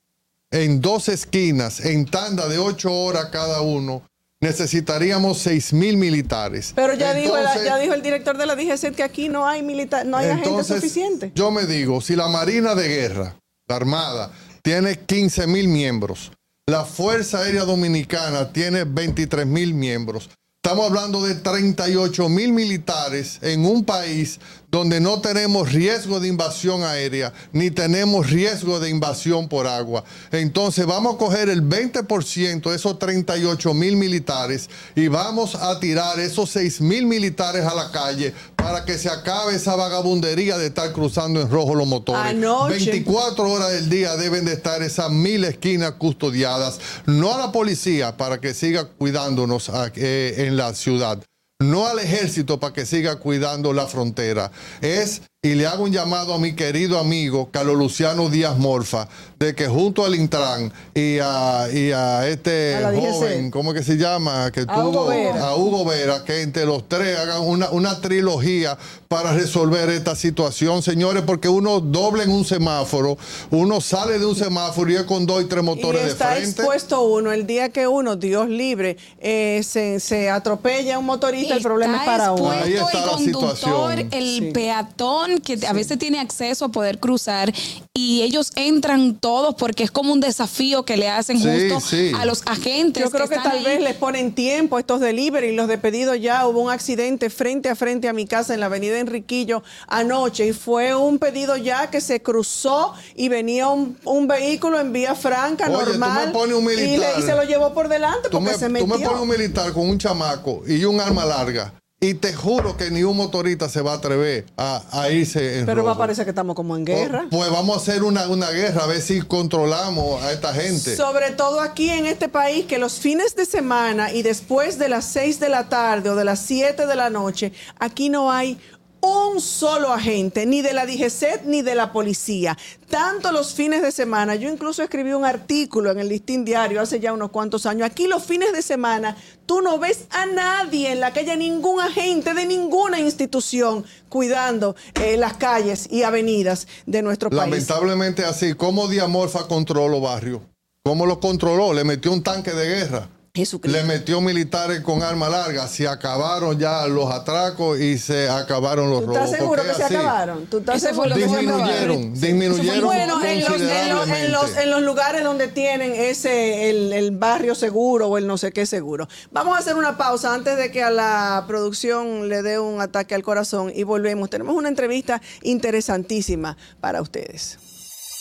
en 0.51 0.81
dos 0.81 1.09
esquinas, 1.09 1.85
en 1.85 2.05
tanda 2.05 2.49
de 2.49 2.59
ocho 2.59 2.93
horas 2.93 3.27
cada 3.27 3.61
uno, 3.61 4.03
necesitaríamos 4.43 5.39
seis 5.39 5.73
mil 5.73 5.97
militares. 5.97 6.73
Pero 6.75 6.95
ya, 6.95 7.15
dijo 7.15 7.37
el, 7.37 7.45
Entonces- 7.45 7.65
ya 7.65 7.79
dijo 7.79 7.95
el 7.95 8.03
director 8.03 8.37
de 8.37 8.45
la 8.45 8.55
DGC 8.57 8.95
que 8.95 9.03
aquí 9.03 9.29
no 9.29 9.47
hay 9.47 9.63
militar, 9.63 10.05
no 10.05 10.19
hay 10.19 10.27
agentes 10.27 10.49
entonces, 10.49 10.77
suficientes. 10.77 11.33
Yo 11.35 11.51
me 11.51 11.65
digo, 11.65 12.01
si 12.01 12.17
la 12.17 12.29
Marina 12.29 12.75
de 12.75 12.89
Guerra, 12.89 13.37
la 13.69 13.77
Armada, 13.77 14.33
tiene 14.63 14.99
15 14.99 15.47
mil 15.47 15.69
miembros, 15.69 16.33
la 16.67 16.85
Fuerza 16.85 17.39
Aérea 17.39 17.65
Dominicana 17.65 18.53
tiene 18.53 18.85
23 18.85 19.47
mil 19.47 19.75
miembros. 19.75 20.29
Estamos 20.65 20.87
hablando 20.87 21.23
de 21.23 21.35
38 21.37 22.29
mil 22.29 22.53
militares 22.53 23.39
en 23.43 23.65
un 23.65 23.85
país 23.85 24.39
donde 24.73 25.01
no 25.01 25.21
tenemos 25.21 25.71
riesgo 25.71 26.19
de 26.19 26.29
invasión 26.29 26.83
aérea 26.83 27.31
ni 27.53 27.71
tenemos 27.71 28.31
riesgo 28.31 28.81
de 28.81 28.89
invasión 28.89 29.47
por 29.47 29.67
agua. 29.67 30.03
Entonces 30.31 30.87
vamos 30.87 31.15
a 31.15 31.19
coger 31.19 31.51
el 31.51 31.63
20% 31.63 32.71
de 32.71 32.77
esos 32.77 32.99
38 32.99 33.75
mil 33.75 33.97
militares 33.97 34.71
y 34.97 35.09
vamos 35.09 35.57
a 35.57 35.79
tirar 35.79 36.19
esos 36.19 36.51
6 36.51 36.81
mil 36.81 37.05
militares 37.05 37.67
a 37.67 37.75
la 37.75 37.91
calle 37.91 38.33
para 38.57 38.87
que 38.87 38.97
se 38.97 39.11
acabe 39.11 39.55
esa 39.55 39.77
vagabundería 39.77 40.57
de 40.57 40.69
estar 40.69 40.91
cruzando 40.93 41.43
en 41.43 41.51
rojo 41.51 41.75
los 41.75 41.87
motores. 41.87 42.23
Anoche. 42.23 42.77
24 42.77 43.51
horas 43.51 43.73
del 43.73 43.91
día 43.91 44.17
deben 44.17 44.47
de 44.47 44.55
estar 44.55 44.83
esas 44.83 45.11
mil 45.11 45.45
esquinas 45.45 45.93
custodiadas, 45.93 46.81
no 47.05 47.35
a 47.35 47.39
la 47.39 47.53
policía 47.53 48.17
para 48.17 48.41
que 48.41 48.55
siga 48.55 48.87
cuidándonos 48.87 49.71
eh, 49.97 50.47
en 50.47 50.57
la 50.57 50.73
ciudad, 50.75 51.23
no 51.63 51.87
al 51.87 51.99
ejército 51.99 52.61
para 52.61 52.73
que 52.73 52.87
siga 52.87 53.17
cuidando 53.17 53.73
la 53.73 53.87
frontera. 53.87 54.51
Es, 54.81 55.23
y 55.43 55.55
le 55.55 55.67
hago 55.67 55.85
un 55.85 55.93
llamado 55.93 56.35
a 56.35 56.39
mi 56.39 56.55
querido 56.55 56.99
amigo 56.99 57.51
Carlos 57.51 57.77
Luciano 57.77 58.29
Díaz 58.29 58.59
Morfa, 58.59 59.09
de 59.43 59.55
que 59.57 59.67
junto 59.67 60.05
al 60.05 60.15
Intran 60.15 60.73
y 60.95 61.19
a, 61.21 61.67
y 61.73 61.91
a 61.91 62.29
este 62.29 62.77
A 62.77 62.81
la 62.81 62.91
DGC. 62.93 63.11
joven, 63.11 63.51
¿cómo 63.51 63.73
que 63.75 63.83
se 63.83 63.97
llama? 63.97 64.51
Que 64.53 64.61
A 64.69 64.79
Hugo 64.81 64.91
tuvo 64.93 65.07
Vera. 65.09 65.45
a 65.49 65.57
Hugo 65.57 65.85
Vera, 65.85 66.25
que 66.25 66.43
entre 66.43 66.65
los 66.65 66.89
tres 66.89 67.19
hagan 67.19 67.43
una, 67.43 67.71
una 67.71 68.01
trilogía 68.01 68.79
para 69.09 69.33
resolver 69.33 69.91
esta 69.91 70.15
situación, 70.15 70.83
señores, 70.83 71.25
porque 71.27 71.49
uno 71.49 71.81
doble 71.81 72.23
en 72.23 72.31
un 72.31 72.45
semáforo, 72.45 73.19
uno 73.51 73.81
sale 73.81 74.19
de 74.21 74.25
un 74.27 74.37
semáforo 74.37 74.91
y 74.91 74.95
es 74.95 75.03
con 75.03 75.27
dos 75.27 75.43
y 75.43 75.47
tres 75.47 75.63
Y 75.63 75.67
motores 75.67 76.03
de 76.05 76.09
está 76.11 76.33
frente. 76.33 76.49
expuesto 76.63 77.03
uno 77.03 77.33
el 77.33 77.47
día 77.47 77.69
que 77.71 77.87
uno, 77.89 78.15
Dios 78.17 78.49
libre, 78.49 78.97
eh, 79.19 79.61
se, 79.65 79.99
se 80.01 80.31
atropella 80.31 80.95
a 80.95 80.99
un 81.01 81.07
motorista, 81.07 81.55
el 81.57 81.63
problema 81.63 81.99
es 81.99 82.05
para 82.07 82.33
uno. 82.33 82.51
Ahí 82.53 82.75
expuesto 82.75 82.99
está 82.99 83.01
la 83.01 83.13
el 83.19 83.33
conductor, 83.33 83.57
situación. 83.57 84.09
el 84.13 84.33
Sí. 84.33 84.51
peatón 84.55 85.39
que 85.41 85.59
a 85.67 85.73
veces 85.73 85.99
tiene 85.99 86.21
acceso 86.21 86.67
a 86.67 86.69
poder 86.71 86.99
cruzar 87.01 87.53
y 87.93 88.23
ellos 88.23 88.51
entran 88.55 89.17
todos 89.17 89.32
todos 89.33 89.55
porque 89.55 89.83
es 89.83 89.91
como 89.91 90.13
un 90.13 90.21
desafío 90.21 90.85
que 90.85 90.99
le 90.99 91.09
hacen 91.09 91.39
Sí, 91.41 91.49
justo 91.49 91.81
sí. 91.81 92.13
a 92.19 92.27
los 92.27 92.43
agentes. 92.45 93.03
Yo 93.03 93.11
creo 93.11 93.29
que, 93.29 93.37
están 93.37 93.51
tal 93.53 93.59
ahí. 93.61 93.65
vez 93.65 93.81
les 93.81 93.95
ponen 93.95 94.35
tiempo 94.35 94.79
estos 94.79 95.01
delivery, 95.01 95.55
los 95.55 95.69
de 95.69 95.79
pedido 95.79 96.15
ya. 96.15 96.47
Hubo 96.47 96.61
un 96.61 96.71
accidente 96.71 97.31
frente 97.31 97.71
a 97.71 97.75
frente 97.75 98.09
a 98.09 98.13
mi 98.13 98.27
casa 98.27 98.53
en 98.53 98.61
la 98.61 98.67
avenida 98.67 98.99
Enriquillo 98.99 99.63
anoche 99.89 100.47
y 100.49 100.53
fue 100.53 100.95
un 100.95 101.19
pedido 101.19 101.57
ya 101.57 101.89
que 101.89 102.03
se 102.03 102.21
cruzó 102.23 102.93
y 103.15 103.31
venía 103.31 103.69
un, 103.69 103.97
un 104.05 104.27
vehículo 104.29 104.79
en 104.79 104.93
vía 104.93 105.15
franca, 105.15 105.65
Oye, 105.71 105.79
tú 105.79 105.91
normal. 105.99 106.27
me 106.27 106.33
pones 106.33 106.55
un 106.57 106.65
y, 106.71 106.77
le- 106.77 106.87
militar. 106.87 107.15
y 107.19 107.23
se 107.23 107.35
lo 107.35 107.43
llevó 107.45 107.73
por 107.73 107.89
delante 107.89 108.29
Tú 108.29 108.37
porque 108.39 108.53
me, 108.53 108.59
se 108.59 108.67
tú 108.67 108.73
metió. 108.73 108.99
me 108.99 109.07
pones 109.07 109.23
un 109.23 109.29
militar 109.29 109.73
con 109.73 109.89
un 109.89 109.97
chamaco 109.99 110.63
y 110.67 110.85
un 110.85 111.01
arma 111.01 111.25
larga. 111.25 111.73
Y 112.05 112.15
te 112.15 112.33
juro 112.33 112.77
que 112.77 112.91
ni 112.91 113.05
un 113.05 113.17
motorista 113.17 113.69
se 113.69 113.81
va 113.81 113.93
a 113.93 113.95
atrever 113.99 114.45
a, 114.57 114.83
a 114.91 115.09
irse 115.11 115.61
en 115.61 115.67
Pero 115.67 115.85
va 115.85 115.93
a 115.93 115.97
parecer 115.97 116.25
que 116.25 116.31
estamos 116.31 116.57
como 116.57 116.77
en 116.77 116.85
guerra. 116.85 117.27
Pues 117.31 117.49
vamos 117.49 117.77
a 117.77 117.81
hacer 117.81 118.03
una, 118.03 118.27
una 118.27 118.51
guerra, 118.51 118.83
a 118.83 118.87
ver 118.89 119.01
si 119.01 119.23
controlamos 119.23 120.21
a 120.21 120.33
esta 120.33 120.53
gente. 120.53 120.97
Sobre 120.97 121.31
todo 121.31 121.61
aquí 121.61 121.91
en 121.91 122.07
este 122.07 122.29
país, 122.29 122.67
que 122.67 122.79
los 122.79 122.99
fines 122.99 123.37
de 123.37 123.47
semana 123.47 124.13
y 124.13 124.23
después 124.23 124.81
de 124.81 124.89
las 124.89 125.05
6 125.05 125.39
de 125.39 125.49
la 125.49 125.69
tarde 125.69 126.11
o 126.11 126.17
de 126.17 126.25
las 126.25 126.41
7 126.41 126.87
de 126.87 126.97
la 126.97 127.09
noche, 127.09 127.53
aquí 127.79 128.09
no 128.09 128.33
hay 128.33 128.59
un 129.03 129.41
solo 129.41 129.93
agente, 129.93 130.47
ni 130.47 130.63
de 130.63 130.73
la 130.73 130.87
DGCET 130.87 131.43
ni 131.45 131.63
de 131.63 131.75
la 131.75 131.93
policía. 131.93 132.57
Tanto 132.89 133.33
los 133.33 133.53
fines 133.53 133.83
de 133.83 133.91
semana, 133.91 134.37
yo 134.37 134.49
incluso 134.49 134.83
escribí 134.83 135.13
un 135.13 135.25
artículo 135.25 135.91
en 135.91 135.99
el 135.99 136.09
Listín 136.09 136.45
Diario 136.45 136.81
hace 136.81 137.01
ya 137.01 137.13
unos 137.13 137.31
cuantos 137.31 137.67
años. 137.67 137.85
Aquí 137.85 138.07
los 138.07 138.23
fines 138.23 138.53
de 138.53 138.63
semana, 138.63 139.17
tú 139.45 139.61
no 139.61 139.79
ves 139.81 140.05
a 140.11 140.27
nadie 140.27 140.93
en 140.93 141.01
la 141.01 141.13
calle, 141.13 141.37
ningún 141.37 141.81
agente 141.81 142.33
de 142.33 142.47
ninguna 142.47 143.01
institución 143.01 143.85
cuidando 144.09 144.77
eh, 144.95 145.17
las 145.17 145.35
calles 145.35 145.89
y 145.91 146.05
avenidas 146.05 146.69
de 146.87 147.03
nuestro 147.03 147.29
país. 147.29 147.41
Lamentablemente 147.41 148.25
así, 148.25 148.55
¿cómo 148.55 148.87
Diamorfa 148.87 149.49
controló 149.49 150.01
barrios? 150.01 150.43
¿Cómo 150.85 151.07
lo 151.07 151.19
controló? 151.19 151.73
Le 151.73 151.83
metió 151.83 152.13
un 152.13 152.23
tanque 152.23 152.53
de 152.53 152.67
guerra. 152.69 153.09
Le 153.35 153.83
metió 153.85 154.21
militares 154.21 154.83
con 154.83 155.03
arma 155.03 155.27
larga. 155.31 155.67
Se 155.67 155.89
acabaron 155.89 156.59
ya 156.59 156.87
los 156.87 157.11
atracos 157.11 157.81
y 157.81 157.97
se 157.97 158.29
acabaron 158.29 158.91
los 158.91 159.01
¿Tú 159.01 159.07
robos. 159.07 159.23
estás 159.25 159.39
seguro 159.39 159.63
que 159.63 159.73
se 159.75 159.83
así. 159.85 159.95
acabaron? 159.95 160.47
¿Tú 160.49 160.59
estás 160.59 160.77
Ese 160.77 160.89
seguro 160.89 161.11
fue 161.15 161.19
que 161.23 161.29
se? 161.31 161.37
Disminuyeron, 161.39 162.13
disminuyeron 162.13 162.85
Bueno, 162.85 163.03
en 163.03 163.09
los, 163.09 163.25
en, 163.25 163.41
los, 163.41 163.49
en, 163.49 163.53
considerablemente. 163.59 164.29
los, 164.29 164.57
en 164.59 164.71
los 164.71 164.83
lugares 164.83 165.25
donde 165.25 165.49
tienen 165.49 165.95
ese, 165.95 166.69
el, 166.69 166.93
el 166.93 167.11
barrio 167.13 167.55
seguro 167.55 168.09
o 168.09 168.19
el 168.19 168.27
no 168.27 168.37
sé 168.37 168.53
qué 168.53 168.67
seguro. 168.67 169.09
Vamos 169.31 169.57
a 169.57 169.61
hacer 169.61 169.77
una 169.77 169.97
pausa 169.97 170.35
antes 170.35 170.59
de 170.59 170.71
que 170.71 170.83
a 170.83 170.91
la 170.91 171.45
producción 171.49 172.29
le 172.29 172.43
dé 172.43 172.59
un 172.59 172.83
ataque 172.83 173.15
al 173.15 173.23
corazón 173.23 173.73
y 173.75 173.83
volvemos. 173.85 174.29
Tenemos 174.29 174.55
una 174.55 174.69
entrevista 174.69 175.23
interesantísima 175.41 176.59
para 176.83 177.01
ustedes. 177.01 177.57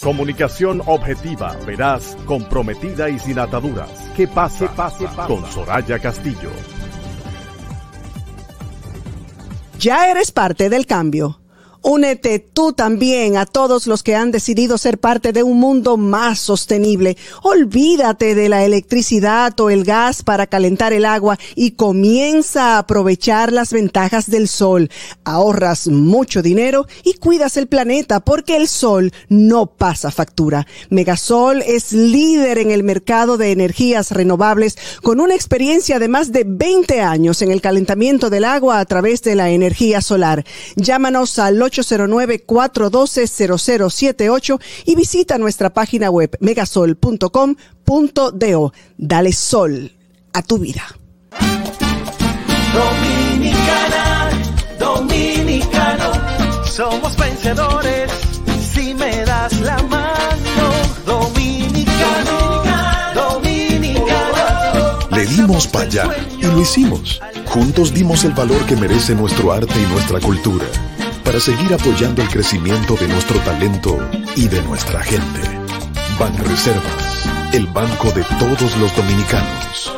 Comunicación 0.02 0.82
objetiva, 0.88 1.56
veraz, 1.64 2.18
comprometida 2.26 3.08
y 3.08 3.20
sin 3.20 3.38
ataduras. 3.38 3.92
¿Qué 4.16 4.28
pasa? 4.28 4.68
pase, 4.76 5.06
Con 5.28 5.46
Soraya 5.52 6.00
Castillo. 6.00 6.50
Ya 9.78 10.10
eres 10.10 10.32
parte 10.32 10.70
del 10.70 10.88
cambio. 10.88 11.41
Únete 11.84 12.38
tú 12.38 12.74
también 12.74 13.38
a 13.38 13.48
todos 13.48 13.88
los 13.88 14.04
que 14.04 14.16
han 14.16 14.30
decidido 14.32 14.78
ser 14.78 15.00
parte 15.00 15.34
de 15.34 15.42
un 15.42 15.60
mundo 15.60 15.98
más 15.98 16.40
sostenible. 16.40 17.18
Olvídate 17.42 18.36
de 18.36 18.50
la 18.50 18.64
electricidad 18.64 19.60
o 19.60 19.72
el 19.72 19.84
gas 19.84 20.22
para 20.22 20.46
calentar 20.46 20.94
el 20.94 21.06
agua 21.06 21.40
y 21.56 21.72
comienza 21.72 22.76
a 22.76 22.78
aprovechar 22.80 23.52
las 23.52 23.74
ventajas 23.74 24.30
del 24.30 24.48
sol. 24.48 24.92
Ahorras 25.24 25.88
mucho 25.88 26.44
dinero 26.44 26.86
y 27.04 27.14
cuidas 27.14 27.58
el 27.58 27.66
planeta 27.68 28.20
porque 28.20 28.58
el 28.58 28.68
sol 28.68 29.12
no 29.28 29.66
pasa 29.66 30.12
factura. 30.12 30.68
Megasol 30.92 31.64
es 31.64 31.94
líder 31.94 32.60
en 32.60 32.70
el 32.70 32.84
mercado 32.84 33.38
de 33.38 33.52
energías 33.52 34.12
renovables 34.12 34.78
con 35.02 35.20
una 35.20 35.34
experiencia 35.34 35.98
de 35.98 36.10
más 36.10 36.32
de 36.32 36.44
20 36.46 37.02
años 37.02 37.42
en 37.42 37.50
el 37.50 37.60
calentamiento 37.60 38.30
del 38.30 38.46
agua 38.46 38.80
a 38.80 38.86
través 38.86 39.24
de 39.24 39.34
la 39.34 39.50
energía 39.50 40.02
solar. 40.02 40.46
Llámanos 40.76 41.40
al 41.40 41.71
809-412-0078 41.72 44.60
y 44.86 44.96
visita 44.96 45.38
nuestra 45.38 45.74
página 45.74 46.10
web 46.10 46.38
megasol.com.do. 46.40 48.74
Dale 48.98 49.34
sol 49.34 49.92
a 50.34 50.42
tu 50.42 50.58
vida. 50.58 50.84
Dominicana, 52.74 54.32
dominicano, 54.80 56.14
somos 56.66 57.18
vencedores 57.18 58.10
si 58.74 58.94
me 58.94 59.26
das 59.26 59.60
la 59.62 59.78
mano. 59.84 60.72
Dominicano, 61.06 62.64
dominicano. 63.14 65.00
Le 65.12 65.26
dimos 65.26 65.68
para 65.68 65.86
allá 65.86 66.10
y 66.40 66.46
lo 66.46 66.62
hicimos. 66.62 67.20
Juntos 67.48 67.94
dimos 67.94 68.24
el 68.24 68.32
valor 68.32 68.66
que 68.66 68.78
merece 68.78 69.14
nuestro 69.14 69.52
arte 69.52 69.74
y 69.78 69.86
nuestra 69.92 70.22
cultura 70.22 70.66
para 71.24 71.40
seguir 71.40 71.74
apoyando 71.74 72.22
el 72.22 72.30
crecimiento 72.30 72.96
de 72.96 73.08
nuestro 73.08 73.40
talento 73.40 73.98
y 74.36 74.48
de 74.48 74.62
nuestra 74.64 75.02
gente. 75.02 75.42
Banreservas, 76.20 77.30
el 77.54 77.68
banco 77.68 78.12
de 78.12 78.24
todos 78.40 78.78
los 78.78 78.96
dominicanos. 78.96 79.94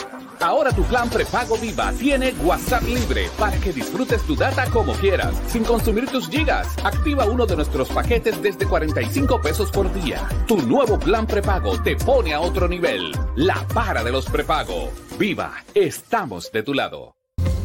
Ahora 0.41 0.73
tu 0.73 0.83
plan 0.85 1.11
prepago 1.11 1.57
Viva 1.59 1.93
tiene 1.93 2.33
WhatsApp 2.43 2.83
libre 2.85 3.29
para 3.39 3.59
que 3.59 3.73
disfrutes 3.73 4.23
tu 4.23 4.35
data 4.35 4.65
como 4.71 4.95
quieras, 4.95 5.35
sin 5.49 5.65
consumir 5.65 6.09
tus 6.09 6.29
gigas. 6.29 6.77
Activa 6.83 7.27
uno 7.27 7.45
de 7.47 7.57
nuestros 7.57 7.89
paquetes 7.91 8.41
desde 8.41 8.67
45 8.67 9.41
pesos 9.41 9.71
por 9.71 9.93
día. 9.93 10.27
Tu 10.47 10.57
nuevo 10.63 10.99
plan 10.99 11.27
prepago 11.27 11.81
te 11.83 11.97
pone 11.97 12.33
a 12.33 12.41
otro 12.41 12.69
nivel. 12.69 13.13
La 13.37 13.67
para 13.75 14.03
de 14.03 14.13
los 14.13 14.27
prepago. 14.27 14.91
Viva, 15.19 15.53
estamos 15.75 16.51
de 16.53 16.63
tu 16.63 16.73
lado. 16.73 17.20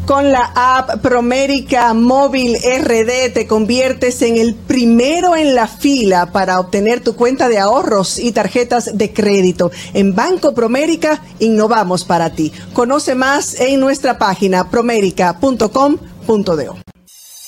Con 0.06 0.32
la 0.32 0.52
app 0.56 1.02
Promérica 1.02 1.92
Móvil 1.96 2.58
RD 2.58 3.34
te 3.34 3.48
conviertes 3.48 4.22
en 4.22 4.38
el 4.38 4.54
primero 4.54 5.36
en 5.36 5.56
la 5.56 5.68
fila 5.68 6.32
para 6.32 6.60
obtener 6.60 7.04
tu 7.04 7.16
cuenta 7.16 7.50
de 7.50 7.58
ahorros 7.58 8.20
y 8.20 8.32
tarjetas 8.32 9.00
de 9.00 9.12
crédito. 9.12 9.72
En 9.96 10.14
Banco 10.14 10.54
Promérica 10.54 11.24
innovamos 11.40 12.06
para 12.06 12.30
ti. 12.30 12.54
Conoce 12.74 13.16
más 13.16 13.60
en 13.60 13.80
nuestra 13.80 14.20
página 14.20 14.70
promérica.com.do. 14.70 16.76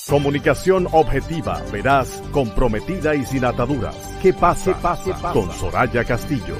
Comunicación 0.08 0.88
objetiva, 0.90 1.62
veraz, 1.70 2.08
comprometida 2.32 3.14
y 3.14 3.24
sin 3.24 3.44
ataduras. 3.44 3.94
¿Qué 4.20 4.32
pasa? 4.32 4.72
pase, 4.82 5.12
Con 5.32 5.52
Soraya 5.52 6.02
Castillo. 6.02 6.56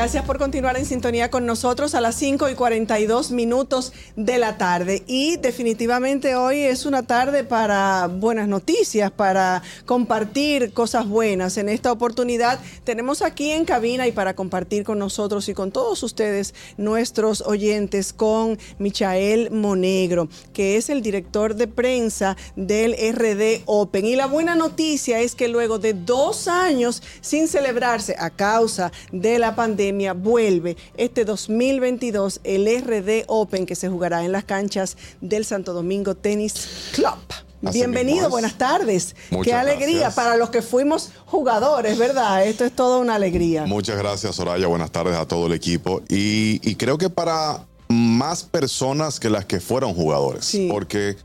Gracias 0.00 0.24
por 0.24 0.38
continuar 0.38 0.78
en 0.78 0.86
sintonía 0.86 1.30
con 1.30 1.44
nosotros 1.44 1.94
a 1.94 2.00
las 2.00 2.14
5 2.14 2.48
y 2.48 2.54
42 2.54 3.32
minutos 3.32 3.92
de 4.16 4.38
la 4.38 4.56
tarde. 4.56 5.02
Y 5.06 5.36
definitivamente 5.36 6.36
hoy 6.36 6.60
es 6.60 6.86
una 6.86 7.02
tarde 7.02 7.44
para 7.44 8.06
buenas 8.06 8.48
noticias, 8.48 9.10
para 9.10 9.62
compartir 9.84 10.72
cosas 10.72 11.06
buenas. 11.06 11.58
En 11.58 11.68
esta 11.68 11.92
oportunidad 11.92 12.60
tenemos 12.82 13.20
aquí 13.20 13.50
en 13.50 13.66
cabina 13.66 14.06
y 14.06 14.12
para 14.12 14.34
compartir 14.34 14.84
con 14.84 14.98
nosotros 14.98 15.50
y 15.50 15.52
con 15.52 15.70
todos 15.70 16.02
ustedes, 16.02 16.54
nuestros 16.78 17.42
oyentes, 17.42 18.14
con 18.14 18.58
Michael 18.78 19.50
Monegro, 19.50 20.30
que 20.54 20.78
es 20.78 20.88
el 20.88 21.02
director 21.02 21.56
de 21.56 21.66
prensa 21.66 22.38
del 22.56 22.94
RD 22.94 23.64
Open. 23.66 24.06
Y 24.06 24.16
la 24.16 24.24
buena 24.24 24.54
noticia 24.54 25.20
es 25.20 25.34
que 25.34 25.48
luego 25.48 25.78
de 25.78 25.92
dos 25.92 26.48
años 26.48 27.02
sin 27.20 27.48
celebrarse 27.48 28.16
a 28.18 28.30
causa 28.30 28.92
de 29.12 29.38
la 29.38 29.54
pandemia, 29.54 29.89
vuelve 30.14 30.76
este 30.96 31.24
2022 31.24 32.40
el 32.44 32.66
RD 32.82 33.24
Open 33.26 33.66
que 33.66 33.74
se 33.74 33.88
jugará 33.88 34.24
en 34.24 34.32
las 34.32 34.44
canchas 34.44 34.96
del 35.20 35.44
Santo 35.44 35.72
Domingo 35.72 36.14
Tennis 36.14 36.90
Club. 36.94 37.18
Así 37.62 37.78
Bienvenido, 37.78 38.30
buenas 38.30 38.56
tardes. 38.56 39.14
Muchas 39.30 39.44
Qué 39.44 39.52
alegría 39.52 40.00
gracias. 40.00 40.14
para 40.14 40.36
los 40.36 40.48
que 40.48 40.62
fuimos 40.62 41.10
jugadores, 41.26 41.98
¿verdad? 41.98 42.46
Esto 42.46 42.64
es 42.64 42.74
toda 42.74 42.98
una 42.98 43.16
alegría. 43.16 43.66
Muchas 43.66 43.98
gracias, 43.98 44.36
Soraya. 44.36 44.66
Buenas 44.66 44.90
tardes 44.90 45.14
a 45.14 45.28
todo 45.28 45.46
el 45.46 45.52
equipo. 45.52 46.00
Y, 46.08 46.60
y 46.62 46.76
creo 46.76 46.96
que 46.96 47.10
para 47.10 47.66
más 47.88 48.44
personas 48.44 49.20
que 49.20 49.28
las 49.28 49.44
que 49.44 49.60
fueron 49.60 49.92
jugadores, 49.92 50.56
porque 50.70 51.16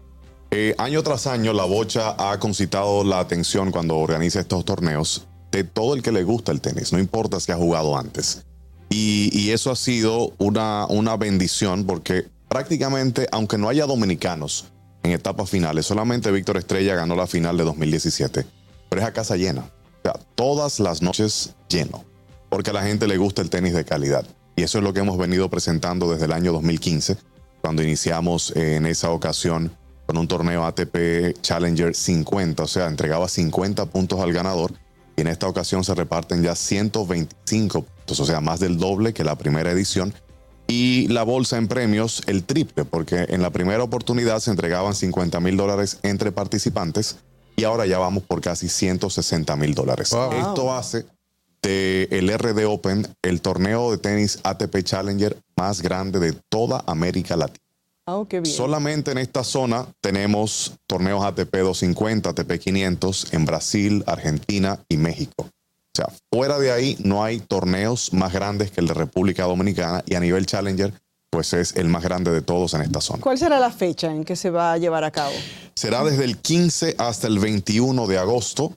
eh, 0.52 0.76
año 0.78 1.04
tras 1.04 1.28
año 1.28 1.54
la 1.54 1.64
bocha 1.64 2.16
ha 2.18 2.40
concitado 2.40 3.04
la 3.04 3.20
atención 3.20 3.72
cuando 3.72 3.98
organiza 3.98 4.40
estos 4.40 4.66
torneos 4.66 5.28
de 5.52 5.64
todo 5.64 5.94
el 5.94 6.02
que 6.02 6.12
le 6.12 6.24
gusta 6.24 6.52
el 6.52 6.62
tenis, 6.62 6.92
no 6.92 7.00
importa 7.00 7.40
si 7.40 7.52
ha 7.52 7.56
jugado 7.56 7.98
antes. 7.98 8.46
Y, 8.98 9.52
eso 9.52 9.72
ha 9.72 9.76
sido 9.76 10.32
una, 10.38 10.86
una 10.88 11.18
bendición 11.18 11.86
porque 11.86 12.28
prácticamente, 12.48 13.28
aunque 13.34 13.58
no 13.58 13.68
haya 13.68 13.86
dominicanos 13.86 14.68
en 15.04 15.12
etapas 15.12 15.50
finales, 15.50 15.86
solamente 15.86 16.32
Víctor 16.32 16.56
Estrella 16.56 16.96
ganó 16.96 17.14
la 17.18 17.28
final 17.28 17.58
de 17.58 17.66
2017, 17.66 18.46
pero 18.88 19.02
es 19.02 19.08
a 19.08 19.12
casa 19.12 19.36
llena. 19.36 19.70
O 20.00 20.02
sea, 20.02 20.14
todas 20.36 20.80
las 20.80 21.02
noches 21.02 21.56
lleno, 21.68 22.06
porque 22.50 22.70
a 22.70 22.74
la 22.74 22.84
gente 22.84 23.06
le 23.06 23.18
gusta 23.18 23.42
el 23.42 23.50
tenis 23.50 23.74
de 23.74 23.84
calidad. 23.84 24.26
Y 24.56 24.64
eso 24.64 24.78
es 24.78 24.84
lo 24.86 24.94
que 24.94 25.02
hemos 25.02 25.18
venido 25.18 25.50
presentando 25.50 26.10
desde 26.10 26.26
el 26.26 26.32
año 26.32 26.54
2015, 26.54 27.18
cuando 27.62 27.84
iniciamos 27.84 28.54
eh, 28.56 28.78
en 28.78 28.86
esa 28.86 29.10
ocasión 29.10 29.76
con 30.06 30.18
un 30.18 30.30
torneo 30.30 30.64
ATP 30.64 31.42
Challenger 31.42 31.94
50, 31.94 32.64
o 32.64 32.68
sea, 32.68 32.88
entregaba 32.88 33.28
50 33.28 33.88
puntos 33.88 34.22
al 34.22 34.32
ganador 34.32 34.72
y 35.16 35.22
en 35.22 35.28
esta 35.28 35.48
ocasión 35.48 35.84
se 35.84 35.96
reparten 35.96 36.44
ya 36.44 36.56
125 36.56 37.82
puntos, 37.82 38.20
o 38.20 38.26
sea, 38.26 38.42
más 38.42 38.60
del 38.60 38.78
doble 38.78 39.14
que 39.14 39.24
la 39.24 39.38
primera 39.38 39.72
edición. 39.72 40.14
Y 40.68 41.08
la 41.10 41.24
bolsa 41.24 41.58
en 41.58 41.68
premios, 41.68 42.24
el 42.26 42.44
triple, 42.44 42.86
porque 42.86 43.26
en 43.30 43.42
la 43.42 43.52
primera 43.52 43.84
oportunidad 43.84 44.40
se 44.40 44.50
entregaban 44.50 44.96
50 44.96 45.40
mil 45.40 45.58
dólares 45.58 46.00
entre 46.02 46.32
participantes 46.32 47.18
y 47.56 47.64
ahora 47.64 47.86
ya 47.86 48.00
vamos 48.00 48.24
por 48.24 48.42
casi 48.42 48.68
160 48.68 49.56
mil 49.56 49.74
dólares. 49.76 50.08
Esto 50.08 50.74
hace 50.74 51.06
de 51.62 52.08
el 52.12 52.32
RD 52.36 52.66
Open 52.66 53.08
el 53.22 53.42
torneo 53.42 53.92
de 53.92 53.98
tenis 53.98 54.40
ATP 54.44 54.84
Challenger 54.84 55.38
más 55.56 55.82
grande 55.82 56.20
de 56.20 56.34
toda 56.50 56.84
América 56.86 57.36
Latina. 57.36 57.65
Ah, 58.08 58.24
qué 58.30 58.40
bien. 58.40 58.56
Solamente 58.56 59.12
en 59.12 59.18
esta 59.18 59.44
zona 59.44 59.88
tenemos 60.00 60.74
torneos 60.86 61.24
ATP 61.24 61.56
250, 61.56 62.30
ATP 62.30 62.60
500 62.60 63.34
en 63.34 63.46
Brasil, 63.46 64.04
Argentina 64.06 64.80
y 64.88 64.98
México. 64.98 65.46
O 65.48 65.96
sea, 65.96 66.10
fuera 66.32 66.60
de 66.60 66.72
ahí 66.72 66.98
no 67.04 67.24
hay 67.24 67.40
torneos 67.40 68.14
más 68.14 68.32
grandes 68.32 68.70
que 68.70 68.82
el 68.82 68.88
de 68.88 68.94
República 68.94 69.46
Dominicana 69.46 70.04
y 70.06 70.14
a 70.14 70.20
nivel 70.20 70.46
Challenger, 70.46 70.94
pues 71.32 71.54
es 71.54 71.76
el 71.78 71.88
más 71.88 72.04
grande 72.04 72.30
de 72.32 72.42
todos 72.42 72.76
en 72.76 72.82
esta 72.82 73.02
zona. 73.02 73.22
¿Cuál 73.22 73.40
será 73.40 73.60
la 73.60 73.72
fecha 73.72 74.12
en 74.12 74.24
que 74.24 74.36
se 74.36 74.52
va 74.52 74.74
a 74.74 74.78
llevar 74.78 75.04
a 75.04 75.10
cabo? 75.10 75.34
Será 75.74 76.04
desde 76.04 76.26
el 76.26 76.38
15 76.38 76.96
hasta 77.00 77.26
el 77.26 77.40
21 77.40 78.06
de 78.06 78.20
agosto. 78.20 78.74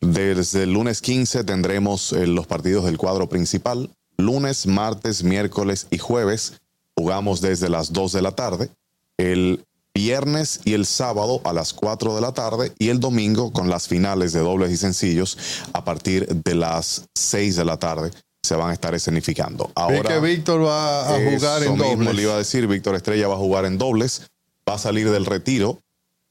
Desde 0.00 0.62
el 0.62 0.72
lunes 0.72 1.00
15 1.00 1.42
tendremos 1.42 2.12
eh, 2.12 2.28
los 2.28 2.46
partidos 2.46 2.84
del 2.84 2.96
cuadro 2.96 3.28
principal. 3.28 3.90
Lunes, 4.18 4.66
martes, 4.66 5.24
miércoles 5.24 5.88
y 5.90 5.98
jueves 5.98 6.60
jugamos 6.98 7.40
desde 7.40 7.68
las 7.68 7.92
2 7.92 8.12
de 8.12 8.22
la 8.22 8.32
tarde. 8.32 8.70
El 9.18 9.64
viernes 9.94 10.60
y 10.64 10.74
el 10.74 10.86
sábado 10.86 11.40
a 11.44 11.52
las 11.52 11.72
4 11.72 12.14
de 12.14 12.20
la 12.20 12.32
tarde 12.32 12.72
y 12.78 12.88
el 12.88 13.00
domingo 13.00 13.52
con 13.52 13.68
las 13.68 13.88
finales 13.88 14.32
de 14.32 14.40
dobles 14.40 14.70
y 14.70 14.76
sencillos 14.76 15.36
a 15.72 15.84
partir 15.84 16.26
de 16.28 16.54
las 16.54 17.04
6 17.16 17.56
de 17.56 17.64
la 17.64 17.78
tarde 17.78 18.10
se 18.44 18.54
van 18.54 18.70
a 18.70 18.72
estar 18.72 18.94
escenificando. 18.94 19.70
Ahora 19.74 20.08
que 20.14 20.20
Víctor 20.20 20.64
va 20.64 21.00
a 21.14 21.18
jugar 21.30 21.62
en 21.64 21.72
mismo 21.72 21.84
dobles. 21.84 22.14
le 22.14 22.22
iba 22.22 22.34
a 22.34 22.38
decir, 22.38 22.66
Víctor 22.68 22.94
Estrella 22.94 23.26
va 23.28 23.34
a 23.34 23.38
jugar 23.38 23.64
en 23.64 23.76
dobles, 23.76 24.22
va 24.68 24.74
a 24.74 24.78
salir 24.78 25.10
del 25.10 25.26
retiro. 25.26 25.80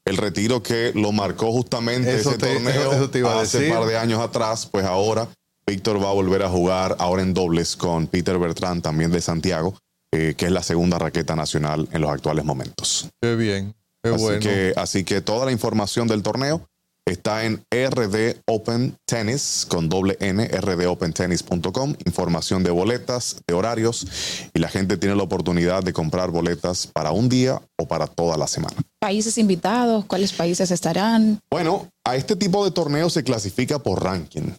El 0.06 0.16
retiro 0.16 0.62
que 0.62 0.92
lo 0.94 1.12
marcó 1.12 1.52
justamente 1.52 2.14
Eso 2.16 2.30
ese 2.30 2.38
te- 2.38 2.54
torneo 2.54 2.92
eso 2.92 3.10
te 3.10 3.18
iba 3.18 3.34
a 3.34 3.42
hace 3.42 3.58
decir. 3.60 3.74
par 3.74 3.86
de 3.86 3.98
años 3.98 4.20
atrás, 4.22 4.66
pues 4.66 4.86
ahora 4.86 5.28
Víctor 5.66 6.02
va 6.02 6.08
a 6.08 6.14
volver 6.14 6.42
a 6.42 6.48
jugar 6.48 6.96
ahora 6.98 7.20
en 7.22 7.34
dobles 7.34 7.76
con 7.76 8.06
Peter 8.06 8.38
Bertrand, 8.38 8.82
también 8.82 9.10
de 9.10 9.20
Santiago, 9.20 9.74
eh, 10.12 10.34
que 10.36 10.46
es 10.46 10.52
la 10.52 10.62
segunda 10.62 10.98
raqueta 10.98 11.36
nacional 11.36 11.88
en 11.92 12.00
los 12.00 12.10
actuales 12.10 12.44
momentos. 12.44 13.08
Qué 13.20 13.36
bien, 13.36 13.74
qué 14.02 14.10
así, 14.10 14.22
bueno. 14.22 14.40
que, 14.40 14.72
así 14.76 15.04
que 15.04 15.20
toda 15.20 15.46
la 15.46 15.52
información 15.52 16.08
del 16.08 16.22
torneo 16.22 16.66
está 17.10 17.44
en 17.44 17.62
RD 17.70 18.40
Open 18.46 18.96
Tennis 19.06 19.66
con 19.68 19.88
doble 19.88 20.16
N, 20.20 20.46
rdopentennis.com, 20.46 21.94
información 22.04 22.62
de 22.62 22.70
boletas, 22.70 23.42
de 23.46 23.54
horarios 23.54 24.06
y 24.54 24.58
la 24.58 24.68
gente 24.68 24.96
tiene 24.96 25.16
la 25.16 25.22
oportunidad 25.22 25.82
de 25.82 25.92
comprar 25.92 26.30
boletas 26.30 26.86
para 26.86 27.12
un 27.12 27.28
día 27.28 27.60
o 27.76 27.86
para 27.86 28.06
toda 28.06 28.36
la 28.36 28.46
semana. 28.46 28.76
Países 29.00 29.38
invitados, 29.38 30.04
¿cuáles 30.06 30.32
países 30.32 30.70
estarán? 30.70 31.40
Bueno, 31.50 31.88
a 32.04 32.16
este 32.16 32.36
tipo 32.36 32.64
de 32.64 32.70
torneo 32.70 33.10
se 33.10 33.22
clasifica 33.22 33.78
por 33.78 34.02
ranking. 34.02 34.52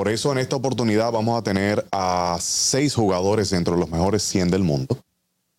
Por 0.00 0.08
eso 0.08 0.32
en 0.32 0.38
esta 0.38 0.56
oportunidad 0.56 1.12
vamos 1.12 1.38
a 1.38 1.42
tener 1.42 1.84
a 1.92 2.38
seis 2.40 2.94
jugadores 2.94 3.50
dentro 3.50 3.74
de 3.74 3.80
los 3.80 3.90
mejores 3.90 4.22
100 4.22 4.50
del 4.50 4.62
mundo 4.62 4.96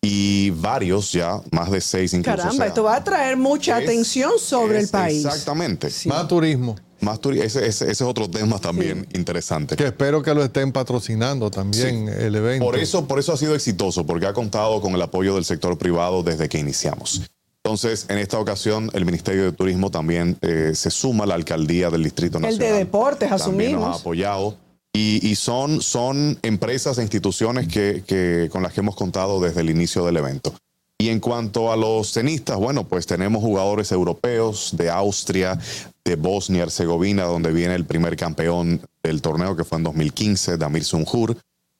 y 0.00 0.50
varios 0.50 1.12
ya, 1.12 1.40
más 1.52 1.70
de 1.70 1.80
seis 1.80 2.12
incluso. 2.12 2.38
Caramba, 2.38 2.52
O 2.52 2.56
sea, 2.56 2.66
esto 2.66 2.82
va 2.82 2.96
a 2.96 3.04
traer 3.04 3.36
mucha 3.36 3.78
es- 3.78 3.84
atención 3.84 4.32
sobre 4.40 4.80
el 4.80 4.88
país. 4.88 5.24
Exactamente. 5.24 5.88
Más 6.06 6.26
turismo. 6.26 6.74
Más 7.02 7.20
turi- 7.20 7.40
ese, 7.40 7.60
ese- 7.68 7.84
ese 7.84 7.92
es 7.92 8.02
otro 8.02 8.28
tema 8.28 8.58
también 8.58 9.06
interesante. 9.14 9.76
Que 9.76 9.86
espero 9.86 10.24
que 10.24 10.34
lo 10.34 10.42
estén 10.42 10.72
patrocinando 10.72 11.48
también 11.48 12.08
el 12.08 12.34
evento. 12.34 12.64
Por 12.64 12.76
eso, 12.76 13.06
por 13.06 13.20
eso 13.20 13.32
ha 13.32 13.36
sido 13.36 13.54
exitoso, 13.54 14.04
porque 14.04 14.26
ha 14.26 14.32
contado 14.32 14.80
con 14.80 14.92
el 14.96 15.02
apoyo 15.02 15.36
del 15.36 15.44
sector 15.44 15.78
privado 15.78 16.24
desde 16.24 16.48
que 16.48 16.58
iniciamos. 16.58 17.22
Entonces, 17.64 18.06
en 18.08 18.18
esta 18.18 18.38
ocasión, 18.40 18.90
el 18.92 19.04
Ministerio 19.04 19.44
de 19.44 19.52
Turismo 19.52 19.90
también 19.90 20.36
eh, 20.42 20.72
se 20.74 20.90
suma 20.90 21.24
a 21.24 21.26
la 21.28 21.34
alcaldía 21.34 21.90
del 21.90 22.02
Distrito 22.02 22.38
El 22.38 22.42
de 22.42 22.50
Nacional. 22.50 22.78
deportes, 22.78 23.28
También 23.30 23.72
nos 23.72 23.82
ha 23.84 23.86
asumimos. 23.90 24.00
apoyado. 24.00 24.56
Y, 24.92 25.26
y 25.26 25.36
son, 25.36 25.80
son 25.80 26.38
empresas 26.42 26.98
e 26.98 27.02
instituciones 27.02 27.68
que, 27.68 28.02
que- 28.06 28.48
con 28.50 28.62
las 28.64 28.72
que 28.72 28.80
hemos 28.80 28.96
contado 28.96 29.40
desde 29.40 29.60
el 29.60 29.70
inicio 29.70 30.04
del 30.04 30.16
evento. 30.16 30.52
Y 30.98 31.08
en 31.08 31.20
cuanto 31.20 31.72
a 31.72 31.76
los 31.76 32.12
tenistas, 32.12 32.56
bueno, 32.58 32.84
pues 32.84 33.06
tenemos 33.06 33.42
jugadores 33.42 33.90
europeos 33.92 34.70
de 34.76 34.90
Austria, 34.90 35.58
de 36.04 36.16
Bosnia 36.16 36.58
y 36.58 36.62
Herzegovina, 36.62 37.24
donde 37.24 37.52
viene 37.52 37.74
el 37.74 37.84
primer 37.84 38.16
campeón 38.16 38.80
del 39.02 39.22
torneo 39.22 39.56
que 39.56 39.64
fue 39.64 39.78
en 39.78 39.84
2015, 39.84 40.58
Damir 40.58 40.84
Sunjur, 40.84 41.36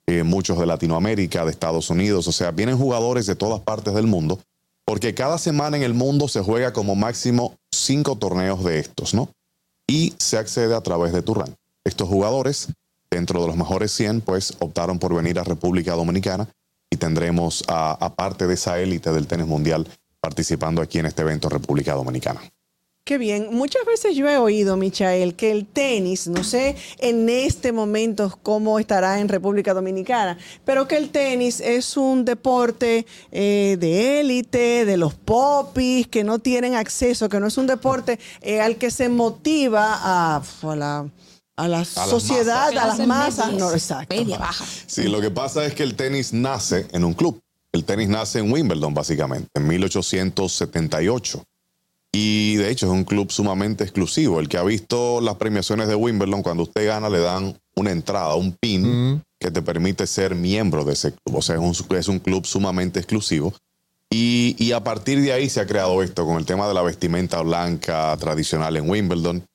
eh, 0.07 0.23
muchos 0.23 0.59
de 0.59 0.67
Latinoamérica, 0.67 1.45
de 1.45 1.51
Estados 1.51 1.91
Unidos, 1.91 2.27
o 2.29 2.33
sea, 2.33 2.51
vienen 2.53 2.79
jugadores 2.79 3.27
de 3.27 3.35
todas 3.37 3.61
partes 3.61 3.95
del 3.95 4.07
mundo, 4.07 4.41
porque 4.93 5.15
cada 5.15 5.39
semana 5.39 5.79
en 5.79 5.85
el 5.85 5.95
mundo 5.95 6.29
se 6.29 6.43
juega 6.43 6.75
como 6.75 6.95
máximo 6.95 7.55
cinco 7.75 8.17
torneos 8.17 8.63
de 8.63 8.79
estos, 8.79 9.15
¿no? 9.15 9.31
Y 9.89 10.13
se 10.19 10.37
accede 10.37 10.75
a 10.75 10.83
través 10.83 11.15
de 11.15 11.23
tu 11.23 11.33
rank. 11.33 11.55
Estos 11.83 12.11
jugadores, 12.11 12.69
dentro 13.11 13.41
de 13.41 13.47
los 13.47 13.57
mejores 13.57 13.91
100, 13.93 14.21
pues 14.21 14.53
optaron 14.59 14.99
por 14.99 15.15
venir 15.15 15.39
a 15.39 15.45
República 15.45 15.95
Dominicana 15.95 16.47
y 16.91 16.99
tendremos, 16.99 17.65
a- 17.69 17.93
aparte 18.05 18.47
de 18.47 18.53
esa 18.53 18.81
élite 18.81 19.11
del 19.15 19.27
tenis 19.27 19.47
mundial, 19.47 19.89
participando 20.21 20.83
aquí 20.83 20.99
en 20.99 21.07
este 21.07 21.23
evento 21.23 21.49
República 21.49 21.95
Dominicana. 21.95 22.43
Qué 23.05 23.19
bien. 23.19 23.49
Muchas 23.51 23.85
veces 23.85 24.15
yo 24.15 24.29
he 24.29 24.39
oído, 24.39 24.77
Michael, 24.77 25.35
que 25.35 25.51
el 25.51 25.67
tenis, 25.67 26.29
no 26.29 26.45
sé 26.45 26.77
en 26.99 27.29
este 27.29 27.73
momento 27.73 28.39
cómo 28.45 28.79
estará 28.79 29.19
en 29.19 29.29
República 29.29 29.75
Dominicana, 29.75 30.39
pero 30.65 30.87
que 30.87 30.99
el 30.99 31.11
tenis 31.11 31.59
es 31.59 31.97
un 31.97 32.25
deporte 32.25 33.05
eh, 33.33 33.77
de 33.81 34.21
élite, 34.21 34.85
de 34.85 34.97
los 34.97 35.15
popis, 35.15 36.07
que 36.07 36.23
no 36.23 36.39
tienen 36.39 36.77
acceso, 36.77 37.29
que 37.29 37.41
no 37.41 37.49
es 37.49 37.59
un 37.59 37.67
deporte 37.67 38.21
eh, 38.41 38.61
al 38.61 38.77
que 38.77 38.93
se 38.93 39.09
motiva 39.09 39.99
a, 40.01 40.37
a 40.63 40.77
la, 40.77 41.11
a 41.57 41.69
la 41.69 41.85
sociedad, 41.85 42.69
a 42.69 42.73
las 42.73 43.05
masas. 43.05 43.47
media, 43.47 43.59
No, 43.59 43.73
exacto. 43.73 44.15
Media, 44.15 44.39
baja. 44.39 44.65
Sí, 44.87 45.09
lo 45.09 45.21
que 45.21 45.33
pasa 45.33 45.67
es 45.67 45.75
que 45.75 45.83
el 45.83 45.97
tenis 45.97 46.33
nace 46.33 46.87
en 46.93 47.03
un 47.03 47.15
club. 47.15 47.41
El 47.73 47.85
tenis 47.85 48.09
nace 48.09 48.39
en 48.39 48.53
Wimbledon, 48.53 48.95
básicamente, 48.95 49.49
en 49.55 49.67
1878. 49.67 51.43
Y 52.15 52.57
de 52.57 52.71
hecho 52.71 52.87
es 52.87 52.93
un 52.93 53.05
club 53.05 53.33
sumamente 53.33 53.85
exclusivo. 53.85 54.39
El 54.39 54.49
que 54.49 54.59
ha 54.59 54.63
visto 54.63 55.23
las 55.23 55.37
premiaciones 55.37 55.89
de 55.89 55.95
Wimbledon, 55.95 56.43
cuando 56.43 56.65
usted 56.65 56.87
gana 56.87 57.09
le 57.09 57.21
dan 57.21 57.59
una 57.75 57.91
entrada, 57.91 58.35
un 58.35 58.53
pin, 58.53 59.23
que 59.41 59.51
te 59.51 59.63
permite 59.63 60.07
ser 60.07 60.35
miembro 60.35 60.85
de 60.85 60.93
ese 60.93 61.13
club. 61.13 61.39
O 61.39 61.43
sea, 61.43 61.57
es 61.57 61.61
un, 61.63 61.97
es 61.97 62.09
un 62.09 62.19
club 62.19 62.45
sumamente 62.45 63.01
exclusivo. 63.01 63.55
Y, 64.11 64.57
y 64.59 64.73
a 64.73 64.85
partir 64.85 65.23
de 65.23 65.33
ahí 65.33 65.49
se 65.49 65.61
ha 65.61 65.67
creado 65.67 66.03
esto 66.03 66.27
con 66.27 66.37
el 66.37 66.45
tema 66.45 66.69
de 66.69 66.75
la 66.75 66.83
vestimenta 66.83 67.41
blanca 67.41 68.15
tradicional 68.19 68.77
en 68.77 68.91
Wimbledon. 68.91 69.47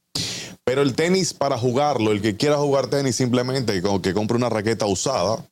Pero 0.63 0.81
el 0.81 0.95
tenis, 0.95 1.35
para 1.35 1.59
jugarlo, 1.59 2.11
el 2.11 2.21
que 2.21 2.37
quiera 2.37 2.57
jugar 2.57 2.87
tenis 2.87 3.15
simplemente 3.15 3.79
con 3.83 4.01
que 4.01 4.15
compre 4.15 4.35
una 4.35 4.49
raqueta 4.49 4.87
usada, 4.87 5.45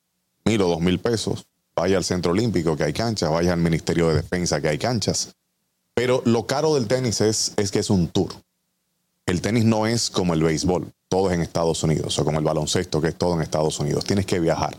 mil 0.44 0.60
o 0.60 0.68
dos 0.68 0.80
mil 0.80 0.98
pesos, 0.98 1.46
vaya 1.76 1.96
al 1.98 2.04
Centro 2.04 2.32
Olímpico 2.32 2.76
que 2.76 2.82
hay 2.82 2.92
canchas, 2.92 3.30
vaya 3.30 3.52
al 3.52 3.60
Ministerio 3.60 4.08
de 4.08 4.16
Defensa 4.16 4.60
que 4.60 4.68
hay 4.68 4.78
canchas. 4.78 5.35
Pero 5.96 6.22
lo 6.24 6.46
caro 6.46 6.74
del 6.74 6.86
tenis 6.86 7.20
es, 7.20 7.54
es 7.56 7.72
que 7.72 7.80
es 7.80 7.90
un 7.90 8.06
tour. 8.08 8.32
El 9.26 9.40
tenis 9.40 9.64
no 9.64 9.88
es 9.88 10.10
como 10.10 10.34
el 10.34 10.42
béisbol, 10.42 10.92
todo 11.08 11.30
es 11.30 11.34
en 11.34 11.42
Estados 11.42 11.82
Unidos, 11.82 12.16
o 12.18 12.24
como 12.24 12.38
el 12.38 12.44
baloncesto, 12.44 13.00
que 13.00 13.08
es 13.08 13.16
todo 13.16 13.34
en 13.34 13.40
Estados 13.40 13.80
Unidos. 13.80 14.04
Tienes 14.04 14.26
que 14.26 14.38
viajar. 14.38 14.76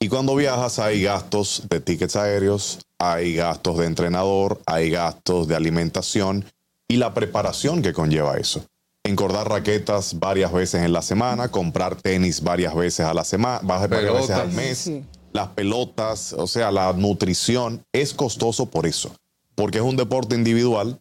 Y 0.00 0.08
cuando 0.08 0.34
viajas 0.34 0.78
hay 0.78 1.02
gastos 1.02 1.62
de 1.70 1.80
tickets 1.80 2.16
aéreos, 2.16 2.80
hay 2.98 3.36
gastos 3.36 3.78
de 3.78 3.86
entrenador, 3.86 4.60
hay 4.66 4.90
gastos 4.90 5.48
de 5.48 5.56
alimentación 5.56 6.44
y 6.88 6.96
la 6.96 7.14
preparación 7.14 7.80
que 7.80 7.92
conlleva 7.92 8.36
eso 8.36 8.64
encordar 9.08 9.48
raquetas 9.48 10.18
varias 10.18 10.52
veces 10.52 10.82
en 10.82 10.92
la 10.92 11.02
semana, 11.02 11.48
comprar 11.48 11.96
tenis 11.96 12.42
varias 12.42 12.74
veces 12.74 13.06
a 13.06 13.14
la 13.14 13.24
semana, 13.24 13.60
varias 13.62 14.12
veces 14.12 14.30
al 14.30 14.52
mes, 14.52 14.90
las 15.32 15.48
pelotas, 15.48 16.34
o 16.34 16.46
sea, 16.46 16.70
la 16.70 16.92
nutrición 16.92 17.82
es 17.92 18.12
costoso 18.12 18.66
por 18.66 18.86
eso, 18.86 19.10
porque 19.58 19.78
es 19.78 19.84
un 19.84 19.96
deporte 19.96 20.36
individual 20.36 21.00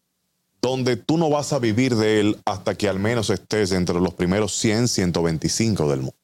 donde 0.64 0.98
tú 0.98 1.20
no 1.20 1.30
vas 1.30 1.54
a 1.54 1.60
vivir 1.60 1.96
de 1.96 2.20
él 2.20 2.42
hasta 2.44 2.74
que 2.74 2.90
al 2.90 2.98
menos 2.98 3.30
estés 3.30 3.72
entre 3.72 4.00
los 4.02 4.16
primeros 4.16 4.58
100, 4.58 4.88
125 4.88 5.88
del 5.88 6.00
mundo. 6.00 6.16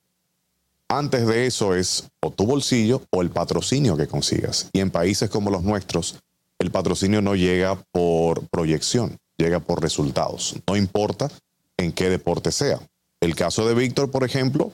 Antes 0.87 1.27
de 1.27 1.45
eso 1.45 1.75
es 1.75 2.09
o 2.21 2.31
tu 2.31 2.47
bolsillo 2.47 3.03
o 3.11 3.21
el 3.21 3.29
patrocinio 3.29 3.95
que 3.95 4.07
consigas. 4.07 4.67
Y 4.73 4.79
en 4.79 4.89
países 4.89 5.29
como 5.29 5.51
los 5.51 5.61
nuestros, 5.61 6.15
el 6.57 6.71
patrocinio 6.71 7.21
no 7.21 7.35
llega 7.35 7.75
por 7.91 8.47
proyección, 8.47 9.15
llega 9.37 9.59
por 9.59 9.83
resultados. 9.83 10.55
No 10.67 10.75
importa 10.75 11.29
en 11.77 11.91
qué 11.91 12.09
deporte 12.09 12.51
sea. 12.51 12.79
El 13.21 13.35
caso 13.35 13.67
de 13.67 13.75
Víctor, 13.75 14.09
por 14.09 14.23
ejemplo, 14.23 14.71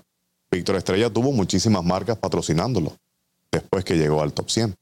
Víctor 0.49 0.78
Estrella 0.78 1.10
tuvo 1.10 1.34
muchísimas 1.34 1.84
marcas 1.84 2.18
patrocinándolo 2.18 2.93
después 3.51 3.84
que 3.84 3.97
llegó 3.97 4.22
al 4.22 4.32
top 4.32 4.49
100. 4.49 4.76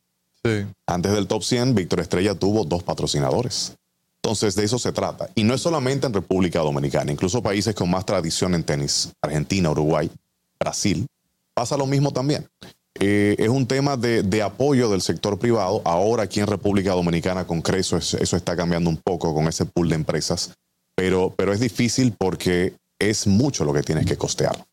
Antes 0.86 1.12
del 1.12 1.28
top 1.28 1.44
100, 1.44 1.76
Víctor 1.76 2.00
Estrella 2.00 2.36
tuvo 2.36 2.64
dos 2.64 2.84
patrocinadores. 2.84 3.76
Entonces, 4.22 4.56
de 4.56 4.66
eso 4.66 4.80
se 4.80 4.92
trata. 4.92 5.30
Y 5.36 5.44
no 5.44 5.54
es 5.54 5.62
solamente 5.62 6.08
en 6.08 6.14
República 6.14 6.60
Dominicana, 6.60 7.12
incluso 7.12 7.42
países 7.42 7.76
con 7.76 7.90
más 7.90 8.06
tradición 8.06 8.56
en 8.56 8.64
tenis, 8.64 9.10
Argentina, 9.22 9.70
Uruguay, 9.72 10.10
Brasil, 10.60 11.06
pasa 11.54 11.78
lo 11.78 11.86
mismo 11.86 12.12
también. 12.12 12.48
Eh, 13.00 13.36
es 13.38 13.50
un 13.50 13.68
tema 13.68 13.96
de, 13.96 14.42
apoyo 14.42 14.90
del 14.90 15.02
sector 15.02 15.38
privado. 15.38 15.82
Ahora 15.86 16.24
aquí 16.24 16.40
en 16.40 16.48
República 16.48 16.92
Dominicana, 16.92 17.46
con 17.46 17.62
Creso, 17.62 17.98
eso 17.98 18.36
está 18.36 18.56
cambiando 18.56 18.90
un 18.90 18.98
poco 18.98 19.34
con 19.34 19.48
ese 19.48 19.66
pool 19.66 19.90
de 19.90 19.96
empresas 19.96 20.52
pero, 20.98 21.32
pero 21.38 21.54
es 21.54 21.60
difícil 21.60 22.16
porque 22.18 22.74
es 22.98 23.28
mucho 23.28 23.64
lo 23.64 23.72
que 23.72 23.84
tienes 23.84 24.08
que 24.08 24.18
costear. 24.18 24.66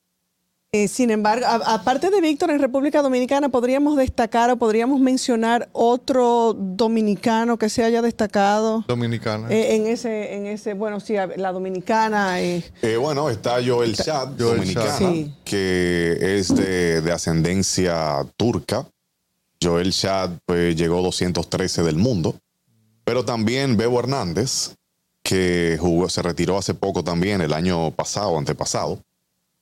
Eh, 0.75 0.89
sin 0.89 1.13
embargo, 1.13 1.47
aparte 1.47 2.11
de 2.11 2.21
Víctor 2.21 2.51
en 2.51 2.59
República 2.59 3.01
Dominicana, 3.01 3.49
podríamos 3.49 3.97
destacar 3.97 4.51
o 4.51 4.57
podríamos 4.57 4.99
mencionar 4.99 5.69
otro 5.71 6.53
dominicano 6.53 7.57
que 7.57 7.69
se 7.69 7.85
haya 7.85 8.03
destacado. 8.03 8.85
Dominicana. 8.89 9.49
Eh, 9.53 9.77
en 9.77 9.87
ese, 9.87 10.35
en 10.35 10.47
ese, 10.47 10.75
bueno, 10.75 10.99
sí, 10.99 11.15
la 11.37 11.53
dominicana. 11.53 12.43
Eh. 12.43 12.65
bueno, 13.01 13.31
está 13.31 13.65
Joel 13.65 13.95
Chad, 13.95 14.31
dominicana, 14.31 15.33
que 15.45 16.39
es 16.39 16.53
de, 16.53 17.03
de, 17.03 17.13
ascendencia 17.13 18.27
turca. 18.37 18.85
Joel 19.63 19.93
Chad 19.93 20.31
pues, 20.45 20.75
llegó 20.75 21.03
213 21.03 21.85
del 21.85 21.99
mundo. 21.99 22.35
Pero 23.05 23.25
también 23.25 23.77
Bebo 23.77 24.01
Hernández, 24.01 24.75
que 25.23 25.79
jugó, 25.81 26.09
se 26.09 26.21
retiró 26.21 26.59
hace 26.59 26.75
poco 26.75 27.05
también, 27.05 27.43
el 27.43 27.53
año 27.53 27.93
pasado, 27.93 28.37
antepasado. 28.37 28.99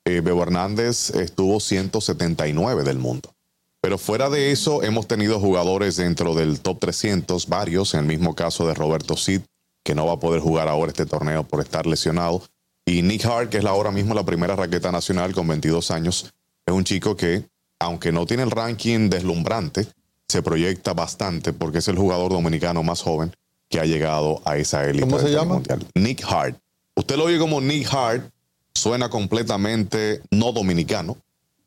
Eh, 0.04 0.20
Bebo 0.20 0.42
Hernández 0.42 1.10
estuvo 1.10 1.60
179 1.60 2.82
del 2.82 2.98
mundo. 2.98 3.34
Pero 3.80 3.98
fuera 3.98 4.30
de 4.30 4.52
eso, 4.52 4.82
hemos 4.82 5.08
tenido 5.08 5.40
jugadores 5.40 5.96
dentro 5.96 6.34
del 6.34 6.60
top 6.60 6.78
300, 6.80 7.48
varios, 7.48 7.94
en 7.94 8.00
el 8.00 8.06
mismo 8.06 8.34
caso 8.34 8.66
de 8.66 8.74
Roberto 8.74 9.16
Cid, 9.16 9.40
que 9.84 9.94
no 9.94 10.06
va 10.06 10.14
a 10.14 10.20
poder 10.20 10.40
jugar 10.40 10.68
ahora 10.68 10.90
este 10.90 11.06
torneo 11.06 11.42
por 11.42 11.60
estar 11.60 11.86
lesionado. 11.86 12.42
Y 12.86 13.02
Nick 13.02 13.24
Hart, 13.24 13.50
que 13.50 13.58
es 13.58 13.64
ahora 13.64 13.90
mismo 13.90 14.14
la 14.14 14.24
primera 14.24 14.54
raqueta 14.54 14.92
nacional 14.92 15.32
con 15.32 15.48
22 15.48 15.90
años, 15.90 16.32
es 16.64 16.74
un 16.74 16.84
chico 16.84 17.16
que, 17.16 17.44
aunque 17.80 18.12
no 18.12 18.24
tiene 18.26 18.44
el 18.44 18.50
ranking 18.52 19.08
deslumbrante, 19.08 19.88
se 20.28 20.42
proyecta 20.42 20.94
bastante 20.94 21.52
porque 21.52 21.78
es 21.78 21.88
el 21.88 21.96
jugador 21.96 22.32
dominicano 22.32 22.82
más 22.82 23.02
joven 23.02 23.34
que 23.68 23.80
ha 23.80 23.84
llegado 23.84 24.40
a 24.44 24.56
esa 24.56 24.84
élite. 24.84 25.06
¿Cómo 25.06 25.18
se 25.18 25.30
llama? 25.30 25.54
Mundial. 25.54 25.84
Nick 25.94 26.24
Hart. 26.24 26.56
Usted 26.94 27.16
lo 27.16 27.24
oye 27.24 27.38
como 27.38 27.60
Nick 27.60 27.92
Hart, 27.92 28.30
suena 28.74 29.08
completamente 29.08 30.22
no 30.30 30.52
dominicano, 30.52 31.16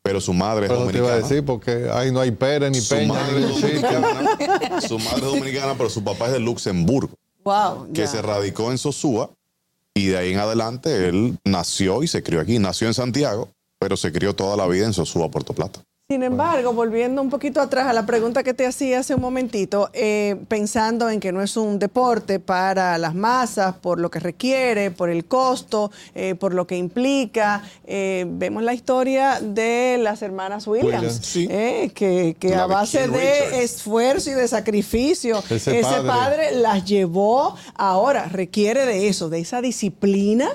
pero 0.01 0.21
su 0.21 0.33
madre 0.33 0.67
es 0.67 0.71
dominicana. 0.71 0.91
Te 0.91 0.99
iba 0.99 1.13
a 1.13 1.21
decir 1.21 1.45
porque 1.45 1.89
ahí 1.91 2.11
no 2.11 2.19
hay 2.19 2.31
Pérez 2.31 2.71
ni 2.71 2.79
su 2.79 2.95
Peña 2.95 3.13
madre 3.13 3.41
ni 3.41 4.87
Su 4.87 4.99
madre 4.99 5.17
es 5.17 5.33
dominicana, 5.33 5.75
pero 5.77 5.89
su 5.89 6.03
papá 6.03 6.27
es 6.27 6.33
de 6.33 6.39
Luxemburgo. 6.39 7.13
Wow. 7.43 7.91
Que 7.93 8.07
se 8.07 8.21
radicó 8.21 8.71
en 8.71 8.77
Sosúa 8.77 9.29
y 9.93 10.07
de 10.07 10.17
ahí 10.17 10.33
en 10.33 10.39
adelante 10.39 11.07
él 11.07 11.37
nació 11.43 12.03
y 12.03 12.07
se 12.07 12.21
crió 12.21 12.41
aquí. 12.41 12.59
Nació 12.59 12.87
en 12.87 12.93
Santiago, 12.93 13.49
pero 13.79 13.97
se 13.97 14.11
crió 14.11 14.35
toda 14.35 14.57
la 14.57 14.67
vida 14.67 14.85
en 14.85 14.93
Sosúa, 14.93 15.31
Puerto 15.31 15.53
Plata. 15.53 15.81
Sin 16.07 16.21
embargo, 16.21 16.71
volviendo 16.71 17.19
un 17.19 17.31
poquito 17.31 17.59
atrás 17.59 17.87
a 17.87 17.93
la 17.93 18.05
pregunta 18.05 18.43
que 18.43 18.53
te 18.53 18.67
hacía 18.67 18.99
hace 18.99 19.15
un 19.15 19.21
momentito, 19.21 19.89
eh, 19.91 20.35
pensando 20.47 21.09
en 21.09 21.19
que 21.19 21.31
no 21.31 21.41
es 21.41 21.57
un 21.57 21.79
deporte 21.79 22.39
para 22.39 22.99
las 22.99 23.15
masas, 23.15 23.73
por 23.77 23.99
lo 23.99 24.11
que 24.11 24.19
requiere, 24.19 24.91
por 24.91 25.09
el 25.09 25.25
costo, 25.25 25.91
eh, 26.13 26.35
por 26.35 26.53
lo 26.53 26.67
que 26.67 26.77
implica, 26.77 27.63
eh, 27.87 28.23
vemos 28.29 28.61
la 28.61 28.75
historia 28.75 29.39
de 29.41 29.97
las 29.99 30.21
hermanas 30.21 30.67
Williams, 30.67 31.33
que, 31.95 32.35
a 32.55 32.67
base 32.67 33.07
de 33.07 33.63
esfuerzo 33.63 34.29
y 34.29 34.33
de 34.33 34.47
sacrificio, 34.47 35.43
ese, 35.49 35.81
padre. 36.05 36.51
las 36.51 36.85
llevó, 36.85 37.55
ahora 37.73 38.25
requiere 38.25 38.85
de 38.85 39.07
eso, 39.07 39.29
de 39.29 39.39
esa 39.39 39.59
disciplina 39.59 40.51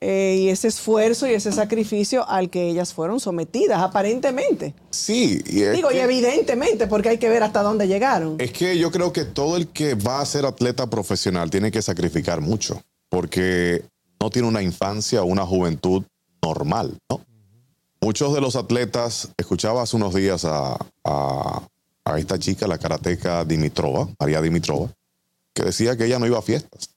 y 0.00 0.48
ese 0.48 0.68
esfuerzo 0.68 1.26
y 1.26 1.34
ese 1.34 1.50
sacrificio 1.50 2.24
al 2.28 2.50
que 2.50 2.68
ellas 2.68 2.94
fueron 2.94 3.18
sometidas, 3.18 3.82
aparentemente. 3.82 4.75
Sí. 4.90 5.42
Y 5.46 5.60
Digo, 5.62 5.92
y 5.92 5.98
evidentemente, 5.98 6.86
porque 6.86 7.10
hay 7.10 7.18
que 7.18 7.28
ver 7.28 7.42
hasta 7.42 7.62
dónde 7.62 7.86
llegaron. 7.86 8.36
Es 8.38 8.52
que 8.52 8.78
yo 8.78 8.90
creo 8.90 9.12
que 9.12 9.24
todo 9.24 9.56
el 9.56 9.68
que 9.68 9.94
va 9.94 10.20
a 10.20 10.26
ser 10.26 10.46
atleta 10.46 10.88
profesional 10.88 11.50
tiene 11.50 11.70
que 11.70 11.82
sacrificar 11.82 12.40
mucho, 12.40 12.82
porque 13.08 13.84
no 14.20 14.30
tiene 14.30 14.48
una 14.48 14.62
infancia 14.62 15.22
o 15.22 15.26
una 15.26 15.44
juventud 15.44 16.04
normal, 16.42 16.96
¿no? 17.10 17.20
Muchos 18.00 18.34
de 18.34 18.40
los 18.40 18.56
atletas, 18.56 19.28
escuchaba 19.36 19.82
hace 19.82 19.96
unos 19.96 20.14
días 20.14 20.44
a, 20.44 20.78
a 22.06 22.18
esta 22.18 22.38
chica, 22.38 22.68
la 22.68 22.78
karateca 22.78 23.44
Dimitrova, 23.44 24.08
María 24.18 24.40
Dimitrova, 24.40 24.88
que 25.52 25.64
decía 25.64 25.96
que 25.96 26.04
ella 26.04 26.18
no 26.18 26.26
iba 26.26 26.38
a 26.38 26.42
fiestas. 26.42 26.95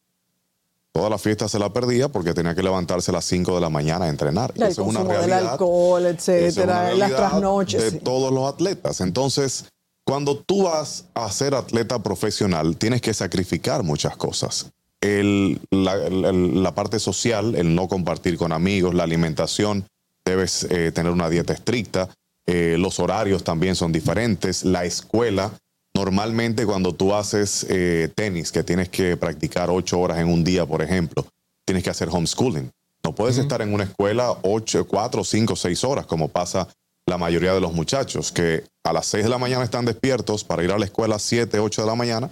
Toda 0.92 1.10
la 1.10 1.18
fiesta 1.18 1.48
se 1.48 1.60
la 1.60 1.72
perdía 1.72 2.10
porque 2.10 2.34
tenía 2.34 2.56
que 2.56 2.64
levantarse 2.64 3.12
a 3.12 3.14
las 3.14 3.26
5 3.26 3.56
de 3.56 3.62
la 3.62 3.70
mañana 3.70 4.06
a 4.06 4.10
entrenar. 4.10 4.54
eso 4.56 4.68
es 4.68 4.80
una 4.80 5.04
realidad. 5.04 5.38
Del 5.38 5.48
alcohol, 5.48 6.06
etcétera, 6.06 6.94
las 6.96 7.16
trasnoches. 7.16 7.94
De 7.94 8.00
todos 8.00 8.34
los 8.34 8.52
atletas. 8.52 9.02
Entonces, 9.02 9.66
cuando 10.04 10.38
tú 10.38 10.64
vas 10.64 11.06
a 11.14 11.32
ser 11.32 11.54
atleta 11.54 12.02
profesional, 12.02 12.78
tienes 12.78 13.02
que 13.02 13.14
sacrificar 13.14 13.84
muchas 13.84 14.18
cosas. 14.18 14.72
la, 15.02 16.74
parte 16.74 17.00
social, 17.00 17.54
el 17.56 17.76
no 17.76 17.88
compartir 17.88 18.36
con 18.38 18.52
amigos, 18.52 18.96
la 18.96 19.04
alimentación, 19.04 19.86
debes 20.26 20.64
eh, 20.64 20.92
tener 20.92 21.12
una 21.12 21.30
dieta 21.30 21.54
estricta, 21.54 22.10
eh, 22.48 22.78
los 22.80 23.00
horarios 23.00 23.44
también 23.44 23.76
son 23.76 23.92
diferentes, 23.92 24.66
la 24.66 24.84
escuela 24.84 25.52
Normalmente 26.00 26.66
cuando 26.66 26.96
tú 26.96 27.14
haces 27.14 27.66
eh, 27.68 28.10
tenis, 28.16 28.54
que 28.54 28.64
tienes 28.64 28.88
que 28.88 29.18
practicar 29.18 29.70
ocho 29.70 30.00
horas 30.00 30.20
en 30.20 30.30
un 30.30 30.46
día, 30.46 30.66
por 30.66 30.82
ejemplo, 30.82 31.26
tienes 31.66 31.84
que 31.84 31.90
hacer 31.90 32.08
homeschooling. 32.10 32.72
No 33.04 33.14
puedes 33.14 33.38
estar 33.38 33.62
en 33.62 33.74
una 33.74 33.84
escuela 33.84 34.34
ocho, 34.44 34.88
cuatro, 34.88 35.26
cinco, 35.26 35.58
seis 35.58 35.84
horas, 35.84 36.06
como 36.06 36.30
pasa 36.30 36.70
la 37.06 37.18
mayoría 37.18 37.54
de 37.54 37.60
los 37.60 37.74
muchachos, 37.74 38.32
que 38.32 38.64
a 38.86 38.94
las 38.94 39.08
seis 39.08 39.26
de 39.26 39.30
la 39.30 39.38
mañana 39.38 39.66
están 39.66 39.84
despiertos 39.84 40.46
para 40.46 40.64
ir 40.64 40.72
a 40.72 40.80
la 40.80 40.86
escuela 40.86 41.18
a 41.18 41.20
siete, 41.20 41.60
ocho 41.60 41.82
de 41.82 41.88
la 41.88 41.96
mañana 41.96 42.30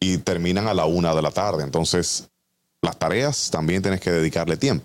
y 0.00 0.18
terminan 0.18 0.66
a 0.66 0.74
la 0.74 0.86
una 0.86 1.14
de 1.14 1.22
la 1.22 1.30
tarde. 1.30 1.62
Entonces, 1.62 2.28
las 2.82 2.98
tareas 2.98 3.50
también 3.52 3.82
tienes 3.82 4.00
que 4.00 4.10
dedicarle 4.10 4.56
tiempo. 4.56 4.84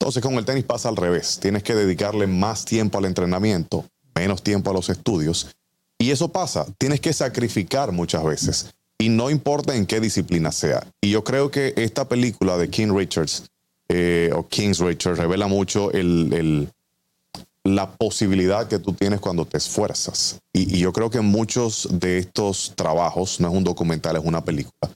Entonces, 0.00 0.22
con 0.22 0.34
el 0.36 0.46
tenis 0.46 0.64
pasa 0.64 0.88
al 0.88 0.96
revés. 0.96 1.38
Tienes 1.38 1.62
que 1.62 1.74
dedicarle 1.74 2.26
más 2.26 2.64
tiempo 2.64 2.96
al 2.96 3.04
entrenamiento, 3.04 3.84
menos 4.14 4.42
tiempo 4.42 4.70
a 4.70 4.72
los 4.72 4.88
estudios 4.88 5.54
y 5.98 6.10
eso 6.10 6.28
pasa, 6.28 6.66
tienes 6.78 7.00
que 7.00 7.12
sacrificar 7.12 7.90
muchas 7.92 8.24
veces. 8.24 8.74
Y 8.98 9.08
no 9.08 9.30
importa 9.30 9.76
en 9.76 9.86
qué 9.86 10.00
disciplina 10.00 10.52
sea. 10.52 10.86
Y 11.00 11.10
yo 11.10 11.22
creo 11.24 11.50
que 11.50 11.72
esta 11.76 12.08
película 12.08 12.56
de 12.56 12.68
King 12.68 12.92
Richards, 12.94 13.44
eh, 13.88 14.30
o 14.34 14.46
King's 14.46 14.78
Richards, 14.78 15.18
revela 15.18 15.46
mucho 15.46 15.90
la 17.64 17.90
posibilidad 17.92 18.66
que 18.66 18.78
tú 18.78 18.92
tienes 18.92 19.20
cuando 19.20 19.44
te 19.44 19.58
esfuerzas. 19.58 20.40
Y, 20.52 20.76
y 20.76 20.78
yo 20.80 20.92
creo 20.92 21.10
que 21.10 21.20
muchos 21.20 21.88
de 21.90 22.18
estos 22.18 22.72
trabajos, 22.74 23.40
no 23.40 23.48
es 23.48 23.54
un 23.54 23.64
documental, 23.64 24.16
es 24.16 24.24
una 24.24 24.44
película, 24.44 24.90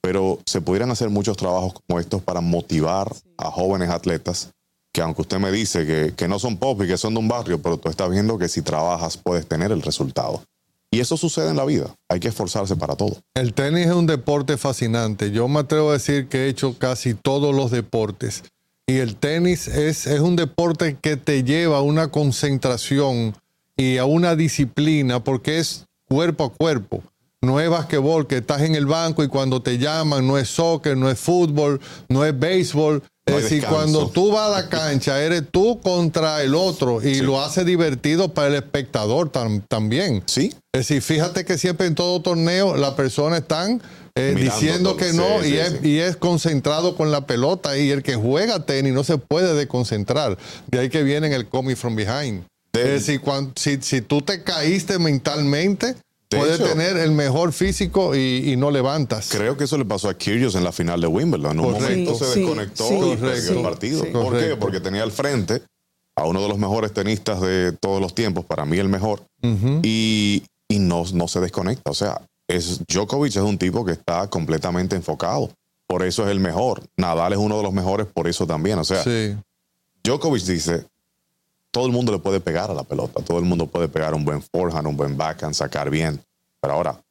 pero 0.00 0.38
se 0.46 0.60
pudieran 0.60 0.90
hacer 0.90 1.10
muchos 1.10 1.36
trabajos 1.36 1.74
como 1.74 2.00
estos 2.00 2.22
para 2.22 2.40
motivar 2.40 3.14
a 3.36 3.50
jóvenes 3.50 3.90
atletas 3.90 4.52
que 4.92 5.00
aunque 5.00 5.22
usted 5.22 5.38
me 5.38 5.50
dice 5.50 5.86
que, 5.86 6.14
que 6.14 6.28
no 6.28 6.38
son 6.38 6.58
pop 6.58 6.82
y 6.82 6.86
que 6.86 6.98
son 6.98 7.14
de 7.14 7.20
un 7.20 7.28
barrio, 7.28 7.60
pero 7.60 7.78
tú 7.78 7.88
estás 7.88 8.10
viendo 8.10 8.38
que 8.38 8.48
si 8.48 8.62
trabajas 8.62 9.16
puedes 9.16 9.46
tener 9.46 9.72
el 9.72 9.82
resultado. 9.82 10.42
Y 10.90 11.00
eso 11.00 11.16
sucede 11.16 11.48
en 11.48 11.56
la 11.56 11.64
vida. 11.64 11.86
Hay 12.10 12.20
que 12.20 12.28
esforzarse 12.28 12.76
para 12.76 12.94
todo. 12.96 13.16
El 13.34 13.54
tenis 13.54 13.86
es 13.86 13.92
un 13.92 14.06
deporte 14.06 14.58
fascinante. 14.58 15.30
Yo 15.30 15.48
me 15.48 15.60
atrevo 15.60 15.88
a 15.88 15.94
decir 15.94 16.28
que 16.28 16.44
he 16.44 16.48
hecho 16.48 16.76
casi 16.78 17.14
todos 17.14 17.54
los 17.54 17.70
deportes. 17.70 18.42
Y 18.86 18.98
el 18.98 19.16
tenis 19.16 19.68
es, 19.68 20.06
es 20.06 20.20
un 20.20 20.36
deporte 20.36 20.98
que 21.00 21.16
te 21.16 21.44
lleva 21.44 21.78
a 21.78 21.80
una 21.80 22.08
concentración 22.08 23.34
y 23.74 23.96
a 23.96 24.04
una 24.04 24.36
disciplina 24.36 25.24
porque 25.24 25.58
es 25.58 25.86
cuerpo 26.06 26.44
a 26.44 26.52
cuerpo. 26.52 27.02
No 27.42 27.58
es 27.60 27.68
basquetbol, 27.68 28.26
que 28.28 28.36
estás 28.38 28.62
en 28.62 28.74
el 28.76 28.86
banco 28.86 29.24
y 29.24 29.28
cuando 29.28 29.60
te 29.60 29.76
llaman 29.78 30.26
no 30.26 30.38
es 30.38 30.48
soccer, 30.48 30.96
no 30.96 31.10
es 31.10 31.18
fútbol, 31.18 31.80
no 32.08 32.24
es 32.24 32.38
béisbol. 32.38 33.02
No 33.26 33.36
es 33.36 33.44
decir, 33.44 33.60
descanso. 33.60 33.76
cuando 33.76 34.08
tú 34.10 34.32
vas 34.32 34.48
a 34.48 34.62
la 34.62 34.68
cancha, 34.68 35.22
eres 35.22 35.44
tú 35.50 35.80
contra 35.80 36.42
el 36.42 36.56
otro 36.56 37.00
y 37.02 37.20
lo 37.20 37.40
hace 37.40 37.64
divertido 37.64 38.34
para 38.34 38.48
el 38.48 38.54
espectador 38.56 39.30
tam- 39.30 39.62
también. 39.68 40.24
Sí. 40.26 40.52
Es 40.72 40.88
decir, 40.88 41.02
fíjate 41.02 41.44
que 41.44 41.56
siempre 41.56 41.86
en 41.86 41.94
todo 41.94 42.20
torneo 42.20 42.76
las 42.76 42.94
personas 42.94 43.40
están 43.42 43.80
eh, 44.16 44.34
diciendo 44.36 44.96
que 44.96 45.12
no 45.12 45.40
Sí, 45.40 45.48
y, 45.48 45.50
sí, 45.52 45.56
es, 45.58 45.68
sí. 45.82 45.88
y 45.88 45.98
es 46.00 46.16
concentrado 46.16 46.96
con 46.96 47.12
la 47.12 47.24
pelota 47.26 47.78
y 47.78 47.90
el 47.90 48.02
que 48.02 48.16
juega 48.16 48.66
tenis 48.66 48.92
no 48.92 49.04
se 49.04 49.18
puede 49.18 49.54
desconcentrar. 49.54 50.36
De 50.68 50.80
ahí 50.80 50.90
que 50.90 51.04
viene 51.04 51.32
el 51.32 51.48
coming 51.48 51.76
from 51.76 51.94
behind. 51.94 52.44
es 52.72 52.84
decir, 52.88 53.20
cuan- 53.20 53.52
si, 53.54 53.78
si 53.82 54.00
tú 54.00 54.20
te 54.22 54.42
caíste 54.42 54.98
mentalmente, 54.98 55.94
De 56.36 56.42
puedes 56.42 56.60
hecho- 56.60 56.68
tener 56.68 56.96
el 56.96 57.12
mejor 57.12 57.52
físico 57.52 58.14
y, 58.14 58.52
y 58.52 58.56
no 58.56 58.70
levantas. 58.70 59.28
Creo 59.30 59.56
que 59.56 59.64
eso 59.64 59.78
le 59.78 59.84
pasó 59.84 60.08
a 60.08 60.14
Kyrgios 60.14 60.54
en 60.54 60.64
la 60.64 60.72
final 60.72 61.00
de 61.00 61.06
Wimbledon. 61.06 61.52
En 61.58 61.60
un 61.64 61.72
Correcto. 61.72 61.88
momento 61.90 62.14
se 62.14 62.32
Sí, 62.34 62.40
desconectó 62.40 62.88
sí, 62.88 62.94
y 62.94 62.98
correcto. 63.16 63.52
el 63.52 63.62
partido. 63.62 64.04
Sí. 64.04 64.10
¿Por 64.12 64.38
qué? 64.38 64.56
Porque 64.56 64.80
tenía 64.80 65.02
al 65.02 65.12
frente 65.12 65.62
a 66.16 66.26
uno 66.26 66.42
de 66.42 66.48
los 66.48 66.58
mejores 66.58 66.92
tenistas 66.92 67.40
de 67.40 67.72
todos 67.72 68.00
los 68.00 68.14
tiempos, 68.14 68.44
para 68.44 68.64
mí 68.66 68.76
el 68.78 68.88
mejor, 68.88 69.22
y, 69.82 70.42
y 70.68 70.78
no, 70.78 71.04
no 71.14 71.26
se 71.28 71.40
desconecta. 71.40 71.90
O 71.90 71.94
sea, 71.94 72.20
es, 72.48 72.80
Djokovic 72.86 73.30
es 73.36 73.42
un 73.42 73.56
tipo 73.58 73.84
que 73.84 73.92
está 73.92 74.28
completamente 74.28 74.94
enfocado. 74.96 75.50
Por 75.86 76.02
eso 76.04 76.24
es 76.24 76.30
el 76.30 76.40
mejor. 76.40 76.82
Nadal 76.96 77.32
es 77.32 77.38
uno 77.38 77.56
de 77.56 77.62
los 77.62 77.72
mejores 77.72 78.06
por 78.06 78.28
eso 78.28 78.46
también. 78.46 78.78
O 78.78 78.84
sea, 78.84 79.02
Sí. 79.02 79.36
Djokovic 80.04 80.42
dice, 80.44 80.84
todo 81.72 81.86
el 81.86 81.92
mundo 81.92 82.12
le 82.12 82.18
puede 82.18 82.38
pegar 82.38 82.70
a 82.70 82.74
la 82.74 82.84
pelota, 82.84 83.22
todo 83.24 83.38
el 83.38 83.44
mundo 83.44 83.66
puede 83.66 83.88
pegar 83.88 84.14
un 84.14 84.24
buen 84.24 84.42
forehand, 84.42 84.86
un 84.86 84.96
buen 84.96 85.16
backhand, 85.16 85.54
sacar 85.54 85.90
bien. 85.90 86.22
Pero 86.60 86.74
ahora, 86.74 87.02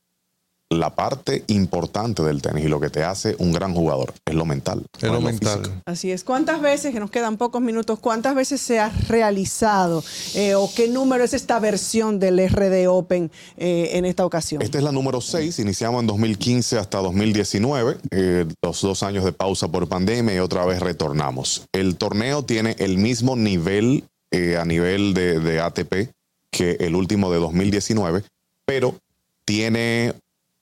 la 0.71 0.95
parte 0.95 1.43
importante 1.47 2.23
del 2.23 2.41
tenis 2.41 2.65
y 2.65 2.67
lo 2.69 2.79
que 2.79 2.89
te 2.89 3.03
hace 3.03 3.35
un 3.39 3.51
gran 3.51 3.73
jugador 3.73 4.13
es 4.25 4.33
lo 4.33 4.45
mental. 4.45 4.85
Es 4.97 5.03
no 5.03 5.15
lo 5.15 5.21
mental. 5.21 5.59
físico. 5.59 5.81
Así 5.85 6.11
es. 6.11 6.23
¿Cuántas 6.23 6.61
veces, 6.61 6.93
que 6.93 6.99
nos 6.99 7.11
quedan 7.11 7.37
pocos 7.37 7.61
minutos, 7.61 7.99
cuántas 7.99 8.35
veces 8.35 8.61
se 8.61 8.79
ha 8.79 8.89
realizado 9.09 10.03
eh, 10.33 10.55
o 10.55 10.69
qué 10.73 10.87
número 10.87 11.23
es 11.23 11.33
esta 11.33 11.59
versión 11.59 12.19
del 12.19 12.47
RD 12.47 12.87
Open 12.87 13.31
eh, 13.57 13.89
en 13.93 14.05
esta 14.05 14.25
ocasión? 14.25 14.61
Esta 14.61 14.77
es 14.77 14.83
la 14.83 14.91
número 14.91 15.19
6, 15.19 15.59
iniciamos 15.59 16.01
en 16.01 16.07
2015 16.07 16.77
hasta 16.77 16.99
2019, 16.99 17.97
eh, 18.11 18.45
los 18.61 18.81
dos 18.81 19.03
años 19.03 19.25
de 19.25 19.33
pausa 19.33 19.67
por 19.67 19.89
pandemia 19.89 20.35
y 20.35 20.39
otra 20.39 20.65
vez 20.65 20.79
retornamos. 20.79 21.67
El 21.73 21.97
torneo 21.97 22.45
tiene 22.45 22.75
el 22.79 22.97
mismo 22.97 23.35
nivel 23.35 24.05
eh, 24.31 24.57
a 24.57 24.65
nivel 24.65 25.13
de, 25.13 25.39
de 25.39 25.59
ATP 25.59 26.09
que 26.51 26.77
el 26.79 26.95
último 26.95 27.31
de 27.31 27.39
2019, 27.39 28.23
pero 28.65 28.95
tiene, 29.45 30.13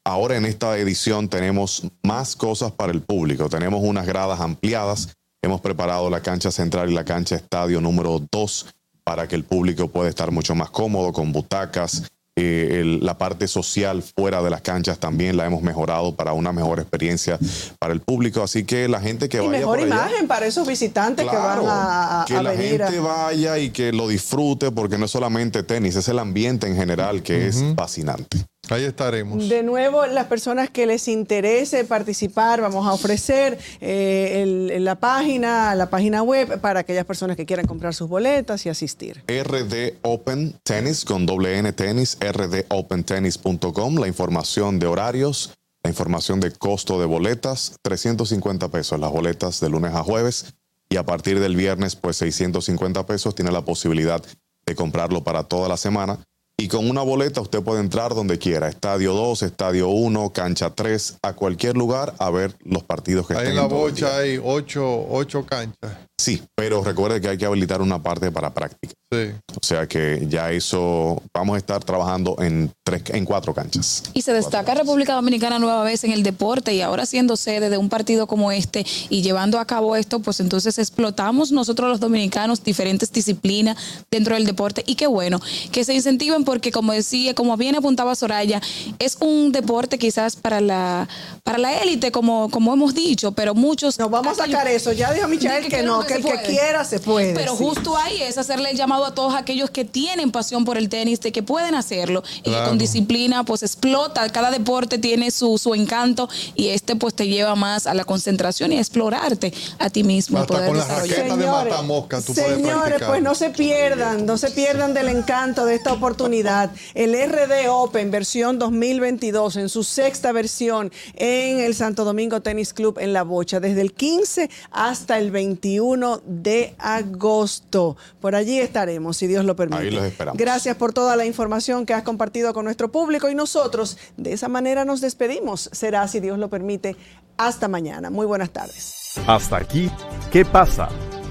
ahora 0.03 0.37
en 0.37 0.45
esta 0.45 0.77
edición 0.77 1.29
tenemos 1.29 1.83
más 2.03 2.35
cosas 2.35 2.71
para 2.71 2.91
el 2.91 3.01
público, 3.01 3.49
tenemos 3.49 3.81
unas 3.83 4.05
gradas 4.05 4.39
ampliadas, 4.39 5.15
hemos 5.41 5.61
preparado 5.61 6.09
la 6.09 6.21
cancha 6.21 6.51
central 6.51 6.89
y 6.89 6.93
la 6.93 7.05
cancha 7.05 7.35
estadio 7.35 7.81
número 7.81 8.21
2 8.31 8.67
para 9.03 9.27
que 9.27 9.35
el 9.35 9.43
público 9.43 9.87
pueda 9.87 10.09
estar 10.09 10.31
mucho 10.31 10.53
más 10.53 10.69
cómodo 10.69 11.11
con 11.11 11.31
butacas. 11.31 12.03
Eh, 12.41 12.79
el- 12.81 12.99
la 13.05 13.17
parte 13.17 13.47
social 13.47 14.01
fuera 14.01 14.41
de 14.41 14.49
las 14.49 14.61
canchas 14.61 14.97
también 14.97 15.35
la 15.37 15.45
hemos 15.45 15.61
mejorado 15.61 16.15
para 16.15 16.33
una 16.33 16.51
mejor 16.53 16.79
experiencia 16.79 17.37
para 17.79 17.93
el 17.93 17.99
público. 18.01 18.41
Así 18.41 18.63
que 18.63 18.87
la 18.87 19.01
gente 19.01 19.27
que 19.29 19.37
y 19.37 19.39
vaya 19.41 19.51
mejor 19.51 19.79
por 19.79 19.85
allá, 19.87 19.95
imagen 20.07 20.27
para 20.27 20.45
esos 20.45 20.67
visitantes 20.67 21.25
Claro, 21.25 21.61
que 21.61 21.67
van 21.67 21.75
a, 21.77 22.21
a- 22.21 22.25
que 22.25 22.35
a 22.35 22.41
la 22.43 22.51
venir. 22.51 22.81
a- 22.83 22.87
gente 22.87 22.99
vaya 23.01 23.57
y 23.57 23.69
que 23.71 23.91
lo 23.91 24.07
disfrute 24.07 24.71
porque 24.71 24.97
no 24.97 25.05
es 25.05 25.11
solamente 25.11 25.63
tenis, 25.63 25.95
es 25.95 26.07
el 26.07 26.19
ambiente 26.19 26.67
en 26.67 26.75
general 26.75 27.21
que 27.23 27.47
es 27.47 27.63
fascinante. 27.75 28.45
Ahí 28.69 28.83
estaremos. 28.83 29.49
De 29.49 29.63
nuevo, 29.63 30.05
las 30.05 30.27
personas 30.27 30.69
que 30.69 30.85
les 30.85 31.07
interese 31.07 31.83
participar, 31.85 32.61
vamos 32.61 32.85
a 32.87 32.93
ofrecer 32.93 33.57
eh, 33.81 34.41
el- 34.43 34.83
la 34.85 34.95
página, 34.95 35.73
la 35.75 35.89
página 35.89 36.21
web 36.23 36.59
para 36.61 36.81
aquellas 36.81 37.05
personas 37.05 37.35
que 37.35 37.45
quieran 37.45 37.65
comprar 37.65 37.93
sus 37.95 38.07
boletas 38.07 38.65
y 38.65 38.69
asistir. 38.69 39.23
RD 39.27 39.97
Open 40.03 40.55
Tennis 40.63 41.03
con 41.05 41.25
doble 41.25 41.57
N 41.57 41.73
tenis, 41.73 42.17
rdopentennis.com, 42.21 43.95
la 43.97 44.07
información 44.07 44.79
de 44.79 44.87
horarios, 44.87 45.53
la 45.83 45.89
información 45.89 46.39
de 46.39 46.51
costo 46.51 46.99
de 46.99 47.05
boletas, 47.05 47.75
350 47.81 48.67
pesos 48.69 48.99
las 48.99 49.11
boletas 49.11 49.59
de 49.59 49.69
lunes 49.69 49.93
a 49.95 50.03
jueves 50.03 50.53
y 50.89 50.97
a 50.97 51.03
partir 51.05 51.39
del 51.39 51.55
viernes 51.55 51.95
pues 51.95 52.17
650 52.17 53.05
pesos 53.05 53.33
tiene 53.35 53.51
la 53.51 53.61
posibilidad 53.63 54.21
de 54.65 54.75
comprarlo 54.75 55.23
para 55.23 55.43
toda 55.43 55.67
la 55.69 55.77
semana. 55.77 56.19
Y 56.59 56.67
con 56.67 56.89
una 56.89 57.01
boleta 57.01 57.39
usted 57.39 57.63
puede 57.63 57.79
entrar 57.79 58.13
donde 58.13 58.37
quiera, 58.37 58.67
estadio 58.67 59.13
2, 59.13 59.43
estadio 59.43 59.87
1, 59.87 60.33
cancha 60.33 60.69
3, 60.71 61.19
a 61.23 61.31
cualquier 61.31 61.77
lugar 61.77 62.13
a 62.19 62.29
ver 62.31 62.53
los 62.65 62.83
partidos 62.83 63.27
que 63.27 63.33
Ahí 63.33 63.39
estén 63.39 63.51
en 63.51 63.55
la 63.55 63.67
bocha 63.67 64.17
hay 64.17 64.37
ocho, 64.43 65.05
ocho 65.09 65.45
canchas. 65.45 65.91
Sí, 66.19 66.43
pero 66.55 66.83
recuerde 66.83 67.21
que 67.21 67.29
hay 67.29 67.37
que 67.37 67.45
habilitar 67.45 67.81
una 67.81 68.03
parte 68.03 68.29
para 68.29 68.53
práctica. 68.53 68.93
Sí. 69.11 69.31
O 69.59 69.65
sea 69.65 69.87
que 69.87 70.27
ya 70.29 70.51
eso, 70.51 71.23
vamos 71.33 71.55
a 71.55 71.57
estar 71.57 71.83
trabajando 71.83 72.35
en 72.39 72.71
tres, 72.83 73.01
en 73.07 73.25
cuatro 73.25 73.55
canchas. 73.55 74.03
Y 74.13 74.21
se 74.21 74.33
destaca 74.33 74.75
República 74.75 75.15
Dominicana 75.15 75.57
nueva 75.57 75.83
vez 75.83 76.03
en 76.03 76.11
el 76.11 76.21
deporte 76.21 76.75
y 76.75 76.81
ahora 76.81 77.07
siendo 77.07 77.35
sede 77.35 77.71
de 77.71 77.79
un 77.79 77.89
partido 77.89 78.27
como 78.27 78.51
este 78.51 78.85
y 79.09 79.23
llevando 79.23 79.59
a 79.59 79.65
cabo 79.65 79.95
esto, 79.95 80.19
pues 80.19 80.39
entonces 80.41 80.77
explotamos 80.77 81.51
nosotros 81.51 81.89
los 81.89 81.99
dominicanos 81.99 82.63
diferentes 82.63 83.11
disciplinas 83.11 83.77
dentro 84.11 84.35
del 84.35 84.45
deporte 84.45 84.83
y 84.85 84.93
qué 84.93 85.07
bueno 85.07 85.41
que 85.71 85.83
se 85.83 85.95
incentiven 85.95 86.43
porque 86.43 86.71
como 86.71 86.93
decía, 86.93 87.33
como 87.33 87.57
bien 87.57 87.75
apuntaba 87.75 88.13
Soraya, 88.13 88.61
es 88.99 89.17
un 89.21 89.51
deporte 89.51 89.97
quizás 89.97 90.35
para 90.35 90.61
la 90.61 91.07
para 91.43 91.57
la 91.57 91.81
élite 91.81 92.11
como 92.11 92.51
como 92.51 92.73
hemos 92.73 92.93
dicho, 92.93 93.31
pero 93.31 93.55
muchos 93.55 93.97
No, 93.97 94.07
vamos 94.07 94.39
a 94.39 94.45
sacar 94.45 94.67
eso. 94.67 94.91
Ya 94.91 95.11
dijo 95.13 95.27
Michael 95.27 95.67
que 95.67 95.81
no, 95.81 96.05
que 96.05 96.13
el 96.13 96.23
que 96.23 96.41
quiera 96.45 96.85
se 96.85 96.99
puede. 96.99 97.33
Pero 97.33 97.57
sí. 97.57 97.63
justo 97.63 97.97
ahí 97.97 98.21
es 98.21 98.37
hacerle 98.37 98.69
el 98.69 98.77
llamado 98.77 98.98
a 99.05 99.13
todos 99.13 99.35
aquellos 99.35 99.69
que 99.69 99.85
tienen 99.85 100.31
pasión 100.31 100.65
por 100.65 100.77
el 100.77 100.89
tenis, 100.89 101.19
de 101.21 101.31
que 101.31 101.43
pueden 101.43 101.75
hacerlo 101.75 102.23
y 102.43 102.51
que 102.51 102.63
con 102.63 102.77
disciplina 102.77 103.43
pues 103.43 103.63
explota. 103.63 104.27
Cada 104.29 104.51
deporte 104.51 104.97
tiene 104.97 105.31
su, 105.31 105.57
su 105.57 105.73
encanto 105.75 106.29
y 106.55 106.69
este 106.69 106.95
pues 106.95 107.13
te 107.13 107.27
lleva 107.27 107.55
más 107.55 107.87
a 107.87 107.93
la 107.93 108.05
concentración 108.05 108.71
y 108.73 108.77
a 108.77 108.79
explorarte 108.79 109.53
a 109.77 109.89
ti 109.89 110.03
mismo. 110.03 110.39
Hasta 110.39 110.53
poder 110.53 110.67
con 110.67 110.77
la 110.77 110.83
desarrollar. 110.83 111.17
raqueta 111.17 111.37
de 111.37 111.45
matamosca 111.45 112.21
tú 112.21 112.33
puedes 112.33 112.55
Señores, 112.55 113.01
pues 113.05 113.21
no 113.21 113.35
se 113.35 113.49
pierdan, 113.49 114.25
no 114.25 114.37
se 114.37 114.51
pierdan 114.51 114.93
del 114.93 115.09
encanto 115.09 115.65
de 115.65 115.75
esta 115.75 115.93
oportunidad. 115.93 116.71
El 116.93 117.13
RD 117.13 117.69
Open 117.69 118.11
versión 118.11 118.59
2022 118.59 119.55
en 119.57 119.69
su 119.69 119.83
sexta 119.83 120.31
versión 120.31 120.91
en 121.15 121.59
el 121.59 121.75
Santo 121.75 122.03
Domingo 122.03 122.41
Tennis 122.41 122.73
Club 122.73 122.97
en 122.99 123.13
La 123.13 123.23
Bocha, 123.23 123.59
desde 123.59 123.81
el 123.81 123.93
15 123.93 124.49
hasta 124.71 125.17
el 125.17 125.31
21 125.31 126.21
de 126.25 126.75
agosto. 126.77 127.97
Por 128.19 128.35
allí 128.35 128.59
estaremos, 128.89 129.17
si 129.17 129.27
Dios 129.27 129.45
lo 129.45 129.55
permite. 129.55 129.83
Ahí 129.83 129.91
los 129.91 130.03
esperamos. 130.03 130.37
Gracias 130.37 130.75
por 130.75 130.93
toda 130.93 131.15
la 131.15 131.25
información 131.25 131.85
que 131.85 131.93
has 131.93 132.03
compartido 132.03 132.53
con 132.53 132.65
nuestro 132.65 132.91
público 132.91 133.29
y 133.29 133.35
nosotros 133.35 133.97
de 134.17 134.33
esa 134.33 134.47
manera 134.49 134.85
nos 134.85 135.01
despedimos. 135.01 135.69
Será, 135.71 136.07
si 136.07 136.19
Dios 136.19 136.39
lo 136.39 136.49
permite, 136.49 136.95
hasta 137.37 137.67
mañana. 137.67 138.09
Muy 138.09 138.25
buenas 138.25 138.49
tardes. 138.49 139.13
Hasta 139.27 139.57
aquí, 139.57 139.89
¿qué 140.31 140.45
pasa? 140.45 140.89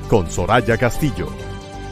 Con 0.08 0.30
Soraya 0.30 0.76
Castillo. 0.76 1.47